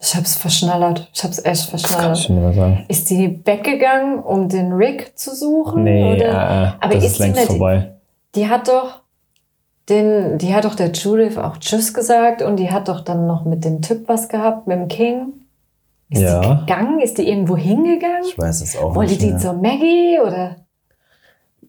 Ich 0.00 0.16
hab's 0.16 0.34
verschnallert. 0.36 1.08
Ich 1.14 1.22
hab's 1.22 1.38
echt 1.38 1.44
Kann 1.44 1.54
ich 1.78 1.86
verschnallert. 1.86 2.16
nicht 2.18 2.28
mehr 2.30 2.52
sagen. 2.54 2.84
Ist 2.88 3.08
die 3.10 3.40
weggegangen, 3.44 4.18
um 4.18 4.48
den 4.48 4.72
Rick 4.72 5.16
zu 5.16 5.34
suchen? 5.34 5.84
Nee, 5.84 6.16
oder? 6.16 6.24
äh, 6.24 6.64
äh, 6.64 6.70
Aber 6.80 6.94
das 6.94 7.04
ist 7.04 7.10
ist 7.12 7.16
sie 7.18 7.22
längst 7.22 7.36
nicht- 7.38 7.46
vorbei. 7.46 7.94
Die 8.34 8.48
hat 8.48 8.66
doch 8.66 9.02
den, 9.88 10.38
die 10.38 10.54
hat 10.54 10.64
doch 10.64 10.74
der 10.74 10.90
Judith 10.90 11.36
auch 11.38 11.56
Tschüss 11.58 11.92
gesagt 11.94 12.42
und 12.42 12.56
die 12.56 12.70
hat 12.70 12.88
doch 12.88 13.00
dann 13.00 13.26
noch 13.26 13.44
mit 13.44 13.64
dem 13.64 13.80
Typ 13.82 14.08
was 14.08 14.28
gehabt, 14.28 14.66
mit 14.66 14.76
dem 14.76 14.88
King. 14.88 15.34
Ist 16.08 16.20
Ja. 16.22 16.40
die 16.40 16.60
gegangen? 16.60 16.98
Ist 17.00 17.18
die 17.18 17.28
irgendwo 17.28 17.56
hingegangen? 17.56 18.24
ich 18.26 18.36
weiß 18.36 18.60
es 18.62 18.76
auch 18.76 18.94
Wollte 18.96 19.12
nicht 19.12 19.22
die 19.22 19.28
mehr. 19.30 19.38
zur 19.38 19.52
Maggie 19.54 20.18
oder? 20.20 20.56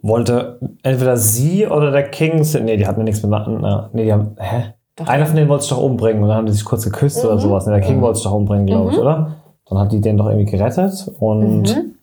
Wollte 0.04 0.60
entweder 0.84 1.18
sie 1.18 1.66
oder 1.66 1.90
der 1.90 2.04
King. 2.10 2.46
Nee, 2.64 2.78
die 2.78 2.86
hatten 2.86 3.00
ja 3.00 3.04
nichts 3.06 3.24
miteinander. 3.24 3.90
Nee, 3.94 4.04
die 4.04 4.14
haben. 4.14 4.36
Hä? 4.38 4.74
Doch. 4.98 5.08
Einer 5.08 5.26
von 5.26 5.36
denen 5.36 5.50
wollte 5.50 5.64
sich 5.64 5.72
doch 5.72 5.82
umbringen 5.82 6.22
und 6.22 6.28
dann 6.30 6.38
haben 6.38 6.46
die 6.46 6.52
sich 6.52 6.66
kurz 6.66 6.84
geküsst 6.84 7.24
oder 7.26 7.36
Mhm. 7.36 7.40
sowas. 7.40 7.66
Nee, 7.66 7.72
der 7.72 7.82
King 7.82 7.98
Mhm. 7.98 8.02
wollte 8.02 8.18
sich 8.18 8.26
doch 8.26 8.34
umbringen, 8.34 8.68
glaube 8.68 8.92
ich, 8.92 8.98
Mhm. 8.98 9.02
oder? 9.02 9.36
Dann 9.70 9.78
hat 9.80 9.92
die 9.92 10.02
den 10.02 10.18
doch 10.18 10.28
irgendwie 10.28 10.52
gerettet 10.52 11.10
und 11.20 11.64
Mhm. 11.64 11.96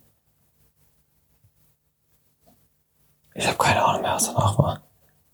ich 3.35 3.47
habe 3.47 3.59
keine 3.59 3.85
Ahnung 3.85 4.03
mehr, 4.03 4.15
was 4.15 4.27
danach 4.33 4.59
war. 4.59 4.81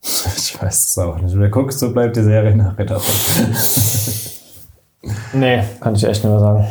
Ich 0.36 0.62
weiß 0.62 0.86
es 0.88 0.98
auch 0.98 1.18
nicht. 1.18 1.36
Wer 1.38 1.48
guckst, 1.50 1.78
so 1.80 1.92
bleibt 1.92 2.16
die 2.16 2.22
Serie 2.22 2.54
nach 2.56 2.76
davon. 2.76 3.14
Nee, 5.34 5.62
kann 5.80 5.94
ich 5.94 6.04
echt 6.04 6.22
nicht 6.24 6.30
mehr 6.30 6.40
sagen. 6.40 6.66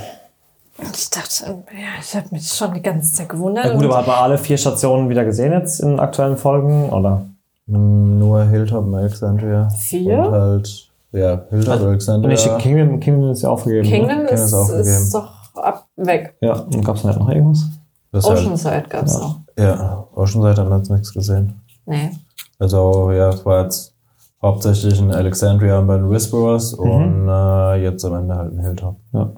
Ich 0.78 1.10
dachte, 1.10 1.46
ja, 1.72 2.00
ich 2.02 2.16
habe 2.16 2.28
mich 2.32 2.48
schon 2.48 2.74
die 2.74 2.82
ganze 2.82 3.14
Zeit 3.14 3.30
gewundert. 3.30 3.66
Ja, 3.66 3.74
gut, 3.74 3.84
und- 3.84 3.88
aber 3.92 3.98
hat 4.00 4.08
man 4.08 4.16
alle 4.18 4.38
vier 4.38 4.58
Stationen 4.58 5.08
wieder 5.10 5.24
gesehen 5.24 5.54
jetzt 5.54 5.80
in 5.80 6.00
aktuellen 6.00 6.36
Folgen, 6.38 6.90
oder? 6.90 7.22
Nur 7.68 8.44
Hilltop 8.44 8.86
und 8.86 8.96
Alexandria. 8.96 9.70
Vier? 9.70 10.20
Und 10.20 10.32
halt, 10.32 10.90
ja, 11.14 11.42
Hilltop, 11.50 11.74
Also, 11.74 11.88
Alexandria. 11.88 12.36
Nee, 12.58 12.62
Kingdom, 12.62 13.00
Kingdom 13.00 13.32
ist 13.32 13.42
ja 13.42 13.50
aufgegeben. 13.50 13.88
Ne? 13.90 13.96
Kingdom 13.96 14.18
Kingdom 14.18 14.36
ist, 14.36 14.42
ist 14.44 14.54
aufgegeben. 14.54 14.88
ist 14.90 15.16
doch 15.16 15.34
ab, 15.56 15.88
weg. 15.96 16.36
Ja, 16.42 16.54
und 16.60 16.86
gab 16.86 16.96
es 16.98 17.04
nicht 17.04 17.18
noch 17.20 17.30
irgendwas? 17.30 17.64
Das 18.12 18.30
halt, 18.30 18.40
Oceanside 18.40 18.84
gab's 18.90 19.14
Ja. 19.14 19.20
noch. 19.20 19.40
ja, 19.58 20.08
Oceanside 20.14 20.58
haben 20.62 20.70
wir 20.70 20.78
jetzt 20.78 20.92
nichts 20.92 21.14
gesehen. 21.14 21.62
Nee. 21.86 22.12
Also, 22.60 23.12
ja, 23.12 23.30
es 23.30 23.46
war 23.46 23.64
jetzt 23.64 23.94
hauptsächlich 24.42 25.00
in 25.00 25.12
Alexandria 25.14 25.80
und 25.80 25.88
bei 25.88 25.96
den 25.98 26.10
Whisperers 26.10 26.74
und 26.74 27.28
äh, 27.28 27.76
jetzt 27.84 28.04
am 28.06 28.14
Ende 28.16 28.36
halt 28.36 28.54
ein 28.54 28.60
Hilltop. 28.60 28.98
Ja. 29.14 29.30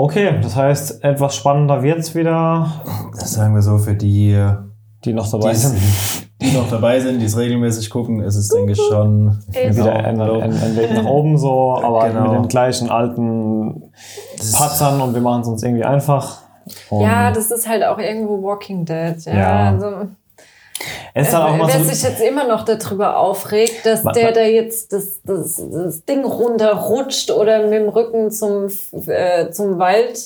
Okay, 0.00 0.38
das 0.40 0.54
heißt, 0.54 1.02
etwas 1.02 1.34
spannender 1.34 1.82
wird's 1.82 2.14
wieder, 2.14 2.70
Das 3.18 3.32
sagen 3.32 3.52
wir 3.52 3.62
so, 3.62 3.78
für 3.78 3.94
die, 3.94 4.40
die 5.04 5.12
noch 5.12 5.28
dabei 5.28 5.50
die, 5.50 5.56
sind. 5.56 5.76
die 6.40 6.52
noch 6.52 6.70
dabei 6.70 7.00
sind, 7.00 7.18
die 7.18 7.24
es 7.24 7.36
regelmäßig 7.36 7.90
gucken, 7.90 8.20
ist 8.20 8.36
es, 8.36 8.46
denke 8.48 8.72
ich, 8.72 8.78
schon 8.80 9.40
Eben. 9.52 9.76
Wieder 9.76 10.00
Genau, 10.04 10.34
ein, 10.34 10.52
ein, 10.52 10.52
ein 10.52 10.76
Weg 10.76 10.94
nach 10.94 11.04
oben 11.10 11.36
so, 11.36 11.80
aber 11.82 12.06
Genau. 12.10 12.22
mit 12.30 12.32
den 12.42 12.48
gleichen 12.48 12.90
alten 12.90 13.90
Patzern 14.56 15.00
und 15.00 15.14
wir 15.14 15.20
machen 15.20 15.40
es 15.42 15.48
uns 15.48 15.64
irgendwie 15.64 15.82
einfach. 15.84 16.42
Und 16.90 17.00
Ja, 17.02 17.32
das 17.32 17.50
ist 17.50 17.68
halt 17.68 17.82
auch 17.82 17.98
irgendwo 17.98 18.40
Walking 18.40 18.84
Dead. 18.84 19.16
Ja, 19.24 19.34
Ja. 19.34 19.68
Also, 19.70 19.86
es 21.14 21.30
dann 21.30 21.42
auch 21.42 21.48
wer 21.48 21.54
immer 21.54 21.68
wer 21.68 21.78
so, 21.78 21.84
sich 21.84 22.02
jetzt 22.02 22.20
immer 22.22 22.46
noch 22.46 22.64
darüber 22.64 23.18
aufregt, 23.18 23.84
dass 23.86 24.04
Ma- 24.04 24.12
der 24.12 24.32
da 24.32 24.40
jetzt 24.42 24.92
das, 24.92 25.20
das, 25.24 25.62
das 25.70 26.04
Ding 26.04 26.24
runterrutscht 26.24 27.30
oder 27.30 27.62
mit 27.64 27.72
dem 27.72 27.88
Rücken 27.88 28.30
zum, 28.30 28.68
äh, 29.06 29.50
zum 29.50 29.78
Wald 29.78 30.18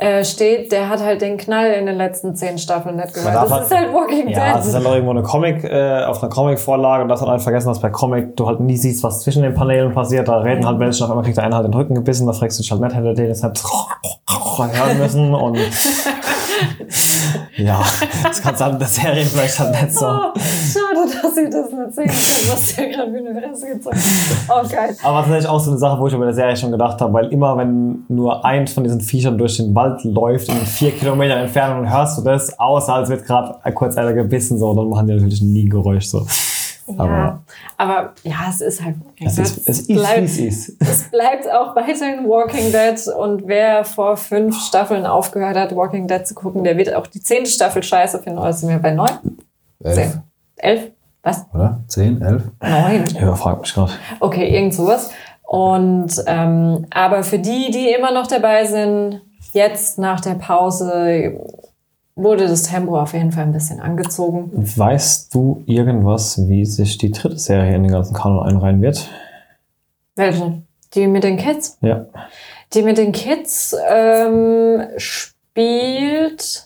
äh, 0.00 0.24
steht, 0.24 0.70
der 0.70 0.88
hat 0.90 1.00
halt 1.02 1.22
den 1.22 1.36
Knall 1.38 1.72
in 1.72 1.86
den 1.86 1.96
letzten 1.96 2.36
zehn 2.36 2.56
Staffeln 2.56 2.94
nicht 2.94 3.14
gehört. 3.14 3.34
Das 3.34 3.50
halt- 3.50 3.64
ist 3.64 3.74
halt 3.76 3.92
Walking 3.92 4.28
ja, 4.28 4.56
es 4.56 4.66
ist 4.66 4.72
Dead. 4.72 4.74
halt 4.76 4.86
auch 4.86 4.92
irgendwo 4.94 5.10
eine 5.10 5.22
Comic, 5.24 5.64
äh, 5.64 6.04
auf 6.04 6.22
einer 6.22 6.30
Comic-Vorlage 6.30 7.02
und 7.02 7.08
das 7.08 7.20
hat 7.20 7.26
halt 7.28 7.42
vergessen, 7.42 7.66
dass 7.66 7.80
bei 7.80 7.90
Comic 7.90 8.36
du 8.36 8.46
halt 8.46 8.60
nie 8.60 8.76
siehst, 8.76 9.02
was 9.02 9.22
zwischen 9.22 9.42
den 9.42 9.54
Paneelen 9.54 9.92
passiert. 9.92 10.28
Da 10.28 10.38
reden 10.38 10.64
halt 10.64 10.78
Menschen, 10.78 11.02
auf 11.02 11.10
einmal 11.10 11.24
kriegt 11.24 11.36
der 11.36 11.42
eine 11.44 11.56
halt 11.56 11.66
den 11.66 11.74
Rücken 11.74 11.96
gebissen, 11.96 12.28
da 12.28 12.32
fragst 12.32 12.58
du 12.58 12.62
dich 12.62 12.70
halt 12.70 12.80
nicht, 12.80 12.94
hätte 12.94 13.02
der 13.06 13.14
den 13.14 13.26
deshalb 13.26 13.58
hören 14.58 14.98
müssen 14.98 15.34
und 15.34 15.58
ja, 17.56 17.82
das 18.22 18.42
kannst 18.42 18.60
du 18.60 18.64
halt 18.64 18.74
in 18.74 18.78
der 18.78 18.88
Serie 18.88 19.24
vielleicht 19.24 19.58
halt 19.58 19.82
nicht 19.82 19.94
so. 19.94 20.06
Oh, 20.06 20.32
schade, 20.34 21.08
dass 21.22 21.36
ich 21.36 21.50
das 21.50 21.72
nicht 21.72 21.94
sehen 21.94 22.06
kann, 22.06 22.52
was 22.52 22.76
der 22.76 22.88
gerade 22.88 23.10
für 23.12 23.18
eine 23.18 23.40
Fresse 23.40 23.66
gezogen 23.68 23.96
hat. 23.96 24.64
Oh, 24.64 24.68
geil. 24.68 24.96
Aber 25.02 25.20
tatsächlich 25.20 25.48
auch 25.48 25.60
so 25.60 25.70
eine 25.70 25.78
Sache, 25.78 26.00
wo 26.00 26.06
ich 26.06 26.14
über 26.14 26.24
der 26.24 26.34
Serie 26.34 26.56
schon 26.56 26.70
gedacht 26.70 27.00
habe, 27.00 27.12
weil 27.12 27.26
immer, 27.26 27.56
wenn 27.56 28.04
nur 28.08 28.44
eins 28.44 28.72
von 28.72 28.84
diesen 28.84 29.00
Viechern 29.00 29.38
durch 29.38 29.56
den 29.56 29.74
Wald 29.74 30.02
läuft, 30.04 30.48
in 30.48 30.56
vier 30.56 30.92
Kilometer 30.92 31.36
Entfernung, 31.36 31.90
hörst 31.90 32.18
du 32.18 32.22
das, 32.22 32.58
außer 32.58 32.94
als 32.94 33.08
wird 33.08 33.24
gerade 33.24 33.58
kurz 33.74 33.96
einer 33.96 34.12
gebissen, 34.12 34.58
so, 34.58 34.74
dann 34.74 34.88
machen 34.88 35.06
die 35.06 35.14
natürlich 35.14 35.42
nie 35.42 35.64
ein 35.64 35.70
Geräusch, 35.70 36.06
so. 36.06 36.26
Ja, 36.88 36.94
Aber- 37.04 37.42
aber, 37.76 38.12
ja, 38.22 38.34
es 38.48 38.60
ist 38.60 38.82
halt 38.84 38.96
Walking 39.04 39.26
Es 39.26 39.34
Dead. 39.36 39.44
ist, 39.44 39.68
es 39.68 39.78
ist, 39.80 39.88
bleibt, 39.88 40.20
wie 40.20 40.46
es 40.46 40.68
ist. 40.68 40.76
es 40.82 41.10
bleibt 41.10 41.50
auch 41.50 41.76
weiterhin 41.76 42.28
Walking 42.28 42.72
Dead 42.72 43.14
und 43.14 43.46
wer 43.46 43.84
vor 43.84 44.16
fünf 44.16 44.58
Staffeln 44.60 45.06
aufgehört 45.06 45.56
hat, 45.56 45.74
Walking 45.76 46.06
Dead 46.08 46.26
zu 46.26 46.34
gucken, 46.34 46.64
der 46.64 46.76
wird 46.76 46.94
auch 46.94 47.06
die 47.06 47.20
zehnte 47.20 47.50
Staffel 47.50 47.82
scheiße 47.82 48.18
finden. 48.20 48.38
Oder 48.38 48.52
sind 48.52 48.68
wir 48.70 48.78
bei 48.78 48.92
neun? 48.92 49.10
elf, 49.84 49.94
Zehn? 49.96 50.22
Elf? 50.56 50.90
Was? 51.22 51.46
oder? 51.52 51.80
Zehn, 51.88 52.22
elf? 52.22 52.42
Neun? 52.62 53.04
Ja, 53.20 53.34
frag 53.34 53.60
mich 53.60 53.74
gerade. 53.74 53.92
Okay, 54.20 54.48
irgend 54.54 54.74
sowas. 54.74 55.10
Und 55.42 56.12
ähm, 56.26 56.86
aber 56.90 57.22
für 57.22 57.38
die, 57.38 57.70
die 57.70 57.90
immer 57.90 58.12
noch 58.12 58.26
dabei 58.26 58.64
sind, 58.66 59.22
jetzt 59.52 59.98
nach 59.98 60.20
der 60.20 60.34
Pause 60.34 61.40
wurde 62.18 62.48
das 62.48 62.64
Tempo 62.64 62.98
auf 62.98 63.14
jeden 63.14 63.32
Fall 63.32 63.44
ein 63.44 63.52
bisschen 63.52 63.80
angezogen. 63.80 64.50
Weißt 64.52 65.32
du 65.34 65.62
irgendwas, 65.66 66.48
wie 66.48 66.64
sich 66.64 66.98
die 66.98 67.12
dritte 67.12 67.38
Serie 67.38 67.76
in 67.76 67.84
den 67.84 67.92
ganzen 67.92 68.14
Kanon 68.14 68.44
einreihen 68.44 68.82
wird? 68.82 69.08
Welche? 70.16 70.62
Die 70.94 71.06
mit 71.06 71.22
den 71.22 71.36
Kids? 71.36 71.78
Ja. 71.80 72.06
Die 72.74 72.82
mit 72.82 72.98
den 72.98 73.12
Kids 73.12 73.74
ähm, 73.88 74.82
spielt. 74.96 76.64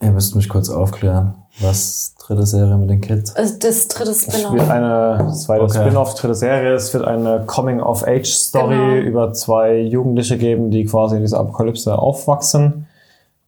Ihr 0.00 0.10
müsst 0.10 0.36
mich 0.36 0.48
kurz 0.48 0.70
aufklären. 0.70 1.34
Was 1.58 2.14
dritte 2.34 2.46
Serie 2.46 2.76
mit 2.76 2.90
den 2.90 3.00
Kids? 3.00 3.32
äh, 3.32 3.46
Das 3.60 3.88
dritte 3.88 4.10
Es 4.10 4.26
wird 4.26 4.36
Spin-off. 4.42 4.70
eine 4.70 5.32
zweite 5.32 5.64
Okay. 5.64 5.80
Spin-off, 5.80 6.14
dritte 6.14 6.34
Serie. 6.34 6.74
Es 6.74 6.92
wird 6.94 7.04
eine 7.06 7.44
Coming-of-Age-Story 7.46 8.74
Genau. 8.74 9.06
über 9.08 9.32
zwei 9.32 9.78
Jugendliche 9.80 10.38
geben, 10.38 10.70
die 10.70 10.84
quasi 10.84 11.16
in 11.16 11.22
dieser 11.22 11.40
Apokalypse 11.40 11.98
aufwachsen. 11.98 12.86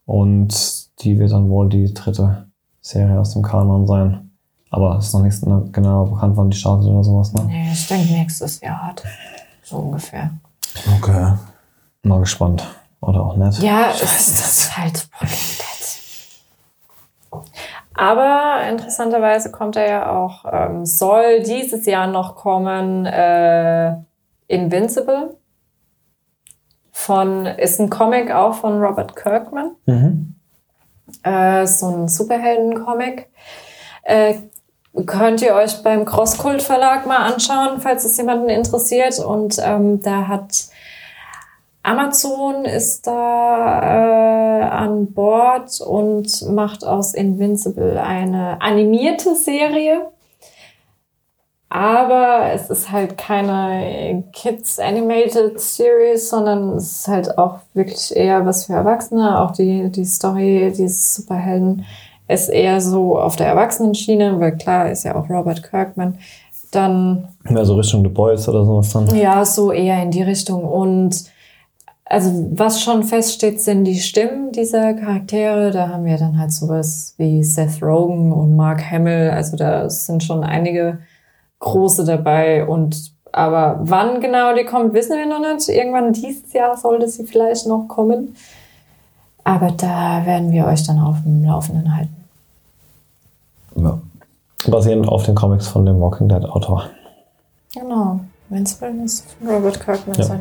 Und 0.07 1.03
die 1.03 1.19
wird 1.19 1.33
dann 1.33 1.49
wohl 1.49 1.69
die 1.69 1.93
dritte 1.95 2.47
Serie 2.81 3.19
aus 3.19 3.33
dem 3.33 3.43
Kanon 3.43 3.87
sein. 3.87 4.31
Aber 4.71 4.99
es 4.99 5.07
ist 5.09 5.15
noch 5.15 5.23
nichts 5.23 5.41
genau 5.41 6.05
bekannt, 6.07 6.37
wann 6.37 6.51
die 6.51 6.57
startet 6.57 6.89
oder 6.89 7.05
sowas. 7.05 7.33
Ne? 7.33 7.43
Nee, 7.47 7.71
ich 7.73 7.87
denke 7.87 8.13
nächstes 8.13 8.61
Jahr 8.61 8.89
hat. 8.89 9.03
So 9.63 9.77
ungefähr. 9.77 10.31
Okay. 11.01 11.35
Mal 12.03 12.21
gespannt. 12.21 12.65
Oder 13.01 13.21
auch 13.23 13.37
nicht. 13.37 13.63
Ja, 13.63 13.91
es 13.93 14.29
ist 14.29 14.77
halt. 14.77 15.07
Aber 17.95 18.61
interessanterweise 18.69 19.53
kommt 19.53 19.77
er 19.77 19.89
ja 19.89 20.11
auch, 20.11 20.45
ähm, 20.51 20.85
soll 20.85 21.43
dieses 21.43 21.87
Jahr 21.87 22.09
noch 22.09 22.35
kommen, 22.35 23.07
äh, 23.07 23.95
Invincible. 24.49 25.37
Von, 26.91 27.47
ist 27.47 27.81
ein 27.81 27.91
Comic 27.91 28.33
auch 28.33 28.55
von 28.55 28.81
Robert 28.81 29.17
Kirkman. 29.17 29.73
Mhm. 29.87 30.35
Äh, 31.23 31.67
so 31.67 31.87
ein 31.87 32.09
Superhelden-Comic. 32.09 33.29
Äh, 34.03 34.35
könnt 35.07 35.43
ihr 35.43 35.55
euch 35.55 35.83
beim 35.83 36.05
Crosskult 36.05 36.63
Verlag 36.63 37.07
mal 37.07 37.33
anschauen, 37.33 37.81
falls 37.81 38.05
es 38.05 38.17
jemanden 38.17 38.49
interessiert. 38.49 39.19
Und 39.19 39.57
ähm, 39.63 40.01
da 40.03 40.29
hat 40.29 40.69
Amazon 41.85 42.65
ist 42.65 43.07
da 43.07 43.83
äh, 43.83 44.63
an 44.63 45.13
Bord 45.13 45.83
und 45.83 46.51
macht 46.51 46.83
aus 46.83 47.13
Invincible 47.13 47.99
eine 47.99 48.61
animierte 48.63 49.35
Serie. 49.35 50.07
Aber 51.69 52.53
es 52.55 52.71
ist 52.71 52.91
halt 52.91 53.19
keine 53.19 54.25
Kids 54.33 54.79
Animated 54.79 55.61
Series, 55.61 56.31
sondern 56.31 56.71
es 56.77 57.01
ist 57.01 57.09
halt 57.09 57.37
auch 57.37 57.59
wirklich 57.75 58.17
eher 58.17 58.47
was 58.47 58.65
für 58.65 58.73
Erwachsene. 58.73 59.41
Auch 59.41 59.51
die, 59.51 59.91
die 59.91 60.07
Story 60.07 60.73
dieses 60.75 61.17
Superhelden 61.17 61.85
ist 62.29 62.49
eher 62.49 62.81
so 62.81 63.19
auf 63.19 63.37
der 63.37 63.49
Erwachsenenschiene, 63.49 64.41
weil 64.41 64.57
klar 64.57 64.91
ist 64.91 65.05
ja 65.05 65.17
auch 65.17 65.29
Robert 65.29 65.63
Kirkman. 65.63 66.17
Dann 66.71 67.29
Mehr 67.43 67.67
so 67.67 67.75
Richtung 67.75 68.03
The 68.03 68.09
Boys 68.09 68.49
oder 68.49 68.65
sowas 68.65 68.91
dann. 68.91 69.15
ja, 69.15 69.45
so 69.45 69.71
eher 69.71 70.03
in 70.03 70.11
die 70.11 70.23
Richtung. 70.23 70.65
Und 70.65 71.34
also 72.15 72.49
was 72.53 72.81
schon 72.81 73.03
feststeht, 73.03 73.61
sind 73.61 73.85
die 73.87 73.99
Stimmen 73.99 74.53
dieser 74.53 74.95
Charaktere. 74.95 75.73
Da 75.73 75.89
haben 75.89 76.05
wir 76.05 76.17
dann 76.17 76.39
halt 76.39 76.53
sowas 76.53 77.15
wie 77.17 77.43
Seth 77.43 77.83
Rogen 77.83 78.33
und 78.33 78.55
Mark 78.55 78.89
Hamill. 78.89 79.31
Also 79.31 79.57
da 79.57 79.91
sind 79.91 80.23
schon 80.23 80.45
einige 80.45 80.99
große 81.59 82.05
dabei. 82.05 82.65
Und 82.67 83.13
aber 83.33 83.81
wann 83.83 84.21
genau 84.21 84.55
die 84.55 84.65
kommt, 84.65 84.95
wissen 84.95 85.17
wir 85.17 85.27
noch 85.27 85.41
nicht. 85.41 85.69
Irgendwann 85.69 86.13
dieses 86.13 86.53
Jahr 86.53 86.77
sollte 86.77 87.09
sie 87.09 87.25
vielleicht 87.25 87.67
noch 87.67 87.89
kommen. 87.89 88.37
Aber 89.43 89.73
da 89.73 90.25
werden 90.25 90.53
wir 90.53 90.67
euch 90.67 90.87
dann 90.87 91.01
auf 91.01 91.17
dem 91.25 91.45
Laufenden 91.45 91.97
halten. 91.97 92.15
Ja. 93.75 93.99
Basierend 94.69 95.09
auf 95.09 95.25
den 95.25 95.35
Comics 95.35 95.67
von 95.67 95.85
dem 95.85 96.01
Walking 96.01 96.29
Dead 96.29 96.45
Autor. 96.45 96.85
Genau. 97.75 98.21
Wenn 98.51 98.63
es 98.63 98.81
muss 98.81 99.25
von 99.41 99.49
Robert 99.49 99.81
Kirkman 99.81 100.17
Ja. 100.17 100.25
sein. 100.25 100.41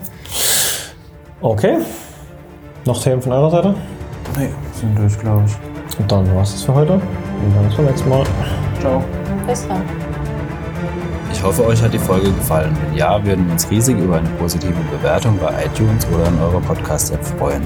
Okay. 1.44 1.80
Noch 2.86 3.04
Themen 3.04 3.22
von 3.22 3.34
eurer 3.34 3.52
Seite? 3.52 3.76
Nee, 4.38 4.50
sind 4.74 4.98
durch, 4.98 5.20
glaube 5.20 5.44
ich. 5.46 6.00
Und 6.00 6.10
dann 6.10 6.34
war's 6.34 6.54
das 6.54 6.64
für 6.64 6.74
heute. 6.74 6.94
Wir 6.94 7.52
sehen 7.52 7.66
uns 7.66 7.76
beim 7.76 7.86
nächsten 7.86 8.10
Mal. 8.10 8.24
Ciao. 8.80 9.04
Bis 9.46 9.68
dann. 9.68 9.82
Ich 11.34 11.44
hoffe, 11.44 11.66
euch 11.66 11.82
hat 11.82 11.94
die 11.94 12.00
Folge 12.00 12.32
gefallen. 12.32 12.78
Wenn 12.82 12.98
ja, 12.98 13.22
würden 13.26 13.46
wir 13.46 13.54
uns 13.54 13.70
riesig 13.70 13.98
über 13.98 14.20
eine 14.20 14.30
positive 14.40 14.74
Bewertung 14.90 15.38
bei 15.38 15.66
iTunes 15.66 16.08
oder 16.14 16.28
in 16.30 16.40
eurer 16.40 16.62
Podcast-App 16.62 17.26
freuen. 17.26 17.64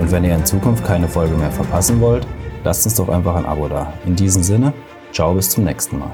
Und 0.00 0.10
wenn 0.10 0.24
ihr 0.24 0.34
in 0.34 0.44
Zukunft 0.44 0.84
keine 0.84 1.06
Folge 1.06 1.36
mehr 1.36 1.52
verpassen 1.52 2.00
wollt, 2.00 2.26
lasst 2.64 2.86
uns 2.86 2.96
doch 2.96 3.08
einfach 3.08 3.36
ein 3.36 3.46
Abo 3.46 3.68
da. 3.68 3.92
In 4.04 4.16
diesem 4.16 4.42
Sinne, 4.42 4.72
ciao 5.12 5.32
bis 5.32 5.50
zum 5.50 5.62
nächsten 5.62 6.00
Mal. 6.00 6.10